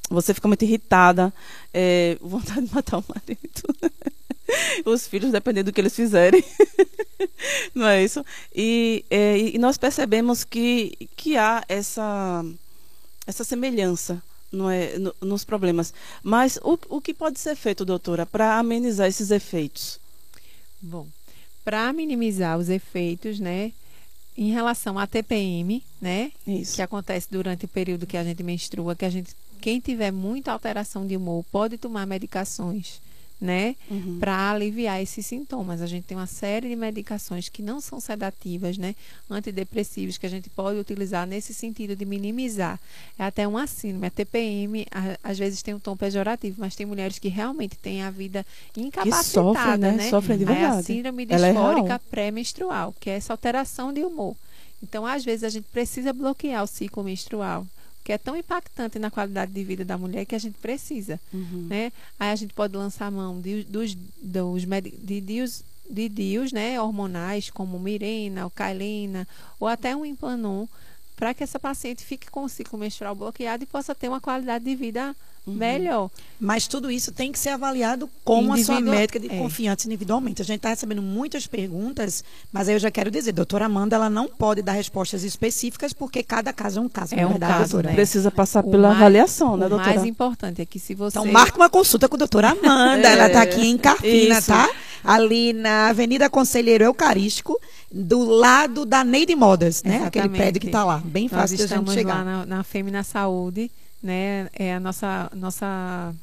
você 0.08 0.32
fica 0.32 0.48
muito 0.48 0.64
irritada, 0.64 1.32
é, 1.74 2.16
vontade 2.22 2.66
de 2.66 2.74
matar 2.74 2.98
o 2.98 3.04
marido. 3.08 3.92
Os 4.86 5.06
filhos, 5.06 5.30
dependendo 5.30 5.70
do 5.70 5.74
que 5.74 5.80
eles 5.80 5.94
fizerem. 5.94 6.42
não 7.74 7.86
é 7.86 8.02
isso? 8.02 8.24
E, 8.54 9.04
é, 9.10 9.36
e 9.36 9.58
nós 9.58 9.76
percebemos 9.76 10.42
que, 10.42 11.08
que 11.14 11.36
há 11.36 11.62
essa, 11.68 12.42
essa 13.26 13.44
semelhança 13.44 14.22
não 14.52 14.70
é, 14.70 14.98
no, 14.98 15.14
nos 15.20 15.44
problemas. 15.44 15.92
Mas 16.22 16.58
o, 16.62 16.78
o 16.88 17.00
que 17.00 17.14
pode 17.14 17.38
ser 17.38 17.54
feito, 17.56 17.84
doutora, 17.84 18.26
para 18.26 18.58
amenizar 18.58 19.06
esses 19.06 19.30
efeitos? 19.30 20.00
Bom, 20.80 21.06
para 21.64 21.92
minimizar 21.92 22.58
os 22.58 22.68
efeitos, 22.68 23.38
né? 23.38 23.72
Em 24.36 24.50
relação 24.50 24.98
à 24.98 25.06
TPM, 25.06 25.82
né? 26.00 26.32
Isso. 26.46 26.76
Que 26.76 26.82
acontece 26.82 27.26
durante 27.30 27.64
o 27.64 27.68
período 27.68 28.06
que 28.06 28.16
a 28.16 28.24
gente 28.24 28.42
menstrua, 28.42 28.94
que 28.94 29.04
a 29.04 29.10
gente, 29.10 29.34
quem 29.60 29.80
tiver 29.80 30.12
muita 30.12 30.52
alteração 30.52 31.06
de 31.06 31.16
humor 31.16 31.44
pode 31.50 31.76
tomar 31.76 32.06
medicações, 32.06 33.00
né, 33.40 33.76
uhum. 33.90 34.18
para 34.18 34.50
aliviar 34.50 35.00
esses 35.00 35.24
sintomas. 35.24 35.80
A 35.80 35.86
gente 35.86 36.04
tem 36.04 36.16
uma 36.16 36.26
série 36.26 36.68
de 36.68 36.76
medicações 36.76 37.48
que 37.48 37.62
não 37.62 37.80
são 37.80 38.00
sedativas, 38.00 38.76
né, 38.76 38.94
antidepressivos 39.30 40.18
que 40.18 40.26
a 40.26 40.28
gente 40.28 40.50
pode 40.50 40.78
utilizar 40.78 41.26
nesse 41.26 41.54
sentido 41.54 41.94
de 41.94 42.04
minimizar. 42.04 42.80
É 43.18 43.24
até 43.24 43.46
uma 43.46 43.66
síndrome, 43.66 44.06
a 44.06 44.10
TPM, 44.10 44.86
a, 44.90 45.30
às 45.30 45.38
vezes 45.38 45.62
tem 45.62 45.74
um 45.74 45.78
tom 45.78 45.96
pejorativo, 45.96 46.56
mas 46.58 46.74
tem 46.74 46.86
mulheres 46.86 47.18
que 47.18 47.28
realmente 47.28 47.76
têm 47.78 48.02
a 48.02 48.10
vida 48.10 48.44
incapacitada, 48.76 49.22
que 49.22 49.30
sofrem, 49.30 49.78
né? 49.78 49.92
né? 49.92 50.10
Sofrem 50.10 50.38
de 50.38 50.44
verdade. 50.44 50.76
É 50.76 50.78
a 50.78 50.82
síndrome 50.82 51.26
disfórica 51.26 51.94
é 51.94 51.98
pré-menstrual, 52.10 52.94
que 52.98 53.08
é 53.08 53.14
essa 53.14 53.32
alteração 53.32 53.92
de 53.92 54.02
humor. 54.02 54.34
Então, 54.82 55.04
às 55.06 55.24
vezes 55.24 55.44
a 55.44 55.48
gente 55.48 55.66
precisa 55.72 56.12
bloquear 56.12 56.62
o 56.62 56.66
ciclo 56.66 57.02
menstrual 57.04 57.66
que 58.08 58.12
é 58.14 58.16
tão 58.16 58.34
impactante 58.34 58.98
na 58.98 59.10
qualidade 59.10 59.52
de 59.52 59.62
vida 59.62 59.84
da 59.84 59.98
mulher 59.98 60.24
que 60.24 60.34
a 60.34 60.38
gente 60.38 60.56
precisa, 60.60 61.20
uhum. 61.30 61.66
né? 61.68 61.92
Aí 62.18 62.30
a 62.30 62.36
gente 62.36 62.54
pode 62.54 62.74
lançar 62.74 63.10
mão 63.10 63.38
de, 63.38 63.64
dos, 63.64 63.94
dos 63.94 64.62
de 64.64 65.20
dios, 65.20 65.62
de 65.90 66.08
dios, 66.08 66.50
né, 66.50 66.80
hormonais 66.80 67.50
como 67.50 67.78
mirena, 67.78 68.44
ou 68.44 68.50
cailina, 68.50 69.28
ou 69.60 69.68
até 69.68 69.94
um 69.94 70.06
implanon, 70.06 70.66
para 71.16 71.34
que 71.34 71.44
essa 71.44 71.60
paciente 71.60 72.02
fique 72.02 72.30
com 72.30 72.44
o 72.44 72.48
ciclo 72.48 72.78
menstrual 72.78 73.14
bloqueado 73.14 73.64
e 73.64 73.66
possa 73.66 73.94
ter 73.94 74.08
uma 74.08 74.22
qualidade 74.22 74.64
de 74.64 74.74
vida 74.74 75.14
uhum. 75.48 75.56
melhor. 75.56 76.10
Mas 76.40 76.68
tudo 76.68 76.90
isso 76.90 77.10
tem 77.10 77.32
que 77.32 77.38
ser 77.38 77.48
avaliado 77.50 78.08
com 78.24 78.52
a 78.52 78.58
sua 78.58 78.80
médica 78.80 79.18
de 79.18 79.26
é. 79.26 79.36
confiança 79.36 79.86
individualmente. 79.86 80.40
A 80.40 80.44
gente 80.44 80.58
está 80.58 80.68
recebendo 80.68 81.02
muitas 81.02 81.46
perguntas, 81.46 82.22
mas 82.52 82.68
aí 82.68 82.76
eu 82.76 82.78
já 82.78 82.90
quero 82.90 83.10
dizer, 83.10 83.32
doutora 83.32 83.64
Amanda, 83.64 83.96
ela 83.96 84.08
não 84.08 84.28
pode 84.28 84.62
dar 84.62 84.72
respostas 84.72 85.24
específicas 85.24 85.92
porque 85.92 86.22
cada 86.22 86.52
caso 86.52 86.78
é 86.78 86.82
um 86.82 86.88
caso. 86.88 87.14
É 87.14 87.26
um 87.26 87.30
verdade, 87.30 87.52
caso, 87.52 87.80
né? 87.82 87.92
Precisa 87.92 88.30
passar 88.30 88.64
o 88.64 88.70
pela 88.70 88.88
mais, 88.88 89.00
avaliação, 89.00 89.56
né, 89.56 89.68
doutora? 89.68 89.90
O 89.90 89.94
mais 89.96 90.06
importante 90.06 90.62
é 90.62 90.66
que 90.66 90.78
se 90.78 90.94
você... 90.94 91.18
Então 91.18 91.32
marca 91.32 91.56
uma 91.56 91.68
consulta 91.68 92.08
com 92.08 92.14
a 92.14 92.18
doutora 92.18 92.50
Amanda, 92.50 93.08
é. 93.08 93.12
ela 93.12 93.26
está 93.26 93.42
aqui 93.42 93.66
em 93.66 93.76
Carpina, 93.76 94.38
isso. 94.38 94.48
tá? 94.48 94.70
Ali 95.02 95.52
na 95.52 95.88
Avenida 95.88 96.28
Conselheiro 96.30 96.84
Eucarístico, 96.84 97.58
do 97.90 98.24
lado 98.24 98.84
da 98.84 99.02
Neide 99.02 99.34
Modas, 99.34 99.82
né? 99.82 99.96
Exatamente. 99.96 100.18
Aquele 100.18 100.28
prédio 100.36 100.60
que 100.60 100.66
está 100.66 100.84
lá, 100.84 101.02
bem 101.04 101.28
fácil 101.28 101.58
Nós 101.58 101.84
de 101.84 101.92
chegar. 101.92 102.14
lá 102.16 102.24
na, 102.24 102.46
na 102.46 102.62
Fêmea 102.62 103.02
Saúde, 103.02 103.70
né? 104.02 104.48
É 104.52 104.74
a 104.74 104.80
nossa, 104.80 105.30
nossa 105.34 106.14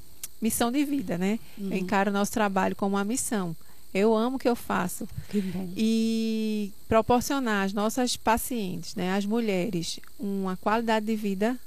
missão 0.42 0.72
de 0.72 0.84
vida, 0.86 1.18
né? 1.18 1.40
Uhum. 1.58 1.72
Eu 1.72 1.78
encaro 1.78 2.10
o 2.10 2.14
nosso 2.14 2.32
trabalho 2.32 2.76
como 2.76 2.96
uma 2.96 3.04
missão. 3.04 3.56
Eu 3.94 4.14
amo 4.14 4.36
o 4.36 4.40
que 4.40 4.50
eu 4.50 4.56
faço. 4.56 5.08
Que. 5.30 5.42
E 5.76 6.72
proporcionar 6.88 7.66
às 7.66 7.74
nossas 7.74 8.18
pacientes, 8.18 8.94
né, 8.94 9.16
às 9.16 9.26
mulheres, 9.26 10.02
uma 10.20 10.58
qualidade 10.58 11.06
de 11.06 11.16
vida 11.16 11.58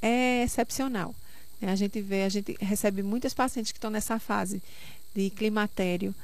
é 0.00 0.42
excepcional. 0.42 1.14
A 1.60 1.76
gente 1.76 2.00
vê, 2.00 2.22
a 2.24 2.28
gente 2.28 2.56
recebe 2.60 3.02
muitas 3.02 3.32
pacientes 3.32 3.72
que 3.72 3.78
estão 3.78 3.90
nessa 3.90 4.18
fase 4.18 4.62
de 5.14 5.30
climatério, 5.30 6.14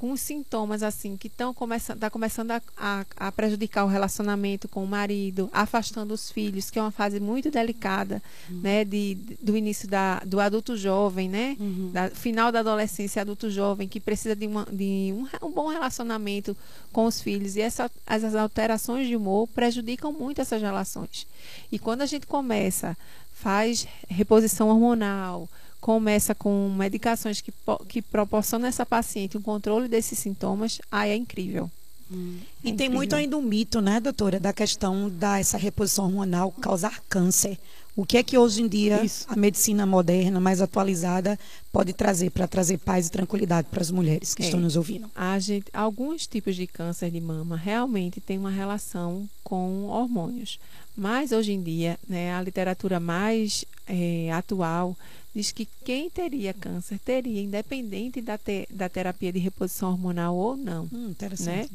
com 0.00 0.16
sintomas 0.16 0.82
assim 0.82 1.14
que 1.14 1.26
estão 1.26 1.52
começando, 1.52 1.98
tá 1.98 2.08
começando 2.08 2.52
a, 2.52 2.62
a, 2.74 3.04
a, 3.18 3.30
prejudicar 3.30 3.84
o 3.84 3.86
relacionamento 3.86 4.66
com 4.66 4.82
o 4.82 4.86
marido, 4.86 5.50
afastando 5.52 6.14
os 6.14 6.30
filhos, 6.30 6.70
que 6.70 6.78
é 6.78 6.82
uma 6.82 6.90
fase 6.90 7.20
muito 7.20 7.50
delicada, 7.50 8.22
uhum. 8.48 8.60
né, 8.62 8.82
de, 8.82 9.18
do 9.42 9.54
início 9.54 9.86
da, 9.86 10.20
do 10.20 10.40
adulto 10.40 10.74
jovem, 10.74 11.28
né, 11.28 11.54
uhum. 11.60 11.90
da, 11.92 12.08
final 12.08 12.50
da 12.50 12.60
adolescência, 12.60 13.20
adulto 13.20 13.50
jovem, 13.50 13.86
que 13.86 14.00
precisa 14.00 14.34
de, 14.34 14.46
uma, 14.46 14.66
de 14.72 15.12
um, 15.14 15.46
um, 15.46 15.52
bom 15.52 15.68
relacionamento 15.68 16.56
com 16.90 17.04
os 17.04 17.20
filhos 17.20 17.54
e 17.56 17.60
essa, 17.60 17.90
as 18.06 18.34
alterações 18.34 19.06
de 19.06 19.14
humor 19.14 19.48
prejudicam 19.48 20.14
muito 20.14 20.40
essas 20.40 20.62
relações. 20.62 21.26
E 21.70 21.78
quando 21.78 22.00
a 22.00 22.06
gente 22.06 22.26
começa, 22.26 22.96
faz 23.34 23.86
reposição 24.08 24.70
hormonal, 24.70 25.46
começa 25.80 26.34
com 26.34 26.72
medicações 26.76 27.40
que, 27.40 27.52
que 27.88 28.02
proporcionam 28.02 28.66
a 28.66 28.68
essa 28.68 28.84
paciente 28.84 29.38
um 29.38 29.42
controle 29.42 29.88
desses 29.88 30.18
sintomas, 30.18 30.80
aí 30.90 31.10
é 31.10 31.16
incrível. 31.16 31.70
Hum. 32.10 32.38
É 32.64 32.68
e 32.68 32.72
tem 32.72 32.88
muito 32.88 33.14
ainda 33.14 33.36
um 33.38 33.42
mito, 33.42 33.80
né, 33.80 34.00
doutora, 34.00 34.40
da 34.40 34.52
questão 34.52 35.08
da 35.08 35.38
essa 35.38 35.56
reposição 35.56 36.06
hormonal 36.06 36.50
causar 36.52 37.00
câncer. 37.08 37.58
O 37.96 38.06
que 38.06 38.16
é 38.16 38.22
que 38.22 38.38
hoje 38.38 38.62
em 38.62 38.68
dia 38.68 39.04
Isso. 39.04 39.26
a 39.28 39.36
medicina 39.36 39.84
moderna, 39.84 40.40
mais 40.40 40.60
atualizada, 40.60 41.38
pode 41.72 41.92
trazer 41.92 42.30
para 42.30 42.46
trazer 42.46 42.78
paz 42.78 43.08
e 43.08 43.10
tranquilidade 43.10 43.68
para 43.70 43.82
as 43.82 43.90
mulheres 43.90 44.34
que 44.34 44.42
é. 44.42 44.44
estão 44.46 44.60
nos 44.60 44.76
ouvindo? 44.76 45.10
Gente, 45.38 45.66
alguns 45.72 46.26
tipos 46.26 46.56
de 46.56 46.66
câncer 46.66 47.10
de 47.10 47.20
mama 47.20 47.56
realmente 47.56 48.20
têm 48.20 48.38
uma 48.38 48.50
relação 48.50 49.28
com 49.42 49.86
hormônios. 49.86 50.58
Mas 50.96 51.32
hoje 51.32 51.52
em 51.52 51.62
dia, 51.62 51.98
né, 52.08 52.34
a 52.34 52.42
literatura 52.42 53.00
mais 53.00 53.64
é, 53.86 54.30
atual 54.32 54.96
diz 55.34 55.52
que 55.52 55.66
quem 55.84 56.10
teria 56.10 56.52
câncer 56.52 56.98
teria, 56.98 57.40
independente 57.40 58.20
da, 58.20 58.36
te, 58.36 58.66
da 58.70 58.88
terapia 58.88 59.32
de 59.32 59.38
reposição 59.38 59.90
hormonal 59.90 60.36
ou 60.36 60.56
não. 60.56 60.88
Hum. 60.92 61.14
Né? 61.40 61.68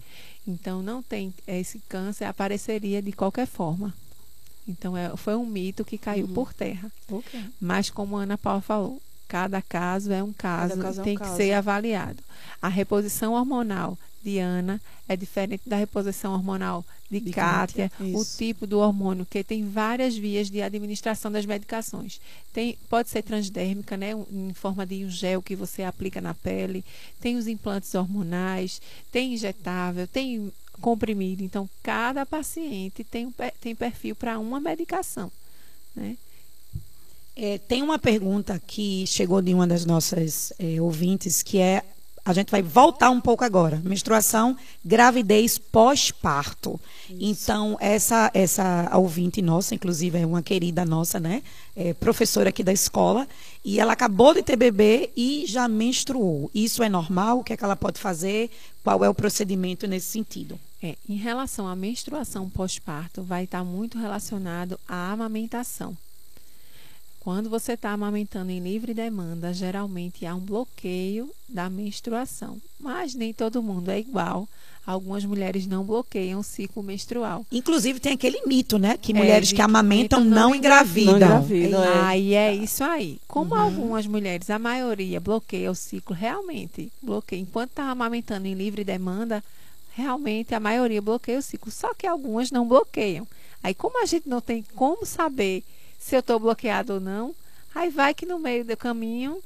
Então, 0.47 0.81
não 0.81 1.01
tem 1.01 1.33
esse 1.47 1.79
câncer 1.89 2.25
apareceria 2.25 3.01
de 3.01 3.11
qualquer 3.11 3.47
forma. 3.47 3.93
Então, 4.67 4.97
é, 4.97 5.15
foi 5.15 5.35
um 5.35 5.45
mito 5.45 5.85
que 5.85 5.97
caiu 5.97 6.25
uhum. 6.25 6.33
por 6.33 6.53
terra. 6.53 6.91
Okay. 7.09 7.45
Mas, 7.59 7.89
como 7.89 8.17
a 8.17 8.23
Ana 8.23 8.37
Paula 8.37 8.61
falou, 8.61 9.01
cada 9.27 9.61
caso 9.61 10.11
é 10.11 10.23
um 10.23 10.33
caso, 10.33 10.79
caso 10.79 11.03
tem 11.03 11.13
é 11.13 11.15
um 11.15 11.19
que 11.19 11.23
caso. 11.23 11.37
ser 11.37 11.53
avaliado. 11.53 12.23
A 12.61 12.67
reposição 12.67 13.33
hormonal 13.33 13.97
de 14.25 14.39
Ana 14.39 14.81
é 15.07 15.15
diferente 15.15 15.61
da 15.67 15.77
reposição 15.77 16.33
hormonal 16.33 16.83
de, 17.09 17.19
de 17.19 17.31
Kátia, 17.31 17.91
o 17.99 18.25
tipo 18.25 18.65
do 18.65 18.79
hormônio, 18.79 19.25
que 19.25 19.43
tem 19.43 19.69
várias 19.69 20.17
vias 20.17 20.49
de 20.49 20.61
administração 20.61 21.31
das 21.31 21.45
medicações. 21.45 22.19
Tem, 22.51 22.77
pode 22.89 23.09
ser 23.09 23.21
transdérmica, 23.21 23.95
né, 23.95 24.11
em 24.31 24.53
forma 24.53 24.85
de 24.85 25.05
um 25.05 25.09
gel 25.09 25.41
que 25.41 25.55
você 25.55 25.83
aplica 25.83 26.19
na 26.19 26.33
pele, 26.33 26.83
tem 27.21 27.37
os 27.37 27.47
implantes 27.47 27.93
hormonais, 27.93 28.81
tem 29.11 29.35
injetável, 29.35 30.07
tem 30.07 30.51
comprimido. 30.81 31.43
Então, 31.43 31.69
cada 31.83 32.25
paciente 32.25 33.03
tem, 33.03 33.33
tem 33.61 33.75
perfil 33.75 34.15
para 34.15 34.39
uma 34.39 34.59
medicação. 34.59 35.31
Né? 35.95 36.17
É, 37.35 37.57
tem 37.59 37.83
uma 37.83 37.99
pergunta 37.99 38.59
que 38.65 39.05
chegou 39.05 39.41
de 39.41 39.53
uma 39.53 39.67
das 39.67 39.85
nossas 39.85 40.51
é, 40.57 40.81
ouvintes, 40.81 41.43
que 41.43 41.59
é 41.59 41.83
a 42.25 42.33
gente 42.33 42.49
vai 42.49 42.63
voltar 42.63 43.11
um 43.11 43.21
pouco 43.21 43.43
agora. 43.43 43.79
Menstruação, 43.83 44.57
gravidez 44.83 45.59
pós-parto. 45.59 46.79
Então, 47.07 47.77
essa 47.79 48.31
essa 48.33 48.89
ouvinte 48.95 49.43
nossa, 49.43 49.75
inclusive 49.75 50.17
é 50.17 50.25
uma 50.25 50.41
querida 50.41 50.83
nossa, 50.83 51.19
né? 51.19 51.43
É 51.75 51.93
professora 51.93 52.49
aqui 52.49 52.63
da 52.63 52.73
escola, 52.73 53.27
e 53.63 53.79
ela 53.79 53.93
acabou 53.93 54.33
de 54.33 54.41
ter 54.41 54.55
bebê 54.55 55.11
e 55.15 55.45
já 55.47 55.67
menstruou. 55.67 56.49
Isso 56.53 56.81
é 56.81 56.89
normal? 56.89 57.39
O 57.39 57.43
que 57.43 57.53
é 57.53 57.57
que 57.57 57.63
ela 57.63 57.75
pode 57.75 57.99
fazer? 57.99 58.49
Qual 58.83 59.03
é 59.05 59.09
o 59.09 59.13
procedimento 59.13 59.85
nesse 59.85 60.07
sentido? 60.07 60.59
É, 60.81 60.95
em 61.07 61.15
relação 61.15 61.67
à 61.67 61.75
menstruação 61.75 62.49
pós-parto, 62.49 63.21
vai 63.21 63.43
estar 63.43 63.63
muito 63.63 63.99
relacionado 63.99 64.79
à 64.87 65.11
amamentação. 65.11 65.95
Quando 67.25 67.49
você 67.49 67.71
está 67.71 67.89
amamentando 67.89 68.51
em 68.51 68.59
livre 68.59 68.93
demanda, 68.93 69.51
geralmente 69.51 70.27
há 70.27 70.35
um 70.35 70.39
bloqueio 70.39 71.31
da 71.49 71.67
menstruação. 71.71 72.61
Mas 72.79 73.15
nem 73.15 73.33
todo 73.33 73.63
mundo 73.63 73.89
é 73.89 73.99
igual. 73.99 74.47
Algumas 74.85 75.25
mulheres 75.25 75.65
não 75.65 75.83
bloqueiam 75.83 76.39
o 76.39 76.43
ciclo 76.43 76.83
menstrual. 76.83 77.43
Inclusive 77.51 77.99
tem 77.99 78.13
aquele 78.13 78.45
mito, 78.45 78.77
né? 78.77 78.95
Que 78.95 79.11
é, 79.11 79.15
mulheres 79.15 79.51
que 79.51 79.59
amamentam 79.59 80.23
não, 80.23 80.49
não 80.49 80.55
engravidam. 80.55 81.17
Não 81.17 81.37
engravidam 81.39 81.83
é. 81.83 81.99
Aí 82.01 82.33
é 82.35 82.53
isso 82.53 82.83
aí. 82.83 83.19
Como 83.27 83.55
uhum. 83.55 83.59
algumas 83.59 84.05
mulheres, 84.05 84.51
a 84.51 84.59
maioria 84.59 85.19
bloqueia 85.19 85.71
o 85.71 85.75
ciclo, 85.75 86.15
realmente 86.15 86.91
bloqueia. 87.01 87.41
Enquanto 87.41 87.71
está 87.71 87.89
amamentando 87.89 88.45
em 88.45 88.53
livre 88.53 88.83
demanda, 88.83 89.43
realmente 89.95 90.53
a 90.53 90.59
maioria 90.59 91.01
bloqueia 91.01 91.39
o 91.39 91.41
ciclo. 91.41 91.71
Só 91.71 91.91
que 91.95 92.05
algumas 92.05 92.51
não 92.51 92.67
bloqueiam. 92.67 93.27
Aí 93.63 93.73
como 93.73 93.99
a 94.03 94.05
gente 94.05 94.29
não 94.29 94.41
tem 94.41 94.63
como 94.75 95.07
saber 95.07 95.63
se 96.05 96.15
eu 96.15 96.19
estou 96.19 96.39
bloqueado 96.39 96.93
ou 96.93 96.99
não. 96.99 97.33
Aí 97.73 97.89
vai 97.89 98.13
que 98.13 98.27
no 98.27 98.37
meio 98.37 98.63
do 98.63 98.77
caminho 98.77 99.39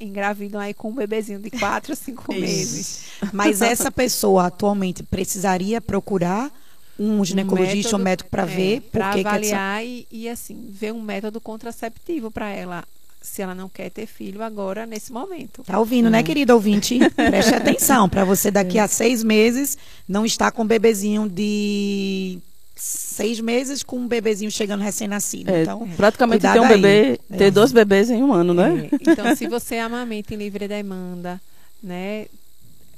engravidam 0.00 0.60
aí 0.60 0.74
com 0.74 0.90
um 0.90 0.94
bebezinho 0.94 1.38
de 1.38 1.50
quatro, 1.50 1.94
cinco 1.96 2.34
meses. 2.34 3.12
Mas 3.32 3.62
essa 3.62 3.92
pessoa 3.92 4.46
atualmente 4.46 5.04
precisaria 5.04 5.80
procurar 5.80 6.50
um 6.98 7.24
ginecologista 7.24 7.96
um, 7.96 8.00
um 8.00 8.02
médico 8.02 8.28
para 8.28 8.42
é, 8.42 8.46
ver 8.46 8.80
para 8.92 9.10
avaliar 9.10 9.82
essa... 9.82 9.84
e, 9.84 10.06
e 10.10 10.28
assim 10.28 10.68
ver 10.68 10.92
um 10.92 11.00
método 11.00 11.40
contraceptivo 11.40 12.30
para 12.30 12.50
ela 12.50 12.84
se 13.22 13.40
ela 13.40 13.54
não 13.54 13.68
quer 13.68 13.90
ter 13.90 14.06
filho 14.06 14.42
agora 14.42 14.86
nesse 14.86 15.12
momento. 15.12 15.62
Tá 15.62 15.78
ouvindo, 15.78 16.10
né, 16.10 16.18
hum. 16.18 16.22
né, 16.22 16.22
querido 16.22 16.54
ouvinte? 16.54 16.98
Preste 17.14 17.54
atenção 17.54 18.08
para 18.08 18.24
você 18.24 18.50
daqui 18.50 18.78
a 18.78 18.88
seis 18.88 19.22
meses 19.22 19.78
não 20.08 20.26
estar 20.26 20.50
com 20.50 20.62
um 20.62 20.66
bebezinho 20.66 21.28
de 21.28 22.38
seis 22.80 23.38
meses 23.40 23.82
com 23.82 23.98
um 23.98 24.08
bebezinho 24.08 24.50
chegando 24.50 24.80
recém-nascido. 24.80 25.50
É, 25.50 25.62
então, 25.62 25.86
praticamente 25.96 26.40
ter 26.40 26.60
um 26.60 26.68
bebê, 26.68 27.20
aí. 27.30 27.38
ter 27.38 27.44
é. 27.44 27.50
dois 27.50 27.72
bebês 27.72 28.08
em 28.08 28.22
um 28.22 28.32
ano, 28.32 28.54
né? 28.54 28.88
É. 28.90 29.10
Então, 29.12 29.36
se 29.36 29.46
você 29.46 29.76
amamenta 29.76 30.32
em 30.32 30.38
livre 30.38 30.66
demanda, 30.66 31.40
né? 31.82 32.26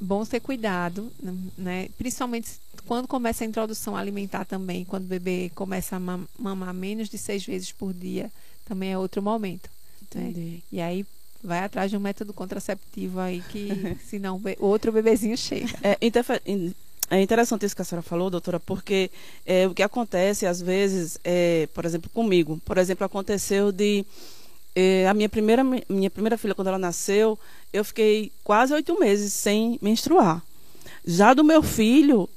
Bom 0.00 0.24
ter 0.24 0.40
cuidado, 0.40 1.12
né? 1.58 1.88
Principalmente 1.98 2.50
quando 2.86 3.08
começa 3.08 3.44
a 3.44 3.46
introdução 3.46 3.96
alimentar 3.96 4.44
também, 4.44 4.84
quando 4.84 5.04
o 5.04 5.08
bebê 5.08 5.50
começa 5.54 5.96
a 5.96 6.00
mamar 6.38 6.74
menos 6.74 7.08
de 7.08 7.18
seis 7.18 7.44
vezes 7.44 7.72
por 7.72 7.92
dia, 7.92 8.30
também 8.64 8.92
é 8.92 8.98
outro 8.98 9.22
momento. 9.22 9.68
Né? 10.14 10.60
E 10.70 10.80
aí 10.80 11.06
vai 11.42 11.60
atrás 11.60 11.90
de 11.90 11.96
um 11.96 12.00
método 12.00 12.32
contraceptivo 12.32 13.18
aí 13.18 13.42
que 13.48 13.96
senão 14.06 14.40
outro 14.58 14.92
bebezinho 14.92 15.36
chega. 15.36 15.74
É, 15.82 15.96
interfe- 16.00 16.42
in- 16.46 16.74
é 17.18 17.20
interessante 17.22 17.66
isso 17.66 17.76
que 17.76 17.82
a 17.82 17.84
senhora 17.84 18.02
falou, 18.02 18.30
doutora, 18.30 18.58
porque 18.58 19.10
é, 19.44 19.66
o 19.66 19.74
que 19.74 19.82
acontece 19.82 20.46
às 20.46 20.60
vezes, 20.62 21.18
é, 21.22 21.68
por 21.74 21.84
exemplo, 21.84 22.10
comigo, 22.10 22.60
por 22.64 22.78
exemplo, 22.78 23.04
aconteceu 23.04 23.70
de 23.70 24.04
é, 24.74 25.06
a 25.06 25.12
minha 25.12 25.28
primeira 25.28 25.62
mi- 25.62 25.84
minha 25.88 26.08
primeira 26.10 26.38
filha 26.38 26.54
quando 26.54 26.68
ela 26.68 26.78
nasceu, 26.78 27.38
eu 27.72 27.84
fiquei 27.84 28.32
quase 28.42 28.72
oito 28.72 28.98
meses 28.98 29.32
sem 29.32 29.78
menstruar. 29.82 30.42
Já 31.04 31.34
do 31.34 31.44
meu 31.44 31.62
filho, 31.62 32.28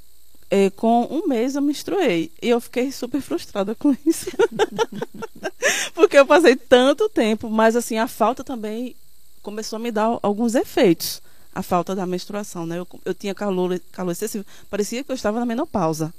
é, 0.49 0.69
com 0.69 1.07
um 1.09 1.27
mês 1.27 1.55
eu 1.55 1.61
menstruei. 1.61 2.31
E 2.41 2.49
eu 2.49 2.59
fiquei 2.59 2.91
super 2.91 3.21
frustrada 3.21 3.75
com 3.75 3.95
isso, 4.05 4.29
porque 5.93 6.17
eu 6.17 6.25
passei 6.25 6.55
tanto 6.55 7.07
tempo, 7.09 7.49
mas 7.49 7.75
assim 7.75 7.97
a 7.97 8.07
falta 8.07 8.43
também 8.43 8.95
começou 9.41 9.77
a 9.77 9.79
me 9.79 9.91
dar 9.91 10.19
alguns 10.21 10.55
efeitos 10.55 11.21
a 11.55 11.63
falta 11.63 11.95
da 11.95 12.05
menstruação, 12.05 12.65
né? 12.65 12.77
Eu, 12.77 12.87
eu 13.05 13.13
tinha 13.13 13.33
calor, 13.33 13.79
calor 13.91 14.11
excessivo. 14.11 14.45
Parecia 14.69 15.03
que 15.03 15.11
eu 15.11 15.15
estava 15.15 15.39
na 15.39 15.45
menopausa. 15.45 16.13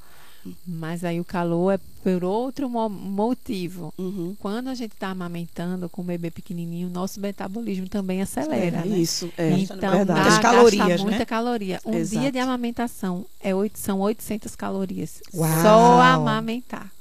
Mas 0.64 1.02
aí 1.02 1.18
o 1.20 1.24
calor 1.24 1.72
é 1.74 1.80
por 2.04 2.22
outro 2.22 2.70
mo- 2.70 2.88
motivo. 2.88 3.92
Uhum. 3.98 4.36
Quando 4.38 4.68
a 4.68 4.74
gente 4.76 4.92
está 4.92 5.08
amamentando 5.08 5.88
com 5.88 6.02
o 6.02 6.04
bebê 6.04 6.30
pequenininho, 6.30 6.88
nosso 6.88 7.18
metabolismo 7.20 7.88
também 7.88 8.22
acelera, 8.22 8.78
É, 8.78 8.84
né? 8.86 8.96
Isso, 8.96 9.28
é 9.36 9.50
Então, 9.50 9.76
verdade. 9.76 9.96
Muitas 10.06 10.24
gasta 10.24 10.40
calorias, 10.42 11.00
muita 11.02 11.18
né? 11.18 11.24
caloria. 11.24 11.80
Um 11.84 11.94
Exato. 11.94 12.20
dia 12.20 12.30
de 12.32 12.38
amamentação 12.38 13.26
é 13.40 13.52
oito, 13.56 13.76
são 13.78 13.98
800 14.00 14.54
calorias. 14.54 15.20
Uau! 15.34 15.62
Só 15.62 16.00
amamentar. 16.00 16.92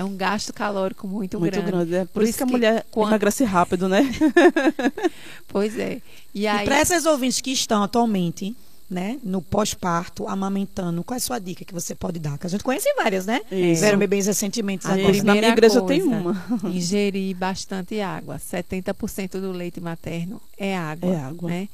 É 0.00 0.04
um 0.04 0.16
gasto 0.16 0.50
calórico 0.52 1.06
muito, 1.06 1.38
Muito 1.38 1.52
grande. 1.52 1.70
grande. 1.70 1.94
É 1.94 2.04
por, 2.06 2.12
Por 2.14 2.22
isso 2.22 2.30
isso 2.30 2.38
que 2.38 2.44
a 2.44 2.46
mulher 2.46 2.86
quando- 2.90 3.08
emagrece 3.10 3.44
rápido, 3.44 3.86
né? 3.88 4.00
Pois 5.46 5.78
é. 5.78 6.00
E 6.34 6.42
E 6.42 6.46
aí, 6.46 6.64
para 6.64 6.78
essas 6.78 7.04
ouvintes 7.06 7.40
que 7.40 7.50
estão 7.50 7.82
atualmente, 7.82 8.56
né, 8.88 9.18
no 9.22 9.42
pós-parto, 9.42 10.26
amamentando, 10.26 11.04
qual 11.04 11.14
é 11.14 11.18
a 11.18 11.20
sua 11.20 11.38
dica 11.38 11.64
que 11.64 11.72
você 11.74 11.94
pode 11.94 12.18
dar? 12.18 12.38
Que 12.38 12.46
a 12.46 12.50
gente 12.50 12.64
conhece 12.64 12.92
várias, 12.96 13.26
né? 13.26 13.40
Tiveram 13.48 13.98
bebês 13.98 14.26
recentemente 14.26 14.86
A 14.86 14.92
agora. 14.94 15.10
Isso, 15.12 15.24
na 15.24 15.32
minha 15.34 15.52
primeira 15.52 15.54
igreja 15.54 15.82
tem 15.82 16.00
coisa, 16.00 16.16
uma. 16.16 16.44
ingerir 16.74 17.36
bastante 17.36 18.00
água. 18.00 18.36
70% 18.38 19.32
do 19.40 19.52
leite 19.52 19.80
materno 19.80 20.40
é 20.58 20.76
água. 20.76 21.12
É 21.12 21.16
água. 21.20 21.50
Né? 21.50 21.68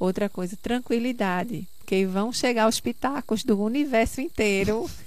Outra 0.00 0.28
coisa, 0.28 0.56
tranquilidade. 0.60 1.66
Porque 1.78 2.04
vão 2.06 2.32
chegar 2.32 2.68
os 2.68 2.80
pitacos 2.80 3.44
do 3.44 3.60
universo 3.62 4.20
inteiro 4.20 4.88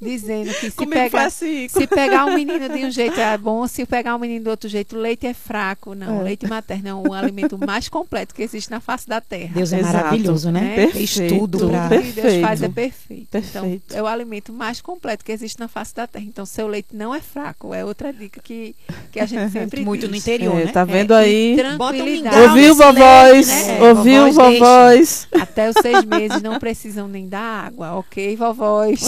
dizendo 0.00 0.52
que 0.54 0.70
se 0.70 0.86
pegar, 0.86 1.26
assim. 1.26 1.68
se 1.68 1.86
pegar 1.86 2.24
um 2.26 2.34
menino 2.34 2.68
de 2.68 2.84
um 2.84 2.90
jeito 2.90 3.18
é 3.20 3.36
bom, 3.38 3.66
se 3.66 3.84
pegar 3.86 4.14
um 4.14 4.18
menino 4.18 4.44
do 4.44 4.50
outro 4.50 4.68
jeito, 4.68 4.96
o 4.96 4.98
leite 5.00 5.26
é 5.26 5.34
fraco. 5.34 5.94
Não, 5.94 6.16
É. 6.18 6.20
o 6.20 6.22
leite 6.22 6.46
materno 6.46 6.88
é 6.88 6.94
o 6.94 7.12
alimento 7.12 7.58
mais 7.58 7.88
completo 7.88 8.34
que 8.34 8.42
existe 8.42 8.70
na 8.70 8.80
face 8.80 9.08
da 9.08 9.20
terra. 9.20 9.50
Deus 9.54 9.72
é 9.72 9.80
Exato. 9.80 9.96
maravilhoso, 9.96 10.50
né? 10.50 10.74
É. 10.84 10.88
Fez 10.88 11.14
Perfeito. 11.16 11.38
tudo 11.38 11.68
pra... 11.68 11.88
Que 11.88 12.12
Deus 12.12 12.34
faz 12.40 12.62
é 12.62 12.68
Perfeito. 12.68 12.72
perfeito. 12.74 13.48
Então, 13.48 13.62
Perfeito. 13.62 13.94
é 13.96 14.02
o 14.02 14.06
alimento 14.06 14.52
mais 14.52 14.80
completo 14.80 15.24
que 15.24 15.32
existe 15.32 15.58
na 15.60 15.68
face 15.68 15.94
da 15.94 16.06
terra. 16.06 16.24
Então, 16.26 16.44
seu 16.46 16.66
leite 16.66 16.88
não 16.92 17.14
é 17.14 17.20
fraco. 17.20 17.72
É 17.74 17.84
outra 17.84 18.12
dica 18.12 18.40
que, 18.42 18.74
que 19.12 19.20
a 19.20 19.26
gente 19.26 19.50
sempre 19.52 19.84
Muito 19.84 20.06
no 20.06 20.12
diz. 20.12 20.22
interior, 20.22 20.58
É, 20.60 20.64
né? 20.66 20.72
tá 20.72 20.84
vendo 20.84 21.12
É, 21.14 21.18
aí? 21.18 21.56
Bota 21.76 21.94
um 21.96 21.96
tranquilidade. 21.98 22.36
mingau 22.36 22.48
Ouviu, 22.48 22.74
vovós? 22.74 23.32
leite, 23.32 23.46
né? 23.48 23.82
Ouviu, 23.88 24.26
Vovós, 24.26 24.36
deixem. 24.36 24.58
vovós? 24.60 25.28
Até 25.40 25.68
os 25.70 25.76
seis 25.80 26.04
meses 26.04 26.42
não 26.42 26.58
precisam 26.58 27.08
nem 27.08 27.28
dar 27.28 27.66
água, 27.66 27.94
ok, 27.94 28.36
vovós? 28.36 29.00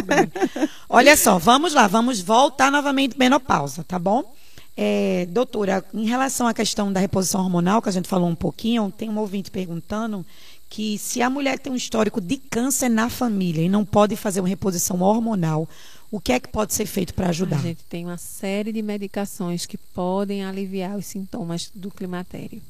Olha 0.88 1.16
só, 1.16 1.38
vamos 1.38 1.74
lá, 1.74 1.86
vamos 1.86 2.20
voltar 2.20 2.70
novamente 2.70 3.18
menopausa, 3.18 3.84
tá 3.84 3.98
bom? 3.98 4.34
É, 4.76 5.26
doutora, 5.30 5.84
em 5.92 6.06
relação 6.06 6.46
à 6.46 6.54
questão 6.54 6.92
da 6.92 7.00
reposição 7.00 7.42
hormonal, 7.42 7.82
que 7.82 7.88
a 7.88 7.92
gente 7.92 8.08
falou 8.08 8.28
um 8.28 8.34
pouquinho, 8.34 8.92
tem 8.96 9.10
um 9.10 9.18
ouvinte 9.18 9.50
perguntando 9.50 10.24
que 10.70 10.96
se 10.96 11.20
a 11.20 11.28
mulher 11.28 11.58
tem 11.58 11.70
um 11.70 11.76
histórico 11.76 12.20
de 12.20 12.38
câncer 12.38 12.88
na 12.88 13.10
família 13.10 13.62
e 13.62 13.68
não 13.68 13.84
pode 13.84 14.16
fazer 14.16 14.40
uma 14.40 14.48
reposição 14.48 15.02
hormonal, 15.02 15.68
o 16.10 16.18
que 16.18 16.32
é 16.32 16.40
que 16.40 16.48
pode 16.48 16.72
ser 16.72 16.86
feito 16.86 17.12
para 17.12 17.28
ajudar? 17.28 17.58
A 17.58 17.62
gente 17.62 17.84
tem 17.84 18.06
uma 18.06 18.16
série 18.16 18.72
de 18.72 18.80
medicações 18.80 19.66
que 19.66 19.76
podem 19.76 20.44
aliviar 20.44 20.96
os 20.96 21.04
sintomas 21.06 21.70
do 21.74 21.90
climatério. 21.90 22.62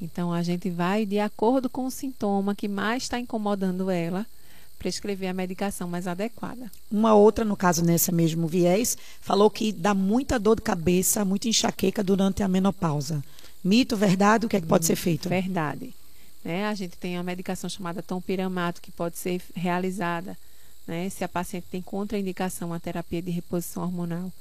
Então, 0.00 0.32
a 0.32 0.42
gente 0.42 0.70
vai, 0.70 1.04
de 1.04 1.18
acordo 1.18 1.68
com 1.68 1.86
o 1.86 1.90
sintoma 1.90 2.54
que 2.54 2.66
mais 2.66 3.02
está 3.02 3.18
incomodando 3.18 3.90
ela, 3.90 4.26
prescrever 4.80 5.28
a 5.28 5.34
medicação 5.34 5.86
mais 5.86 6.06
adequada. 6.08 6.72
Uma 6.90 7.14
outra, 7.14 7.44
no 7.44 7.54
caso, 7.54 7.84
nessa 7.84 8.10
mesmo 8.10 8.48
viés, 8.48 8.96
falou 9.20 9.50
que 9.50 9.72
dá 9.72 9.92
muita 9.92 10.38
dor 10.38 10.56
de 10.56 10.62
cabeça, 10.62 11.22
muita 11.22 11.48
enxaqueca 11.48 12.02
durante 12.02 12.42
a 12.42 12.48
menopausa. 12.48 13.22
Mito, 13.62 13.94
verdade? 13.94 14.46
O 14.46 14.48
que 14.48 14.56
é 14.56 14.60
que 14.60 14.66
pode 14.66 14.86
ser 14.86 14.96
feito? 14.96 15.28
Verdade. 15.28 15.94
Né? 16.42 16.66
A 16.66 16.74
gente 16.74 16.96
tem 16.96 17.18
uma 17.18 17.22
medicação 17.22 17.68
chamada 17.68 18.02
tompiramato 18.02 18.80
que 18.80 18.90
pode 18.90 19.18
ser 19.18 19.42
realizada 19.54 20.36
né? 20.86 21.10
se 21.10 21.22
a 21.22 21.28
paciente 21.28 21.66
tem 21.70 21.82
contraindicação 21.82 22.72
à 22.72 22.80
terapia 22.80 23.20
de 23.20 23.30
reposição 23.30 23.82
hormonal. 23.82 24.32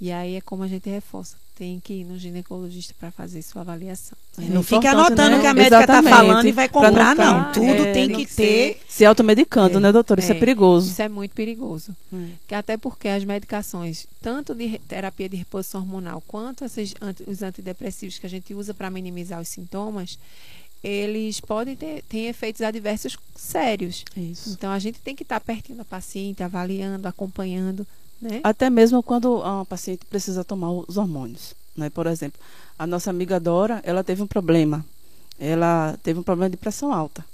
E 0.00 0.12
aí 0.12 0.36
é 0.36 0.40
como 0.40 0.62
a 0.62 0.68
gente 0.68 0.88
reforça, 0.88 1.36
tem 1.58 1.80
que 1.80 1.92
ir 1.92 2.04
no 2.04 2.16
ginecologista 2.16 2.94
para 2.96 3.10
fazer 3.10 3.42
sua 3.42 3.62
avaliação. 3.62 4.16
Não 4.38 4.60
É 4.60 4.62
fica 4.62 4.76
importante, 4.76 4.94
anotando 4.94 5.30
né? 5.36 5.40
que 5.40 5.46
a 5.48 5.54
médica 5.54 5.80
está 5.80 6.02
falando 6.04 6.46
e 6.46 6.52
vai 6.52 6.68
Pra 6.68 6.80
comprar, 6.80 7.16
não 7.16 7.40
não. 7.42 7.52
Tudo 7.52 7.82
é, 7.82 7.92
tem 7.92 8.08
que 8.10 8.26
ter. 8.26 8.80
Se 8.88 9.04
automedicando, 9.04 9.78
É, 9.78 9.80
né, 9.80 9.90
doutora? 9.90 10.20
Isso 10.20 10.30
é, 10.30 10.36
perigoso. 10.36 10.88
Isso 10.92 11.02
é 11.02 11.08
muito 11.08 11.34
perigoso. 11.34 11.96
Hum. 12.12 12.30
Até 12.52 12.76
porque 12.76 13.08
as 13.08 13.24
medicações, 13.24 14.06
tanto 14.22 14.54
de 14.54 14.78
terapia 14.86 15.28
de 15.28 15.36
reposição 15.36 15.80
hormonal, 15.80 16.22
quanto 16.28 16.64
esses 16.64 16.94
os 17.26 17.42
antidepressivos 17.42 18.18
que 18.20 18.26
a 18.26 18.30
gente 18.30 18.54
usa 18.54 18.72
para 18.72 18.88
minimizar 18.88 19.40
os 19.40 19.48
sintomas, 19.48 20.16
eles 20.80 21.40
podem 21.40 21.74
ter 21.74 22.04
têm 22.08 22.28
efeitos 22.28 22.62
adversos 22.62 23.18
sérios. 23.34 24.04
Isso. 24.16 24.50
Então 24.50 24.70
a 24.70 24.78
gente 24.78 25.00
tem 25.00 25.16
que 25.16 25.24
estar 25.24 25.40
pertinho 25.40 25.78
da 25.78 25.84
paciente, 25.84 26.40
avaliando, 26.40 27.08
acompanhando, 27.08 27.84
né? 28.20 28.40
Até 28.42 28.68
mesmo 28.68 29.02
quando 29.02 29.42
a 29.42 29.64
paciente 29.64 30.04
precisa 30.06 30.44
tomar 30.44 30.70
os 30.70 30.96
hormônios. 30.96 31.54
Né? 31.76 31.88
Por 31.90 32.06
exemplo, 32.06 32.40
a 32.78 32.86
nossa 32.86 33.10
amiga 33.10 33.38
Dora, 33.38 33.80
ela 33.84 34.02
teve 34.02 34.22
um 34.22 34.26
problema. 34.26 34.84
Ela 35.38 35.96
teve 36.02 36.18
um 36.18 36.22
problema 36.22 36.50
de 36.50 36.56
pressão 36.56 36.92
alta. 36.92 37.24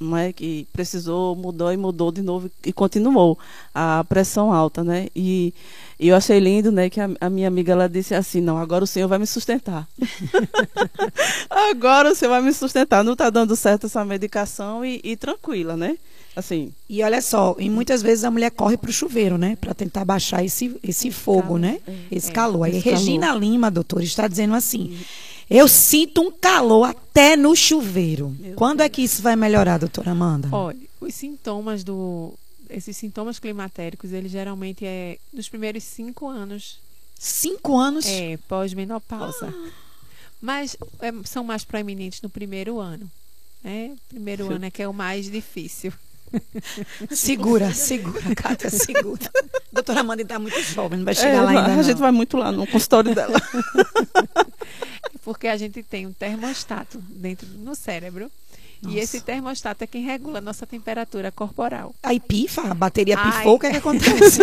Não 0.00 0.16
é 0.16 0.32
que 0.32 0.66
precisou, 0.72 1.34
mudou 1.36 1.72
e 1.72 1.76
mudou 1.76 2.10
de 2.12 2.20
novo 2.20 2.50
e 2.64 2.72
continuou 2.72 3.38
a 3.74 4.04
pressão 4.08 4.52
alta, 4.52 4.82
né? 4.82 5.08
E, 5.14 5.54
e 5.98 6.08
eu 6.08 6.16
achei 6.16 6.38
lindo, 6.38 6.70
né, 6.72 6.90
que 6.90 7.00
a, 7.00 7.08
a 7.20 7.30
minha 7.30 7.48
amiga 7.48 7.72
ela 7.72 7.88
disse 7.88 8.14
assim, 8.14 8.40
não, 8.40 8.58
agora 8.58 8.84
o 8.84 8.86
senhor 8.86 9.08
vai 9.08 9.18
me 9.18 9.26
sustentar. 9.26 9.86
agora 11.50 12.12
o 12.12 12.14
senhor 12.14 12.30
vai 12.32 12.42
me 12.42 12.52
sustentar. 12.52 13.04
Não 13.04 13.12
está 13.12 13.30
dando 13.30 13.54
certo 13.56 13.86
essa 13.86 14.04
medicação 14.04 14.84
e, 14.84 15.00
e 15.02 15.16
tranquila, 15.16 15.76
né? 15.76 15.96
Assim, 16.36 16.72
E 16.88 17.00
olha 17.00 17.22
só, 17.22 17.54
e 17.60 17.70
muitas 17.70 18.02
vezes 18.02 18.24
a 18.24 18.30
mulher 18.30 18.50
corre 18.50 18.76
para 18.76 18.90
o 18.90 18.92
chuveiro, 18.92 19.38
né? 19.38 19.56
Para 19.60 19.72
tentar 19.72 20.04
baixar 20.04 20.44
esse, 20.44 20.76
esse 20.82 21.12
fogo, 21.12 21.42
calor. 21.42 21.58
né? 21.60 21.78
Esse 22.10 22.30
É, 22.30 22.34
calor. 22.34 22.64
Aí 22.64 22.72
esse 22.72 22.82
calor. 22.82 22.98
Regina 22.98 23.34
Lima, 23.36 23.70
doutora, 23.70 24.02
está 24.02 24.26
dizendo 24.26 24.54
assim: 24.54 24.98
eu 25.48 25.68
sinto 25.68 26.20
um 26.22 26.30
calor 26.30 26.84
até 26.84 27.36
no 27.36 27.54
chuveiro. 27.54 28.34
Meu 28.38 28.54
Quando 28.54 28.80
é 28.80 28.88
que 28.88 29.02
isso 29.02 29.22
vai 29.22 29.36
melhorar, 29.36 29.78
doutora 29.78 30.10
Amanda? 30.10 30.48
Olha, 30.52 30.78
os 31.00 31.14
sintomas 31.14 31.84
do 31.84 32.34
esses 32.70 32.96
sintomas 32.96 33.38
climatéricos, 33.38 34.12
eles 34.12 34.32
geralmente 34.32 34.84
é 34.84 35.18
nos 35.32 35.48
primeiros 35.48 35.84
cinco 35.84 36.28
anos 36.28 36.78
Cinco 37.18 37.78
anos. 37.78 38.06
é 38.06 38.36
pós-menopausa. 38.48 39.54
Mas 40.40 40.76
é, 41.00 41.12
são 41.24 41.44
mais 41.44 41.64
proeminentes 41.64 42.20
no 42.20 42.28
primeiro 42.28 42.80
ano. 42.80 43.10
Né? 43.62 43.92
Primeiro 44.08 44.52
ano 44.52 44.66
é 44.66 44.70
que 44.70 44.82
é 44.82 44.88
o 44.88 44.92
mais 44.92 45.30
difícil. 45.30 45.92
Segura, 47.10 47.72
segura, 47.72 48.34
Cátia, 48.34 48.68
segura. 48.68 49.30
doutora 49.72 50.00
Amanda 50.00 50.22
está 50.22 50.36
muito 50.36 50.60
jovem, 50.62 50.98
não 50.98 51.04
vai 51.04 51.14
chegar 51.14 51.28
é, 51.28 51.40
lá 51.40 51.50
ainda. 51.50 51.72
a 51.72 51.76
não. 51.76 51.82
gente 51.84 51.98
vai 51.98 52.10
muito 52.10 52.36
lá 52.36 52.50
no 52.50 52.66
consultório 52.66 53.14
dela. 53.14 53.40
Porque 55.24 55.48
a 55.48 55.56
gente 55.56 55.82
tem 55.82 56.06
um 56.06 56.12
termostato 56.12 56.98
dentro 56.98 57.46
no 57.48 57.74
cérebro. 57.74 58.30
Nossa. 58.82 58.94
E 58.94 58.98
esse 58.98 59.20
termostato 59.22 59.82
é 59.82 59.86
quem 59.86 60.02
regula 60.02 60.38
a 60.38 60.42
nossa 60.42 60.66
temperatura 60.66 61.32
corporal. 61.32 61.94
Aí 62.02 62.20
pifa, 62.20 62.60
a 62.62 62.74
bateria 62.74 63.16
Ai. 63.18 63.38
pifou, 63.38 63.54
o 63.54 63.58
que 63.58 63.66
é 63.66 63.70
que 63.70 63.76
acontece? 63.78 64.40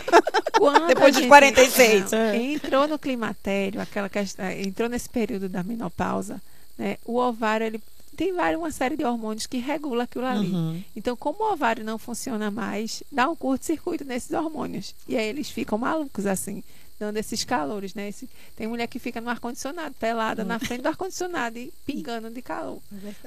Quando 0.58 0.86
Depois 0.86 1.14
dos 1.14 1.26
46. 1.26 2.10
não, 2.12 2.18
É. 2.18 2.36
entrou 2.36 2.88
no 2.88 2.98
climatério, 2.98 3.80
aquela 3.80 4.08
questão, 4.08 4.48
entrou 4.50 4.88
nesse 4.88 5.08
período 5.08 5.48
da 5.48 5.62
menopausa, 5.62 6.40
né, 6.78 6.96
o 7.04 7.18
ovário 7.18 7.66
ele 7.66 7.82
tem 8.16 8.32
várias, 8.32 8.60
uma 8.60 8.70
série 8.70 8.96
de 8.96 9.04
hormônios 9.04 9.46
que 9.46 9.58
regula 9.58 10.04
aquilo 10.04 10.26
ali. 10.26 10.50
Uhum. 10.50 10.82
Então, 10.94 11.16
como 11.16 11.42
o 11.42 11.52
ovário 11.52 11.84
não 11.84 11.98
funciona 11.98 12.50
mais, 12.50 13.02
dá 13.10 13.28
um 13.28 13.34
curto-circuito 13.34 14.04
nesses 14.04 14.30
hormônios. 14.32 14.94
E 15.08 15.16
aí 15.16 15.26
eles 15.28 15.50
ficam 15.50 15.78
malucos 15.78 16.26
assim, 16.26 16.62
dando 17.02 17.16
esses 17.16 17.44
calores, 17.44 17.94
né? 17.94 18.08
Esse- 18.08 18.28
tem 18.56 18.66
mulher 18.68 18.86
que 18.86 18.98
fica 18.98 19.20
no 19.20 19.28
ar-condicionado, 19.28 19.94
pelada 19.98 20.44
na 20.44 20.58
frente 20.58 20.82
do 20.82 20.88
ar-condicionado 20.88 21.58
e 21.58 21.72
pingando 21.84 22.30
de 22.30 22.40
calor. 22.40 22.80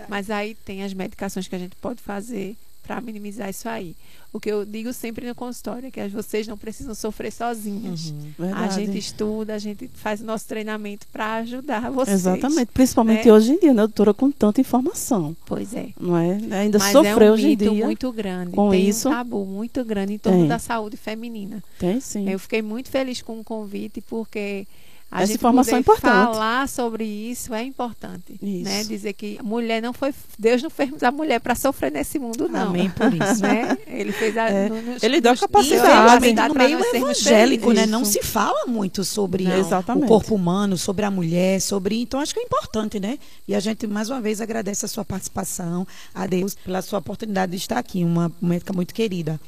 Mas 0.09 0.29
aí 0.31 0.55
tem 0.55 0.83
as 0.83 0.93
medicações 0.93 1.47
que 1.47 1.55
a 1.55 1.59
gente 1.59 1.75
pode 1.75 2.01
fazer 2.01 2.55
para 2.85 3.01
minimizar 3.01 3.49
isso 3.49 3.67
aí. 3.67 3.95
O 4.31 4.39
que 4.39 4.51
eu 4.51 4.65
digo 4.65 4.91
sempre 4.91 5.25
no 5.25 5.33
consultório 5.33 5.87
é 5.87 5.91
que 5.91 6.07
vocês 6.09 6.45
não 6.45 6.57
precisam 6.57 6.93
sofrer 6.93 7.31
sozinhas. 7.31 8.13
Uhum, 8.37 8.53
a 8.53 8.67
gente 8.67 8.97
estuda, 8.97 9.55
a 9.55 9.57
gente 9.57 9.89
faz 9.93 10.19
o 10.19 10.25
nosso 10.25 10.45
treinamento 10.45 11.07
para 11.07 11.35
ajudar 11.35 11.89
vocês. 11.89 12.19
Exatamente, 12.19 12.69
principalmente 12.73 13.25
né? 13.25 13.33
hoje 13.33 13.53
em 13.53 13.59
dia, 13.59 13.73
né, 13.73 13.77
doutora, 13.77 14.13
com 14.13 14.29
tanta 14.29 14.59
informação. 14.59 15.35
Pois 15.45 15.73
é. 15.73 15.89
Não 15.99 16.17
é? 16.17 16.37
Ainda 16.51 16.79
Mas 16.79 16.91
sofreu 16.91 17.27
é 17.27 17.31
um 17.31 17.33
hoje 17.33 17.51
em 17.51 17.55
dia. 17.55 17.85
muito 17.85 18.11
grande. 18.11 18.51
Com 18.51 18.69
Tem 18.69 18.87
isso, 18.87 19.07
um 19.07 19.11
tabu 19.11 19.45
muito 19.45 19.83
grande 19.85 20.13
em 20.13 20.17
torno 20.17 20.39
Tem. 20.39 20.47
da 20.49 20.59
saúde 20.59 20.97
feminina. 20.97 21.63
Tem 21.79 22.01
sim. 22.01 22.29
Eu 22.29 22.37
fiquei 22.37 22.61
muito 22.61 22.89
feliz 22.89 23.21
com 23.21 23.39
o 23.39 23.43
convite 23.43 24.01
porque 24.01 24.67
a 25.15 25.19
Essa 25.19 25.27
gente 25.27 25.37
informação 25.37 25.77
é 25.77 25.79
importante. 25.79 26.11
falar 26.33 26.67
sobre 26.67 27.05
isso 27.05 27.53
é 27.53 27.63
importante, 27.63 28.33
Isso. 28.41 28.63
né? 28.65 28.83
Dizer 28.83 29.13
que 29.13 29.37
a 29.39 29.43
mulher 29.43 29.81
não 29.81 29.93
foi, 29.93 30.13
Deus 30.37 30.61
não 30.61 30.69
fez 30.69 31.01
a 31.03 31.09
mulher 31.11 31.39
para 31.39 31.55
sofrer 31.55 31.89
nesse 31.91 32.19
mundo 32.19 32.49
não. 32.49 32.67
Amém 32.69 32.89
por 32.89 33.13
isso. 33.13 33.41
né? 33.41 33.77
Ele 33.87 34.11
fez 34.11 34.35
a, 34.37 34.49
É. 34.49 34.67
no- 34.67 34.81
nos- 34.81 35.01
Ele 35.03 35.21
deu 35.21 35.31
a 35.31 35.37
capacidade. 35.37 35.81
capacidade 35.87 36.49
no 36.53 36.55
meio 36.55 36.79
evangélico, 36.95 37.71
né? 37.71 37.85
Não 37.85 38.03
se 38.03 38.21
fala 38.21 38.65
muito 38.67 39.03
sobre 39.05 39.45
Não. 39.45 39.97
O 39.99 40.05
corpo 40.05 40.35
humano, 40.35 40.77
sobre 40.77 41.05
a 41.05 41.11
mulher, 41.11 41.61
sobre. 41.61 42.01
Então, 42.01 42.19
acho 42.19 42.33
que 42.33 42.39
é 42.39 42.43
importante, 42.43 42.99
né? 42.99 43.17
E 43.47 43.55
a 43.55 43.59
gente, 43.59 43.87
mais 43.87 44.09
uma 44.09 44.19
vez, 44.19 44.41
agradece 44.41 44.85
a 44.85 44.87
sua 44.89 45.05
participação, 45.05 45.87
a 46.13 46.27
Deus, 46.27 46.55
pela 46.55 46.81
sua 46.81 46.99
oportunidade 46.99 47.51
de 47.53 47.57
estar 47.57 47.77
aqui, 47.77 48.03
uma 48.03 48.29
médica 48.41 48.73
muito 48.73 48.93
querida. 48.93 49.39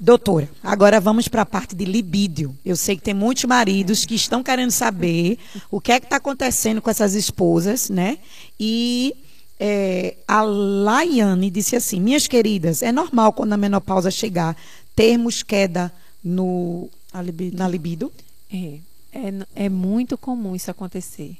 Doutora, 0.00 0.48
agora 0.62 1.00
vamos 1.00 1.28
para 1.28 1.42
a 1.42 1.46
parte 1.46 1.74
de 1.74 1.84
libídio. 1.84 2.56
Eu 2.64 2.74
sei 2.74 2.96
que 2.96 3.02
tem 3.02 3.14
muitos 3.14 3.44
maridos 3.44 4.04
que 4.04 4.14
estão 4.14 4.42
querendo 4.42 4.72
saber 4.72 5.38
o 5.70 5.80
que 5.80 5.92
é 5.92 6.00
que 6.00 6.06
está 6.06 6.16
acontecendo 6.16 6.82
com 6.82 6.90
essas 6.90 7.14
esposas, 7.14 7.88
né? 7.88 8.18
E 8.58 9.14
é, 9.58 10.16
a 10.26 10.42
Laiane 10.42 11.48
disse 11.48 11.76
assim: 11.76 12.00
Minhas 12.00 12.26
queridas, 12.26 12.82
é 12.82 12.90
normal 12.90 13.32
quando 13.32 13.52
a 13.52 13.56
menopausa 13.56 14.10
chegar 14.10 14.56
termos 14.96 15.42
queda 15.42 15.92
no, 16.22 16.88
libido. 17.22 17.56
na 17.56 17.68
libido? 17.68 18.12
É, 18.52 18.78
é, 19.12 19.64
é 19.66 19.68
muito 19.68 20.18
comum 20.18 20.56
isso 20.56 20.70
acontecer, 20.70 21.36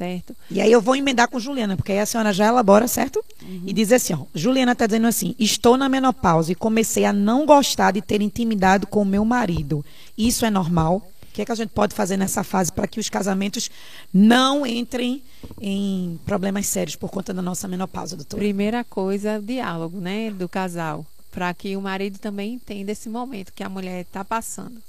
certo? 0.00 0.34
E 0.50 0.62
aí 0.62 0.72
eu 0.72 0.80
vou 0.80 0.96
emendar 0.96 1.28
com 1.28 1.38
Juliana, 1.38 1.76
porque 1.76 1.92
aí 1.92 1.98
a 1.98 2.06
senhora 2.06 2.32
já 2.32 2.46
elabora, 2.46 2.88
certo? 2.88 3.22
E 3.66 3.70
diz 3.70 3.92
assim, 3.92 4.14
ó, 4.14 4.24
Juliana 4.34 4.72
está 4.72 4.86
dizendo 4.86 5.06
assim, 5.06 5.34
estou 5.38 5.76
na 5.76 5.90
menopausa 5.90 6.50
e 6.50 6.54
comecei 6.54 7.04
a 7.04 7.12
não 7.12 7.44
gostar 7.44 7.90
de 7.90 8.00
ter 8.00 8.22
intimidade 8.22 8.86
com 8.86 9.02
o 9.02 9.04
meu 9.04 9.26
marido. 9.26 9.84
Isso 10.16 10.46
é 10.46 10.50
normal? 10.50 11.06
O 11.22 11.32
que 11.34 11.42
é 11.42 11.44
que 11.44 11.52
a 11.52 11.54
gente 11.54 11.68
pode 11.68 11.94
fazer 11.94 12.16
nessa 12.16 12.42
fase 12.42 12.72
para 12.72 12.88
que 12.88 12.98
os 12.98 13.10
casamentos 13.10 13.70
não 14.12 14.66
entrem 14.66 15.22
em 15.60 16.18
problemas 16.24 16.66
sérios 16.66 16.96
por 16.96 17.10
conta 17.10 17.34
da 17.34 17.42
nossa 17.42 17.68
menopausa, 17.68 18.16
doutora? 18.16 18.40
Primeira 18.40 18.82
coisa, 18.82 19.38
o 19.38 19.42
diálogo, 19.42 20.00
né, 20.00 20.30
do 20.30 20.48
casal, 20.48 21.04
para 21.30 21.52
que 21.52 21.76
o 21.76 21.82
marido 21.82 22.18
também 22.18 22.54
entenda 22.54 22.90
esse 22.90 23.10
momento 23.10 23.52
que 23.52 23.62
a 23.62 23.68
mulher 23.68 24.00
está 24.00 24.24
passando. 24.24 24.80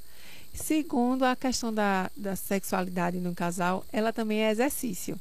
Segundo, 0.53 1.23
a 1.23 1.35
questão 1.35 1.73
da, 1.73 2.09
da 2.15 2.35
sexualidade 2.35 3.17
no 3.17 3.33
casal, 3.33 3.85
ela 3.91 4.11
também 4.11 4.43
é 4.43 4.51
exercício. 4.51 5.19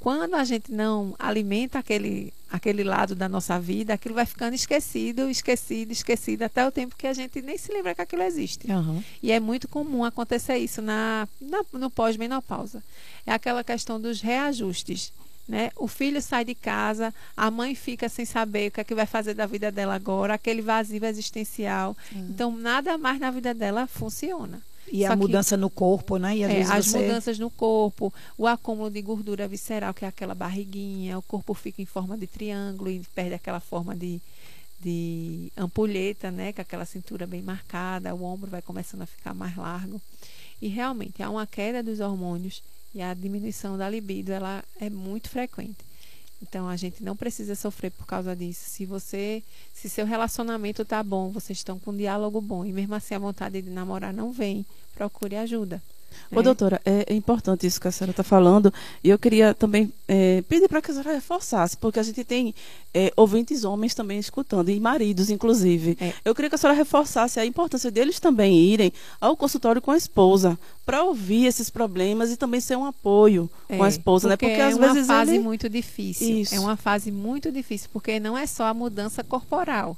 Quando 0.00 0.34
a 0.34 0.44
gente 0.44 0.70
não 0.70 1.14
alimenta 1.18 1.78
aquele, 1.78 2.32
aquele 2.50 2.84
lado 2.84 3.14
da 3.14 3.26
nossa 3.28 3.58
vida, 3.58 3.94
aquilo 3.94 4.14
vai 4.14 4.26
ficando 4.26 4.52
esquecido, 4.54 5.30
esquecido, 5.30 5.92
esquecido, 5.92 6.42
até 6.42 6.66
o 6.66 6.70
tempo 6.70 6.94
que 6.94 7.06
a 7.06 7.14
gente 7.14 7.40
nem 7.40 7.56
se 7.56 7.72
lembra 7.72 7.94
que 7.94 8.02
aquilo 8.02 8.22
existe. 8.22 8.70
Aham. 8.70 9.02
E 9.22 9.32
é 9.32 9.40
muito 9.40 9.66
comum 9.66 10.04
acontecer 10.04 10.58
isso 10.58 10.82
na, 10.82 11.26
na- 11.40 11.64
no 11.72 11.88
pós-menopausa. 11.90 12.82
É 13.26 13.32
aquela 13.32 13.64
questão 13.64 13.98
dos 13.98 14.20
reajustes. 14.20 15.10
Né? 15.46 15.70
O 15.76 15.86
filho 15.86 16.22
sai 16.22 16.42
de 16.44 16.54
casa, 16.54 17.12
a 17.36 17.50
mãe 17.50 17.74
fica 17.74 18.08
sem 18.08 18.24
saber 18.24 18.68
o 18.68 18.70
que 18.72 18.80
é 18.80 18.84
que 18.84 18.94
vai 18.94 19.04
fazer 19.04 19.34
da 19.34 19.44
vida 19.44 19.70
dela 19.70 19.94
agora, 19.94 20.32
aquele 20.34 20.62
vazio 20.62 21.04
existencial. 21.04 21.94
Então, 22.12 22.50
nada 22.56 22.96
mais 22.96 23.20
na 23.20 23.30
vida 23.30 23.52
dela 23.52 23.86
funciona. 23.86 24.62
E 24.90 25.00
Só 25.02 25.08
a 25.08 25.10
que- 25.10 25.16
mudança 25.16 25.56
no 25.56 25.68
corpo, 25.68 26.16
né? 26.18 26.36
E 26.38 26.44
às 26.44 26.50
É, 26.50 26.54
vezes 26.54 26.70
as 26.70 26.86
você... 26.86 26.98
mudanças 26.98 27.38
no 27.38 27.50
corpo, 27.50 28.12
o 28.38 28.46
acúmulo 28.46 28.90
de 28.90 29.02
gordura 29.02 29.46
visceral, 29.46 29.92
que 29.92 30.04
é 30.04 30.08
aquela 30.08 30.34
barriguinha, 30.34 31.18
o 31.18 31.22
corpo 31.22 31.52
fica 31.52 31.82
em 31.82 31.86
forma 31.86 32.16
de 32.16 32.26
triângulo 32.26 32.90
e 32.90 33.00
perde 33.14 33.34
aquela 33.34 33.60
forma 33.60 33.94
de, 33.94 34.20
de 34.80 35.50
ampulheta, 35.56 36.30
né? 36.30 36.52
Com 36.52 36.60
aquela 36.62 36.84
cintura 36.84 37.26
bem 37.26 37.42
marcada, 37.42 38.14
o 38.14 38.22
ombro 38.24 38.50
vai 38.50 38.62
começando 38.62 39.02
a 39.02 39.06
ficar 39.06 39.34
mais 39.34 39.56
largo. 39.56 40.00
E 40.60 40.68
realmente 40.68 41.22
há 41.22 41.28
uma 41.30 41.46
queda 41.46 41.82
dos 41.82 42.00
hormônios 42.00 42.62
e 42.94 43.02
a 43.02 43.12
diminuição 43.12 43.76
da 43.76 43.88
libido, 43.88 44.32
ela 44.32 44.64
é 44.80 44.88
muito 44.88 45.28
frequente. 45.28 45.84
Então 46.40 46.68
a 46.68 46.76
gente 46.76 47.02
não 47.02 47.16
precisa 47.16 47.54
sofrer 47.54 47.90
por 47.90 48.06
causa 48.06 48.36
disso. 48.36 48.68
Se 48.68 48.84
você, 48.84 49.42
se 49.72 49.88
seu 49.88 50.04
relacionamento 50.04 50.84
tá 50.84 51.02
bom, 51.02 51.30
vocês 51.30 51.58
estão 51.58 51.78
com 51.78 51.90
um 51.90 51.96
diálogo 51.96 52.40
bom 52.40 52.64
e 52.64 52.72
mesmo 52.72 52.94
assim 52.94 53.14
a 53.14 53.18
vontade 53.18 53.62
de 53.62 53.70
namorar 53.70 54.12
não 54.12 54.30
vem, 54.30 54.64
procure 54.94 55.36
ajuda. 55.36 55.82
Ô, 56.30 56.42
doutora, 56.42 56.80
é, 56.84 57.04
é 57.08 57.14
importante 57.14 57.66
isso 57.66 57.80
que 57.80 57.88
a 57.88 57.92
senhora 57.92 58.10
está 58.10 58.22
falando. 58.22 58.72
E 59.02 59.10
eu 59.10 59.18
queria 59.18 59.54
também 59.54 59.92
é, 60.06 60.42
pedir 60.48 60.68
para 60.68 60.80
que 60.82 60.90
a 60.90 60.94
senhora 60.94 61.12
reforçasse, 61.12 61.76
porque 61.76 61.98
a 61.98 62.02
gente 62.02 62.24
tem 62.24 62.54
é, 62.92 63.12
ouvintes 63.16 63.64
homens 63.64 63.94
também 63.94 64.18
escutando, 64.18 64.70
e 64.70 64.78
maridos, 64.80 65.30
inclusive. 65.30 65.96
É. 66.00 66.12
Eu 66.24 66.34
queria 66.34 66.48
que 66.48 66.54
a 66.54 66.58
senhora 66.58 66.76
reforçasse 66.76 67.40
a 67.40 67.46
importância 67.46 67.90
deles 67.90 68.20
também 68.20 68.56
irem 68.58 68.92
ao 69.20 69.36
consultório 69.36 69.82
com 69.82 69.90
a 69.90 69.96
esposa, 69.96 70.58
para 70.86 71.02
ouvir 71.02 71.46
esses 71.46 71.70
problemas 71.70 72.30
e 72.30 72.36
também 72.36 72.60
ser 72.60 72.76
um 72.76 72.84
apoio 72.84 73.50
com 73.68 73.82
a 73.82 73.86
É, 73.86 73.88
esposa, 73.88 74.28
né? 74.28 74.36
Porque 74.36 74.52
é 74.52 74.64
às 74.64 74.74
uma 74.76 74.92
vezes 74.92 75.06
fase 75.06 75.34
ele... 75.34 75.42
muito 75.42 75.68
difícil. 75.68 76.40
Isso. 76.40 76.54
É 76.54 76.60
uma 76.60 76.76
fase 76.76 77.10
muito 77.10 77.50
difícil, 77.50 77.88
porque 77.92 78.20
não 78.20 78.36
é 78.36 78.46
só 78.46 78.64
a 78.64 78.74
mudança 78.74 79.24
corporal. 79.24 79.96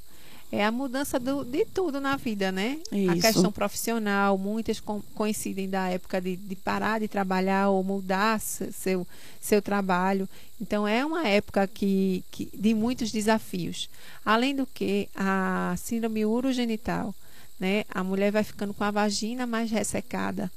É 0.53 0.65
a 0.65 0.71
mudança 0.71 1.19
do- 1.19 1.45
de 1.45 1.65
tudo 1.67 2.01
na 2.01 2.17
vida, 2.17 2.53
né? 2.53 2.79
A 2.93 2.97
Isso. 2.97 3.21
questão 3.21 3.51
profissional, 3.51 4.39
muitas 4.39 4.79
com- 4.79 5.03
coincidem 5.15 5.69
da 5.69 5.89
época 5.89 6.21
de, 6.21 6.37
de 6.37 6.55
parar 6.55 7.01
de 7.01 7.09
trabalhar 7.09 7.69
ou 7.71 7.83
mudar 7.83 8.41
se- 8.41 8.71
seu, 8.73 9.07
seu 9.41 9.61
trabalho. 9.61 10.29
Então, 10.61 10.87
é 10.87 11.05
uma 11.05 11.27
época 11.27 11.67
que, 11.67 12.25
que, 12.31 12.49
de 12.55 12.75
muitos 12.75 13.11
desafios. 13.11 13.91
Além 14.25 14.55
do 14.55 14.65
que, 14.67 15.09
a 15.17 15.75
síndrome 15.77 16.25
urogenital, 16.25 17.13
né? 17.59 17.85
A 17.91 18.05
mulher 18.05 18.31
vai 18.31 18.45
ficando 18.45 18.73
com 18.73 18.85
a 18.85 18.91
vagina 18.93 19.47
mais 19.47 19.71
ressecada 19.71 20.51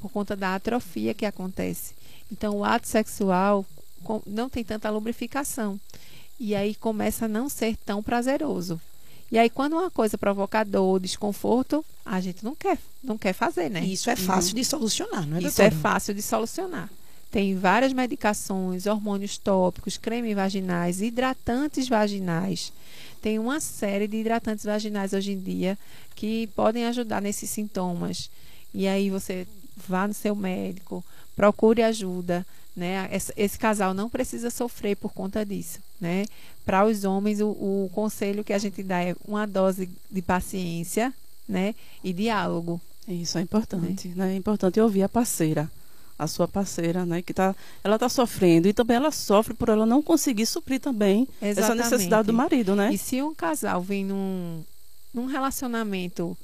por 0.00 0.10
conta 0.12 0.36
da 0.36 0.54
atrofia 0.54 1.12
que 1.12 1.26
acontece. 1.26 1.92
Então, 2.30 2.56
o 2.58 2.64
ato 2.64 2.86
sexual 2.86 3.66
não 4.26 4.48
tem 4.48 4.62
tanta 4.64 4.88
lubrificação. 4.90 5.78
E 6.38 6.54
aí 6.54 6.74
começa 6.74 7.24
a 7.24 7.28
não 7.28 7.48
ser 7.48 7.76
tão 7.84 8.00
prazeroso. 8.02 8.80
E 9.32 9.38
aí, 9.38 9.48
quando 9.48 9.72
uma 9.72 9.90
coisa 9.90 10.18
provoca 10.18 10.62
dor, 10.62 11.00
desconforto, 11.00 11.82
a 12.04 12.20
gente 12.20 12.44
não 12.44 12.54
quer, 12.54 12.76
não 13.02 13.16
quer 13.16 13.32
fazer, 13.32 13.70
né? 13.70 13.82
Isso 13.82 14.10
é 14.10 14.14
fácil 14.14 14.54
de 14.54 14.62
solucionar, 14.62 15.26
não 15.26 15.38
é, 15.38 15.40
Isso 15.40 15.62
é 15.62 15.70
doutora? 15.70 15.80
fácil 15.94 16.12
de 16.12 16.20
solucionar. 16.20 16.90
Tem 17.30 17.56
várias 17.56 17.94
medicações, 17.94 18.84
hormônios 18.84 19.38
tópicos, 19.38 19.96
creme 19.96 20.34
vaginais, 20.34 21.00
hidratantes 21.00 21.88
vaginais. 21.88 22.74
Tem 23.22 23.38
uma 23.38 23.58
série 23.58 24.06
de 24.06 24.18
hidratantes 24.18 24.66
vaginais 24.66 25.14
hoje 25.14 25.32
em 25.32 25.40
dia 25.40 25.78
que 26.14 26.48
podem 26.48 26.84
ajudar 26.84 27.22
nesses 27.22 27.48
sintomas. 27.48 28.30
E 28.74 28.86
aí 28.86 29.08
você 29.08 29.46
vá 29.88 30.06
no 30.06 30.12
seu 30.12 30.36
médico, 30.36 31.02
procure 31.34 31.82
ajuda, 31.82 32.44
né? 32.74 33.08
Esse, 33.12 33.32
esse 33.36 33.58
casal 33.58 33.92
não 33.92 34.08
precisa 34.08 34.50
sofrer 34.50 34.96
por 34.96 35.12
conta 35.12 35.44
disso, 35.44 35.78
né? 36.00 36.24
Para 36.64 36.86
os 36.86 37.04
homens, 37.04 37.40
o, 37.40 37.48
o 37.48 37.90
conselho 37.92 38.44
que 38.44 38.52
a 38.52 38.58
gente 38.58 38.82
dá 38.82 39.02
é 39.02 39.14
uma 39.26 39.46
dose 39.46 39.90
de 40.10 40.22
paciência, 40.22 41.12
né? 41.48 41.74
E 42.02 42.12
diálogo. 42.12 42.80
Isso 43.06 43.36
é 43.36 43.40
importante, 43.42 44.08
né? 44.08 44.32
É 44.32 44.36
importante 44.36 44.80
ouvir 44.80 45.02
a 45.02 45.08
parceira, 45.08 45.70
a 46.18 46.26
sua 46.26 46.48
parceira, 46.48 47.04
né? 47.04 47.20
Que 47.20 47.34
tá, 47.34 47.54
ela 47.82 47.96
está 47.96 48.08
sofrendo 48.08 48.68
e 48.68 48.72
também 48.72 48.96
ela 48.96 49.10
sofre 49.10 49.54
por 49.54 49.68
ela 49.68 49.84
não 49.84 50.02
conseguir 50.02 50.46
suprir 50.46 50.80
também 50.80 51.28
essa 51.40 51.60
Exatamente. 51.60 51.84
necessidade 51.84 52.26
do 52.26 52.32
marido, 52.32 52.74
né? 52.74 52.92
E 52.92 52.98
se 52.98 53.20
um 53.22 53.34
casal 53.34 53.82
vem 53.82 54.04
num, 54.04 54.62
num 55.12 55.26
relacionamento 55.26 56.36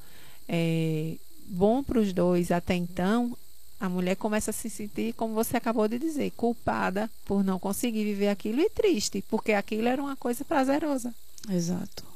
é, 0.48 1.14
bom 1.46 1.82
para 1.82 2.00
os 2.00 2.12
dois 2.12 2.50
até 2.50 2.74
então, 2.74 3.36
a 3.80 3.88
mulher 3.88 4.16
começa 4.16 4.50
a 4.50 4.54
se 4.54 4.68
sentir, 4.68 5.12
como 5.14 5.34
você 5.34 5.56
acabou 5.56 5.86
de 5.86 5.98
dizer, 5.98 6.32
culpada 6.36 7.08
por 7.24 7.44
não 7.44 7.58
conseguir 7.58 8.04
viver 8.04 8.28
aquilo 8.28 8.60
e 8.60 8.70
triste, 8.70 9.24
porque 9.28 9.52
aquilo 9.52 9.88
era 9.88 10.02
uma 10.02 10.16
coisa 10.16 10.44
prazerosa. 10.44 11.14
Exato. 11.48 12.07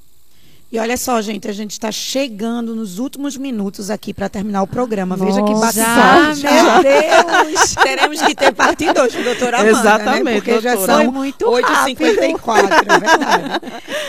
E 0.72 0.78
olha 0.78 0.96
só, 0.96 1.20
gente, 1.20 1.46
a 1.46 1.52
gente 1.52 1.72
está 1.72 1.92
chegando 1.92 2.74
nos 2.74 2.98
últimos 2.98 3.36
minutos 3.36 3.90
aqui 3.90 4.14
para 4.14 4.26
terminar 4.30 4.62
o 4.62 4.66
programa. 4.66 5.18
Veja 5.18 5.42
que 5.42 5.52
Nossa, 5.52 5.84
bate 5.84 6.40
já, 6.40 6.80
meu 6.80 6.82
Deus! 6.82 7.74
Teremos 7.84 8.22
que 8.22 8.34
ter 8.34 8.54
parte 8.54 8.90
2 8.90 9.14
com 9.14 9.22
doutora 9.22 9.58
Amanda, 9.58 9.78
Exatamente, 9.78 10.24
né? 10.24 10.34
Porque 10.36 10.60
já 10.62 10.74
doutora. 10.74 10.94
Foi 10.94 11.04
são 11.04 11.12
muito 11.12 11.44
8h54, 11.44 12.70
é 12.70 12.98
verdade. 12.98 13.60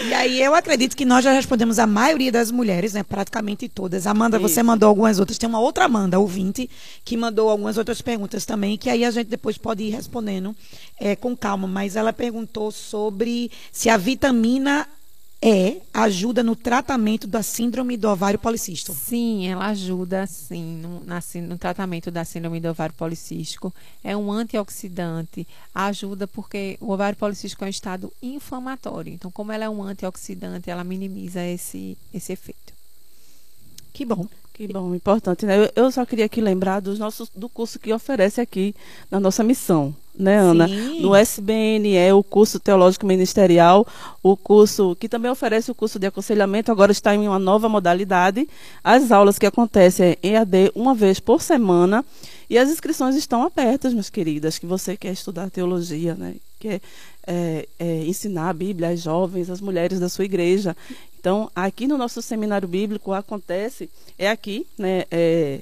E 0.07 0.13
aí 0.13 0.41
eu 0.41 0.55
acredito 0.55 0.95
que 0.95 1.03
nós 1.03 1.21
já 1.25 1.33
respondemos 1.33 1.79
a 1.79 1.85
maioria 1.85 2.31
das 2.31 2.49
mulheres, 2.49 2.93
né? 2.93 3.03
Praticamente 3.03 3.67
todas. 3.67 4.07
Amanda, 4.07 4.39
você 4.39 4.61
Isso. 4.61 4.65
mandou 4.65 4.87
algumas 4.87 5.19
outras. 5.19 5.37
Tem 5.37 5.49
uma 5.49 5.59
outra 5.59 5.83
Amanda, 5.83 6.17
ouvinte, 6.17 6.69
que 7.03 7.17
mandou 7.17 7.49
algumas 7.49 7.77
outras 7.77 8.01
perguntas 8.01 8.45
também, 8.45 8.77
que 8.77 8.89
aí 8.89 9.03
a 9.03 9.11
gente 9.11 9.27
depois 9.27 9.57
pode 9.57 9.83
ir 9.83 9.89
respondendo 9.89 10.55
é, 10.97 11.13
com 11.13 11.35
calma. 11.35 11.67
Mas 11.67 11.97
ela 11.97 12.13
perguntou 12.13 12.71
sobre 12.71 13.51
se 13.69 13.89
a 13.89 13.97
vitamina 13.97 14.87
é 15.45 15.81
ajuda 15.93 16.41
no 16.41 16.55
tratamento 16.55 17.27
da 17.27 17.43
síndrome 17.43 17.97
do 17.97 18.07
ovário 18.07 18.39
policístico. 18.39 18.95
Sim, 18.95 19.45
ela 19.45 19.67
ajuda 19.67 20.25
sim 20.25 20.77
no, 20.77 21.03
na, 21.03 21.21
no 21.45 21.57
tratamento 21.57 22.09
da 22.09 22.23
síndrome 22.23 22.61
do 22.61 22.69
ovário 22.69 22.95
policístico. 22.95 23.73
É 24.01 24.15
um 24.15 24.31
antioxidante, 24.31 25.45
ajuda 25.75 26.25
porque 26.27 26.77
o 26.79 26.91
ovário 26.91 27.17
policístico 27.17 27.65
é 27.65 27.67
um 27.67 27.69
estado 27.69 28.13
inflamatório. 28.21 29.11
Então, 29.11 29.29
como 29.29 29.51
ela 29.51 29.65
é 29.65 29.69
um 29.69 29.83
antioxidante, 29.83 30.69
ela 30.69 30.83
minimiza 30.83 31.45
esse, 31.45 31.97
esse 32.13 32.31
efeito. 32.31 32.73
Que 33.91 34.05
bom. 34.05 34.25
Que 34.53 34.67
bom, 34.67 34.93
importante, 34.93 35.47
né? 35.47 35.55
Eu, 35.75 35.91
só 35.91 36.05
queria 36.05 36.25
aqui 36.25 36.39
lembrar 36.39 36.79
dos 36.79 36.99
nossos, 36.99 37.27
do 37.35 37.49
curso 37.49 37.79
que 37.79 37.91
oferece 37.91 38.39
aqui 38.39 38.75
na 39.09 39.19
nossa 39.19 39.43
missão, 39.43 39.95
né, 40.17 40.37
Ana? 40.37 40.67
Sim. 40.67 41.01
No 41.01 41.15
SBN 41.15 41.95
é 41.95 42.13
o 42.13 42.23
curso 42.23 42.59
teológico 42.59 43.05
ministerial, 43.05 43.85
o 44.21 44.37
curso 44.37 44.95
que 44.99 45.09
também 45.09 45.31
oferece 45.31 45.71
o 45.71 45.75
curso 45.75 45.97
de 45.97 46.07
aconselhamento, 46.07 46.71
agora 46.71 46.91
está 46.91 47.15
em 47.15 47.27
uma 47.27 47.39
nova 47.39 47.67
modalidade. 47.67 48.47
As 48.83 49.11
aulas 49.11 49.39
que 49.39 49.45
acontecem 49.45 50.17
em 50.21 50.35
AD 50.35 50.71
uma 50.75 50.93
vez 50.93 51.19
por 51.19 51.41
semana 51.41 52.05
e 52.49 52.57
as 52.57 52.69
inscrições 52.69 53.15
estão 53.15 53.43
abertas, 53.43 53.93
minhas 53.93 54.09
queridas, 54.09 54.59
que 54.59 54.65
você 54.65 54.95
quer 54.95 55.11
estudar 55.11 55.49
teologia, 55.49 56.13
né? 56.13 56.35
Quer 56.59 56.81
é, 57.25 57.67
é, 57.79 58.05
ensinar 58.05 58.49
a 58.49 58.53
Bíblia 58.53 58.89
às 58.89 59.01
jovens, 59.01 59.49
às 59.49 59.59
mulheres 59.59 59.99
da 59.99 60.09
sua 60.09 60.25
igreja. 60.25 60.75
Então, 61.19 61.49
aqui 61.55 61.87
no 61.87 61.97
nosso 61.97 62.21
seminário 62.21 62.67
bíblico 62.67 63.13
acontece, 63.13 63.89
é 64.17 64.29
aqui, 64.29 64.67
né? 64.77 65.05
É, 65.09 65.61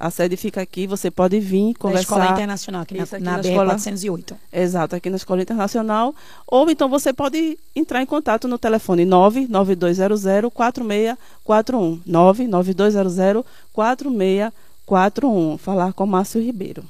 a 0.00 0.10
sede 0.10 0.34
fica 0.34 0.62
aqui, 0.62 0.86
você 0.86 1.10
pode 1.10 1.38
vir 1.38 1.74
conversar. 1.74 2.16
Na 2.16 2.22
Escola 2.22 2.32
Internacional, 2.32 2.82
aqui 2.82 2.96
na, 2.96 3.02
aqui 3.04 3.18
na, 3.18 3.36
na 3.36 3.42
BR 3.42 3.54
408. 3.54 4.36
Exato, 4.50 4.96
aqui 4.96 5.10
na 5.10 5.16
Escola 5.16 5.42
Internacional. 5.42 6.14
Ou 6.46 6.70
então 6.70 6.88
você 6.88 7.12
pode 7.12 7.58
entrar 7.76 8.02
em 8.02 8.06
contato 8.06 8.48
no 8.48 8.58
telefone 8.58 9.04
99200 9.04 10.50
4641. 10.52 12.00
99200 12.06 13.44
4641. 13.74 15.58
Falar 15.58 15.92
com 15.92 16.06
Márcio 16.06 16.40
Ribeiro. 16.40 16.82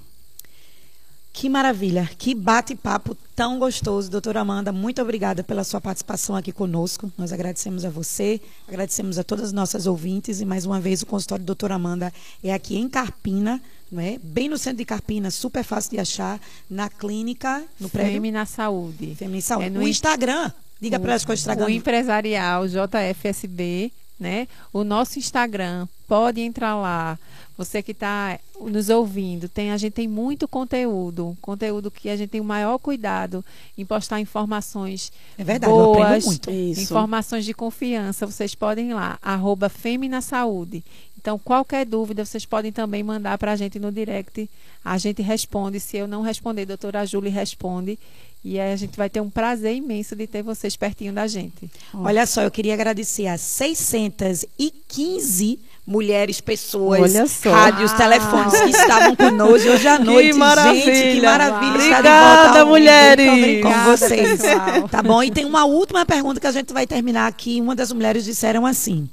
Que 1.32 1.48
maravilha, 1.48 2.10
que 2.18 2.34
bate-papo 2.34 3.16
tão 3.34 3.58
gostoso. 3.58 4.10
Doutora 4.10 4.40
Amanda, 4.40 4.72
muito 4.72 5.00
obrigada 5.00 5.42
pela 5.42 5.64
sua 5.64 5.80
participação 5.80 6.36
aqui 6.36 6.52
conosco. 6.52 7.10
Nós 7.16 7.32
agradecemos 7.32 7.84
a 7.84 7.90
você, 7.90 8.40
agradecemos 8.68 9.18
a 9.18 9.24
todas 9.24 9.46
as 9.46 9.52
nossas 9.52 9.86
ouvintes 9.86 10.40
e 10.40 10.44
mais 10.44 10.66
uma 10.66 10.80
vez 10.80 11.02
o 11.02 11.06
consultório 11.06 11.44
doutora 11.44 11.76
Amanda 11.76 12.12
é 12.42 12.52
aqui 12.52 12.76
em 12.76 12.88
Carpina, 12.88 13.62
não 13.90 14.02
é? 14.02 14.18
Bem 14.22 14.48
no 14.48 14.58
centro 14.58 14.78
de 14.78 14.84
Carpina, 14.84 15.30
super 15.30 15.64
fácil 15.64 15.92
de 15.92 16.00
achar, 16.00 16.40
na 16.68 16.90
clínica, 16.90 17.64
no 17.78 17.88
prédio. 17.88 18.14
Femina 18.14 18.44
Saúde. 18.44 19.14
Femina 19.14 19.40
Saúde. 19.40 19.66
É 19.66 19.70
no 19.70 19.86
Instagram. 19.86 20.52
Diga 20.80 20.98
para 20.98 21.12
elas 21.12 21.24
qual 21.24 21.34
o 21.34 21.38
Instagram. 21.38 21.66
O 21.66 21.70
empresarial 21.70 22.66
JFSB, 22.66 23.92
né? 24.20 24.46
O 24.72 24.84
nosso 24.84 25.18
Instagram, 25.18 25.88
pode 26.06 26.40
entrar 26.40 26.76
lá. 26.76 27.18
Você 27.56 27.82
que 27.82 27.92
está 27.92 28.38
nos 28.60 28.88
ouvindo, 28.88 29.48
tem, 29.48 29.70
a 29.70 29.76
gente 29.76 29.92
tem 29.92 30.08
muito 30.08 30.48
conteúdo, 30.48 31.36
conteúdo 31.42 31.90
que 31.90 32.08
a 32.08 32.16
gente 32.16 32.30
tem 32.30 32.40
o 32.40 32.44
maior 32.44 32.78
cuidado 32.78 33.44
em 33.76 33.84
postar 33.84 34.18
informações 34.18 35.12
é 35.36 35.44
verdade, 35.44 35.72
boas, 35.72 36.24
muito. 36.24 36.50
informações 36.50 37.44
de 37.44 37.52
confiança. 37.52 38.26
Vocês 38.26 38.54
podem 38.54 38.90
ir 38.90 38.94
lá, 38.94 39.18
arroba 39.22 39.68
Femina 39.68 40.20
Saúde. 40.20 40.82
Então, 41.20 41.38
qualquer 41.38 41.84
dúvida, 41.84 42.24
vocês 42.24 42.46
podem 42.46 42.72
também 42.72 43.02
mandar 43.02 43.36
para 43.36 43.52
a 43.52 43.56
gente 43.56 43.78
no 43.78 43.92
direct. 43.92 44.48
A 44.82 44.96
gente 44.96 45.20
responde. 45.20 45.78
Se 45.78 45.98
eu 45.98 46.08
não 46.08 46.22
responder, 46.22 46.62
a 46.62 46.66
doutora 46.66 47.04
Júlia 47.04 47.30
responde. 47.30 47.98
E 48.42 48.58
aí 48.58 48.72
a 48.72 48.76
gente 48.76 48.96
vai 48.96 49.10
ter 49.10 49.20
um 49.20 49.28
prazer 49.28 49.76
imenso 49.76 50.16
de 50.16 50.26
ter 50.26 50.42
vocês 50.42 50.74
pertinho 50.74 51.12
da 51.12 51.26
gente. 51.26 51.70
Olha 51.92 52.24
só, 52.26 52.40
eu 52.42 52.50
queria 52.50 52.72
agradecer 52.72 53.26
a 53.26 53.36
615 53.36 55.58
mulheres, 55.86 56.40
pessoas, 56.40 57.12
rádios, 57.44 57.92
telefones 57.92 58.58
que 58.58 58.70
estavam 58.70 59.14
conosco 59.14 59.68
hoje 59.68 59.86
à 59.88 59.98
noite. 59.98 60.30
Que 60.30 60.38
maravilha. 60.38 60.94
Gente, 60.94 61.16
que 61.16 61.20
maravilha 61.20 61.72
Uau. 61.72 61.80
estar 61.80 61.98
Obrigada, 61.98 62.08
de 62.08 62.46
volta 62.46 62.64
mulheres. 62.64 63.62
com 63.62 63.84
vocês. 63.84 64.40
Pessoal. 64.40 64.88
Tá 64.88 65.02
bom? 65.02 65.22
E 65.22 65.30
tem 65.30 65.44
uma 65.44 65.66
última 65.66 66.06
pergunta 66.06 66.40
que 66.40 66.46
a 66.46 66.52
gente 66.52 66.72
vai 66.72 66.86
terminar 66.86 67.26
aqui. 67.26 67.60
Uma 67.60 67.76
das 67.76 67.92
mulheres 67.92 68.24
disseram 68.24 68.64
assim: 68.64 69.06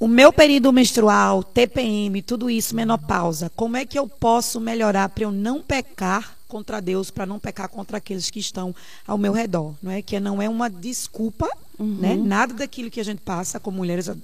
o 0.00 0.08
meu 0.08 0.32
período 0.32 0.72
menstrual, 0.72 1.44
TPM, 1.44 2.20
tudo 2.22 2.50
isso, 2.50 2.74
menopausa, 2.74 3.52
como 3.54 3.76
é 3.76 3.84
que 3.84 3.96
eu 3.98 4.08
posso 4.08 4.58
melhorar 4.58 5.10
para 5.10 5.24
eu 5.24 5.30
não 5.30 5.60
pecar 5.60 6.39
contra 6.50 6.80
Deus, 6.80 7.10
para 7.10 7.24
não 7.24 7.38
pecar 7.38 7.68
contra 7.68 7.96
aqueles 7.96 8.28
que 8.28 8.40
estão 8.40 8.74
ao 9.06 9.16
meu 9.16 9.32
redor, 9.32 9.74
não 9.82 9.90
é? 9.90 10.02
Que 10.02 10.18
não 10.18 10.42
é 10.42 10.48
uma 10.48 10.68
desculpa, 10.68 11.48
uhum. 11.78 11.96
né? 11.98 12.16
Nada 12.16 12.52
daquilo 12.52 12.90
que 12.90 13.00
a 13.00 13.04
gente 13.04 13.20
passa 13.20 13.60
como 13.60 13.78
mulheres, 13.78 14.08
a 14.08 14.16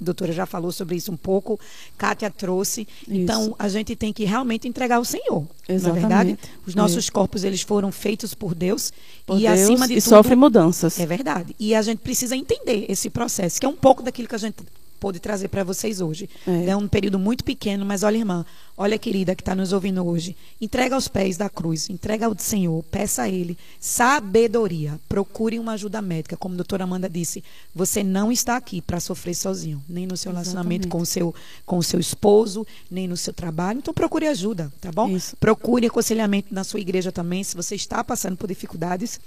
doutora 0.00 0.32
já 0.32 0.46
falou 0.46 0.72
sobre 0.72 0.96
isso 0.96 1.12
um 1.12 1.16
pouco, 1.16 1.60
Kátia 1.96 2.30
trouxe. 2.30 2.88
Isso. 3.02 3.12
Então, 3.12 3.54
a 3.58 3.68
gente 3.68 3.94
tem 3.94 4.12
que 4.12 4.24
realmente 4.24 4.66
entregar 4.66 4.96
ao 4.96 5.04
Senhor, 5.04 5.46
Exatamente. 5.68 6.02
na 6.02 6.08
verdade. 6.08 6.38
Os 6.66 6.74
nossos 6.74 7.08
é. 7.08 7.12
corpos, 7.12 7.44
eles 7.44 7.60
foram 7.60 7.92
feitos 7.92 8.34
por 8.34 8.54
Deus 8.54 8.92
por 9.26 9.38
e 9.38 9.42
Deus, 9.42 9.60
acima 9.60 9.86
de 9.86 9.94
e 9.94 10.02
tudo, 10.02 10.08
sofre 10.08 10.34
mudanças. 10.34 10.98
É 10.98 11.06
verdade. 11.06 11.54
E 11.60 11.74
a 11.74 11.82
gente 11.82 11.98
precisa 11.98 12.34
entender 12.34 12.86
esse 12.88 13.10
processo, 13.10 13.60
que 13.60 13.66
é 13.66 13.68
um 13.68 13.76
pouco 13.76 14.02
daquilo 14.02 14.26
que 14.26 14.34
a 14.34 14.38
gente 14.38 14.56
pôde 15.04 15.20
trazer 15.20 15.48
para 15.48 15.62
vocês 15.62 16.00
hoje. 16.00 16.30
É. 16.46 16.70
é 16.70 16.76
um 16.76 16.88
período 16.88 17.18
muito 17.18 17.44
pequeno, 17.44 17.84
mas 17.84 18.02
olha, 18.02 18.16
irmã, 18.16 18.42
olha, 18.74 18.98
querida, 18.98 19.34
que 19.34 19.42
está 19.42 19.54
nos 19.54 19.70
ouvindo 19.70 20.02
hoje. 20.02 20.34
Entrega 20.58 20.94
aos 20.94 21.08
pés 21.08 21.36
da 21.36 21.50
cruz, 21.50 21.90
entrega 21.90 22.24
ao 22.24 22.34
Senhor, 22.38 22.82
peça 22.84 23.24
a 23.24 23.28
Ele 23.28 23.58
sabedoria. 23.78 24.98
Procure 25.06 25.58
uma 25.58 25.72
ajuda 25.72 26.00
médica. 26.00 26.38
Como 26.38 26.54
a 26.54 26.56
doutora 26.56 26.84
Amanda 26.84 27.06
disse, 27.06 27.44
você 27.74 28.02
não 28.02 28.32
está 28.32 28.56
aqui 28.56 28.80
para 28.80 28.98
sofrer 28.98 29.34
sozinho, 29.34 29.84
nem 29.86 30.06
no 30.06 30.16
seu 30.16 30.32
relacionamento 30.32 30.88
com 30.88 31.02
o 31.02 31.06
seu, 31.06 31.34
com 31.66 31.76
o 31.76 31.82
seu 31.82 32.00
esposo, 32.00 32.66
nem 32.90 33.06
no 33.06 33.16
seu 33.18 33.34
trabalho. 33.34 33.80
Então 33.80 33.92
procure 33.92 34.26
ajuda, 34.26 34.72
tá 34.80 34.90
bom? 34.90 35.10
Isso. 35.10 35.36
Procure 35.36 35.86
aconselhamento 35.86 36.48
na 36.50 36.64
sua 36.64 36.80
igreja 36.80 37.12
também, 37.12 37.44
se 37.44 37.54
você 37.54 37.74
está 37.74 38.02
passando 38.02 38.38
por 38.38 38.48
dificuldades. 38.48 39.20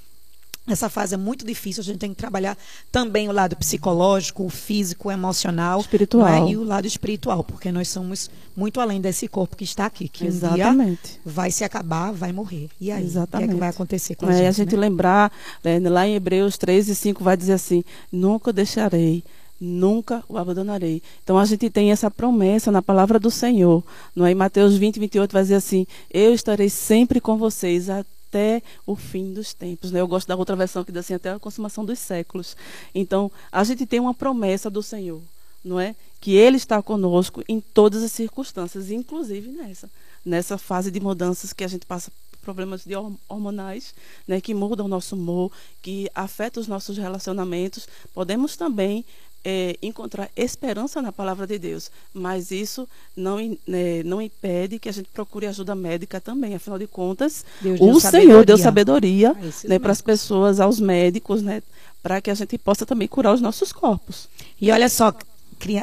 Essa 0.68 0.90
fase 0.90 1.14
é 1.14 1.18
muito 1.18 1.46
difícil, 1.46 1.82
a 1.82 1.84
gente 1.84 1.98
tem 1.98 2.10
que 2.10 2.18
trabalhar 2.18 2.58
também 2.92 3.30
o 3.30 3.32
lado 3.32 3.56
psicológico, 3.56 4.46
o 4.46 4.50
físico, 4.50 5.08
o 5.08 5.12
emocional. 5.12 5.80
Espiritual. 5.80 6.28
É? 6.28 6.52
E 6.52 6.58
o 6.58 6.64
lado 6.64 6.86
espiritual, 6.86 7.42
porque 7.42 7.72
nós 7.72 7.88
somos 7.88 8.30
muito 8.56 8.82
além 8.82 9.00
desse 9.00 9.30
corpo 9.30 9.56
que 9.56 9.64
está 9.64 9.86
aqui, 9.86 10.10
que 10.10 10.26
Exatamente. 10.26 11.22
vai 11.26 11.52
se 11.52 11.64
acabar, 11.64 12.12
vai 12.12 12.34
morrer. 12.34 12.70
E 12.82 12.92
aí, 12.92 13.04
Exatamente. 13.04 13.46
o 13.46 13.48
que, 13.48 13.52
é 13.52 13.56
que 13.56 13.60
vai 13.60 13.70
acontecer 13.70 14.16
com 14.16 14.26
a 14.26 14.34
é, 14.34 14.38
gente? 14.38 14.48
a 14.48 14.52
gente 14.52 14.76
né? 14.76 14.82
lembrar, 14.82 15.32
né, 15.64 15.80
lá 15.80 16.06
em 16.06 16.16
Hebreus 16.16 16.58
3 16.58 16.90
e 16.90 16.96
5 16.96 17.24
vai 17.24 17.38
dizer 17.38 17.54
assim, 17.54 17.84
nunca 18.12 18.52
deixarei 18.52 19.24
nunca 19.60 20.24
o 20.30 20.38
abandonarei. 20.38 21.02
Então 21.24 21.36
a 21.36 21.44
gente 21.44 21.68
tem 21.72 21.92
essa 21.92 22.12
promessa 22.12 22.72
na 22.72 22.80
palavra 22.80 23.20
do 23.20 23.32
Senhor. 23.32 23.84
Não 24.16 24.24
é? 24.24 24.32
Em 24.32 24.36
Mateus 24.36 24.78
20, 24.78 25.00
28 25.00 25.34
vai 25.34 25.42
dizer 25.42 25.56
assim: 25.56 25.88
Eu 26.12 26.32
estarei 26.32 26.70
sempre 26.70 27.20
com 27.20 27.38
vocês 27.38 27.90
até 27.90 28.17
até 28.38 28.62
o 28.86 28.96
fim 28.96 29.34
dos 29.34 29.54
tempos. 29.54 29.92
Né? 29.92 30.00
Eu 30.00 30.08
gosto 30.08 30.28
da 30.28 30.36
outra 30.36 30.56
versão 30.56 30.84
que 30.84 30.92
diz 30.92 31.00
assim, 31.00 31.16
até 31.16 31.32
a 31.32 31.40
consumação 31.40 31.84
dos 31.84 31.98
séculos. 31.98 32.56
Então, 32.94 33.32
a 33.52 33.64
gente 33.64 33.86
tem 33.86 34.00
uma 34.00 34.14
promessa 34.14 34.70
do 34.70 34.84
Senhor, 34.84 35.22
não 35.66 35.80
é? 35.80 35.96
Que 36.22 36.36
Ele 36.36 36.58
está 36.58 36.82
conosco 36.82 37.44
em 37.50 37.60
todas 37.60 38.04
as 38.04 38.12
circunstâncias, 38.12 38.92
inclusive 38.92 39.50
nessa, 39.50 39.90
nessa 40.24 40.58
fase 40.58 40.92
de 40.92 41.00
mudanças 41.00 41.52
que 41.52 41.64
a 41.64 41.68
gente 41.68 41.86
passa 41.86 42.12
problemas 42.42 42.86
de 42.86 42.94
hormonais, 43.28 43.94
né, 44.26 44.40
que 44.40 44.54
mudam 44.54 44.86
o 44.86 44.90
nosso 44.90 45.18
humor, 45.18 45.52
que 45.82 46.10
afetam 46.16 46.62
os 46.62 46.68
nossos 46.68 46.98
relacionamentos. 46.98 47.90
Podemos 48.14 48.56
também 48.56 49.04
é, 49.44 49.78
encontrar 49.82 50.30
esperança 50.36 51.02
na 51.02 51.12
palavra 51.12 51.48
de 51.48 51.58
Deus, 51.58 51.90
mas 52.14 52.52
isso 52.52 52.88
não, 53.16 53.38
né, 53.66 54.04
não 54.04 54.22
impede 54.22 54.80
que 54.80 54.90
a 54.90 54.92
gente 54.92 55.10
procure 55.10 55.48
ajuda 55.48 55.76
médica 55.76 56.20
também. 56.20 56.56
Afinal 56.56 56.78
de 56.78 56.88
contas, 56.88 57.46
Deus 57.62 57.80
o 57.80 58.00
Senhor 58.00 58.46
deu 58.46 58.58
sabedoria 58.58 59.36
é 59.64 59.68
né, 59.68 59.80
para 59.80 59.92
as 59.92 60.02
pessoas, 60.02 60.60
aos 60.60 60.80
médicos, 60.80 61.42
né, 61.42 61.62
para 62.04 62.22
que 62.22 62.30
a 62.30 62.34
gente 62.34 62.58
possa 62.58 62.86
também 62.86 63.08
curar 63.08 63.34
os 63.34 63.42
nossos 63.42 63.72
corpos. 63.72 64.28
E 64.60 64.72
olha 64.72 64.90
só, 64.90 65.14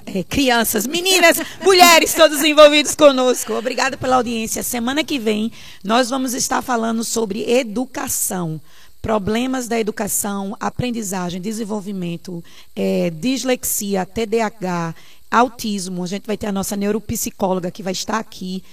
é, 0.06 0.22
crianças, 0.22 0.86
meninas, 0.86 1.38
mulheres, 1.62 2.14
todos 2.14 2.42
envolvidos 2.44 2.94
conosco. 2.94 3.54
Obrigada 3.54 3.96
pela 3.96 4.16
audiência. 4.16 4.62
Semana 4.62 5.02
que 5.02 5.18
vem 5.18 5.50
nós 5.82 6.10
vamos 6.10 6.32
estar 6.32 6.62
falando 6.62 7.02
sobre 7.02 7.50
educação 7.50 8.60
problemas 9.04 9.68
da 9.68 9.78
educação, 9.78 10.56
aprendizagem, 10.58 11.38
desenvolvimento, 11.38 12.42
é, 12.74 13.10
dislexia, 13.10 14.06
TDAH, 14.06 14.94
autismo. 15.30 16.02
A 16.02 16.06
gente 16.06 16.26
vai 16.26 16.38
ter 16.38 16.46
a 16.46 16.52
nossa 16.52 16.74
neuropsicóloga 16.74 17.70
que 17.70 17.82
vai 17.82 17.92
estar 17.92 18.18
aqui 18.18 18.64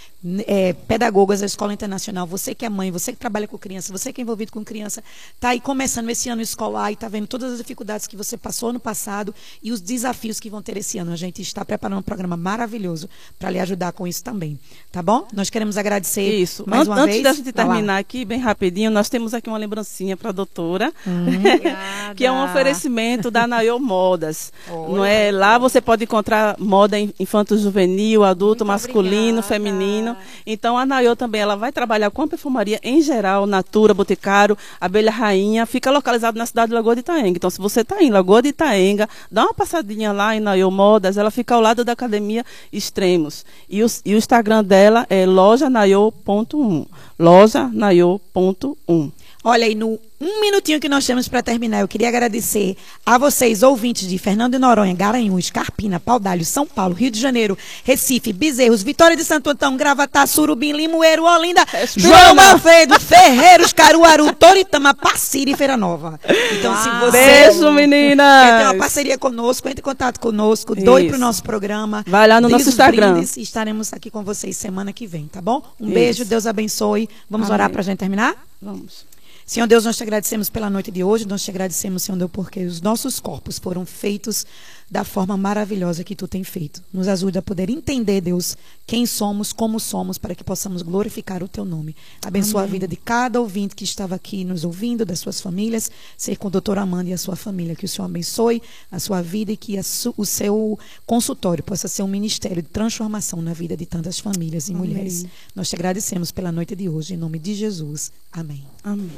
é, 0.45 0.73
pedagogas 0.73 1.39
da 1.39 1.45
Escola 1.45 1.73
Internacional, 1.73 2.27
você 2.27 2.53
que 2.53 2.65
é 2.65 2.69
mãe, 2.69 2.91
você 2.91 3.11
que 3.11 3.17
trabalha 3.17 3.47
com 3.47 3.57
criança, 3.57 3.91
você 3.91 4.13
que 4.13 4.21
é 4.21 4.23
envolvido 4.23 4.51
com 4.51 4.63
criança, 4.63 5.03
está 5.33 5.49
aí 5.49 5.59
começando 5.59 6.09
esse 6.09 6.29
ano 6.29 6.41
escolar 6.41 6.91
e 6.91 6.93
está 6.93 7.07
vendo 7.07 7.27
todas 7.27 7.53
as 7.53 7.57
dificuldades 7.57 8.05
que 8.05 8.15
você 8.15 8.37
passou 8.37 8.71
no 8.71 8.79
passado 8.79 9.33
e 9.63 9.71
os 9.71 9.81
desafios 9.81 10.39
que 10.39 10.49
vão 10.49 10.61
ter 10.61 10.77
esse 10.77 10.97
ano. 10.97 11.11
A 11.11 11.15
gente 11.15 11.41
está 11.41 11.65
preparando 11.65 11.99
um 11.99 12.03
programa 12.03 12.37
maravilhoso 12.37 13.09
para 13.39 13.49
lhe 13.49 13.59
ajudar 13.59 13.91
com 13.93 14.07
isso 14.07 14.23
também. 14.23 14.59
Tá 14.91 15.01
bom? 15.01 15.27
Nós 15.33 15.49
queremos 15.49 15.77
agradecer 15.77 16.21
isso. 16.21 16.63
mais 16.67 16.87
uma 16.87 16.99
Antes 16.99 17.15
vez. 17.15 17.25
Antes 17.25 17.39
da 17.39 17.43
gente 17.43 17.53
terminar 17.53 17.97
aqui, 17.97 18.23
bem 18.23 18.39
rapidinho, 18.39 18.91
nós 18.91 19.09
temos 19.09 19.33
aqui 19.33 19.49
uma 19.49 19.57
lembrancinha 19.57 20.15
para 20.15 20.29
a 20.29 20.33
doutora, 20.33 20.93
hum. 21.07 21.25
que 22.15 22.25
é 22.25 22.31
um 22.31 22.43
oferecimento 22.43 23.31
da 23.31 23.47
Nayo 23.47 23.79
Modas. 23.79 24.53
Oi, 24.69 24.93
não 24.93 25.03
é? 25.03 25.31
Lá 25.31 25.57
você 25.57 25.81
pode 25.81 26.03
encontrar 26.03 26.55
moda 26.59 26.99
infanto 27.19 27.57
juvenil, 27.57 28.23
adulto, 28.23 28.63
Muito 28.63 28.67
masculino, 28.67 29.39
obrigada. 29.39 29.47
feminino. 29.47 30.10
Então 30.45 30.77
a 30.77 30.85
Nayo 30.85 31.15
também 31.15 31.41
ela 31.41 31.55
vai 31.55 31.71
trabalhar 31.71 32.09
com 32.11 32.21
a 32.23 32.27
perfumaria 32.27 32.79
em 32.83 33.01
geral, 33.01 33.45
Natura, 33.45 33.93
Boticário, 33.93 34.57
Abelha 34.79 35.11
Rainha, 35.11 35.65
fica 35.65 35.91
localizado 35.91 36.37
na 36.37 36.45
cidade 36.45 36.69
de 36.69 36.75
Lagoa 36.75 36.95
de 36.95 37.01
Itaenga. 37.01 37.37
Então 37.37 37.49
se 37.49 37.59
você 37.59 37.81
está 37.81 38.01
em 38.01 38.09
Lagoa 38.09 38.41
de 38.41 38.49
Itaenga, 38.49 39.09
dá 39.31 39.43
uma 39.43 39.53
passadinha 39.53 40.11
lá 40.11 40.35
em 40.35 40.39
Nayo 40.39 40.71
Modas, 40.71 41.17
ela 41.17 41.31
fica 41.31 41.55
ao 41.55 41.61
lado 41.61 41.83
da 41.83 41.93
Academia 41.93 42.45
Extremos. 42.71 43.45
E 43.69 43.83
o, 43.83 43.87
e 44.05 44.13
o 44.13 44.17
Instagram 44.17 44.63
dela 44.63 45.05
é 45.09 45.25
lojanayo.1. 45.25 46.87
Lojanayo.1. 47.19 49.11
Olha 49.43 49.65
aí, 49.65 49.73
no 49.75 49.99
um 50.21 50.39
minutinho 50.39 50.79
que 50.79 50.87
nós 50.87 51.05
temos 51.05 51.27
para 51.27 51.41
terminar, 51.41 51.81
eu 51.81 51.87
queria 51.87 52.07
agradecer 52.07 52.77
a 53.03 53.17
vocês, 53.17 53.63
ouvintes 53.63 54.07
de 54.07 54.19
Fernando 54.19 54.53
de 54.53 54.59
Noronha, 54.59 54.93
Garanhuns, 54.93 55.49
Carpina, 55.49 55.99
Paudalho, 55.99 56.45
São 56.45 56.67
Paulo, 56.67 56.93
Rio 56.93 57.09
de 57.09 57.19
Janeiro, 57.19 57.57
Recife, 57.83 58.31
Bezerros, 58.31 58.83
Vitória 58.83 59.17
de 59.17 59.23
Santo 59.23 59.49
Antão, 59.49 59.75
Gravatá, 59.75 60.27
Surubim, 60.27 60.73
Limoeiro, 60.73 61.23
Olinda, 61.23 61.65
João 61.97 62.39
Alfredo, 62.39 62.99
Ferreiros, 62.99 63.73
Caruaru, 63.73 64.31
Toritama, 64.35 64.93
Passira 64.93 65.49
e 65.49 65.55
Feira 65.55 65.75
Nova. 65.75 66.19
Então, 66.51 66.75
se 66.83 66.89
você 66.99 67.11
Beijo, 67.11 67.71
meninas! 67.71 68.45
quer 68.45 68.57
ter 68.59 68.63
uma 68.65 68.75
parceria 68.75 69.17
conosco, 69.17 69.67
entre 69.67 69.81
em 69.81 69.83
contato 69.83 70.19
conosco, 70.19 70.75
doe 70.75 71.07
para 71.07 71.17
o 71.17 71.19
nosso 71.19 71.41
programa. 71.41 72.03
Vai 72.05 72.27
lá 72.27 72.39
no 72.39 72.47
nosso 72.47 72.69
Instagram. 72.69 73.13
Brindes, 73.13 73.37
estaremos 73.37 73.91
aqui 73.91 74.11
com 74.11 74.23
vocês 74.23 74.55
semana 74.55 74.93
que 74.93 75.07
vem, 75.07 75.27
tá 75.27 75.41
bom? 75.41 75.63
Um 75.79 75.85
Isso. 75.85 75.93
beijo, 75.93 76.25
Deus 76.25 76.45
abençoe. 76.45 77.09
Vamos 77.27 77.47
Amém. 77.47 77.55
orar 77.55 77.69
para 77.71 77.81
a 77.81 77.83
gente 77.83 77.97
terminar? 77.97 78.35
Vamos. 78.61 79.10
Senhor 79.51 79.67
Deus, 79.67 79.83
nós 79.83 79.97
te 79.97 80.03
agradecemos 80.03 80.49
pela 80.49 80.69
noite 80.69 80.89
de 80.89 81.03
hoje, 81.03 81.27
nós 81.27 81.43
te 81.43 81.51
agradecemos, 81.51 82.03
Senhor 82.03 82.17
Deus, 82.17 82.31
porque 82.31 82.63
os 82.63 82.79
nossos 82.79 83.19
corpos 83.19 83.59
foram 83.59 83.85
feitos 83.85 84.45
da 84.91 85.05
forma 85.05 85.37
maravilhosa 85.37 86.03
que 86.03 86.13
tu 86.13 86.27
tem 86.27 86.43
feito. 86.43 86.83
Nos 86.91 87.07
ajude 87.07 87.37
a 87.37 87.41
poder 87.41 87.69
entender, 87.69 88.19
Deus, 88.19 88.57
quem 88.85 89.05
somos, 89.05 89.53
como 89.53 89.79
somos, 89.79 90.17
para 90.17 90.35
que 90.35 90.43
possamos 90.43 90.81
glorificar 90.81 91.41
o 91.41 91.47
teu 91.47 91.63
nome. 91.63 91.95
Abençoa 92.25 92.61
Amém. 92.61 92.69
a 92.69 92.71
vida 92.73 92.87
de 92.89 92.97
cada 92.97 93.39
ouvinte 93.39 93.73
que 93.73 93.85
estava 93.85 94.15
aqui 94.15 94.43
nos 94.43 94.65
ouvindo, 94.65 95.05
das 95.05 95.19
suas 95.19 95.39
famílias, 95.39 95.89
ser 96.17 96.35
com 96.35 96.49
o 96.49 96.51
doutor 96.51 96.77
Amanda 96.77 97.09
e 97.09 97.13
a 97.13 97.17
sua 97.17 97.37
família. 97.37 97.73
Que 97.73 97.85
o 97.85 97.87
Senhor 97.87 98.05
abençoe 98.05 98.61
a 98.91 98.99
sua 98.99 99.21
vida 99.21 99.53
e 99.53 99.57
que 99.57 99.79
o 100.17 100.25
seu 100.25 100.77
consultório 101.05 101.63
possa 101.63 101.87
ser 101.87 102.03
um 102.03 102.07
ministério 102.07 102.61
de 102.61 102.67
transformação 102.67 103.41
na 103.41 103.53
vida 103.53 103.77
de 103.77 103.85
tantas 103.85 104.19
famílias 104.19 104.67
e 104.67 104.73
Amém. 104.73 104.89
mulheres. 104.89 105.25
Nós 105.55 105.69
te 105.69 105.75
agradecemos 105.75 106.31
pela 106.33 106.51
noite 106.51 106.75
de 106.75 106.89
hoje, 106.89 107.13
em 107.13 107.17
nome 107.17 107.39
de 107.39 107.53
Jesus. 107.53 108.11
Amém. 108.33 108.65
Amém. 108.83 109.09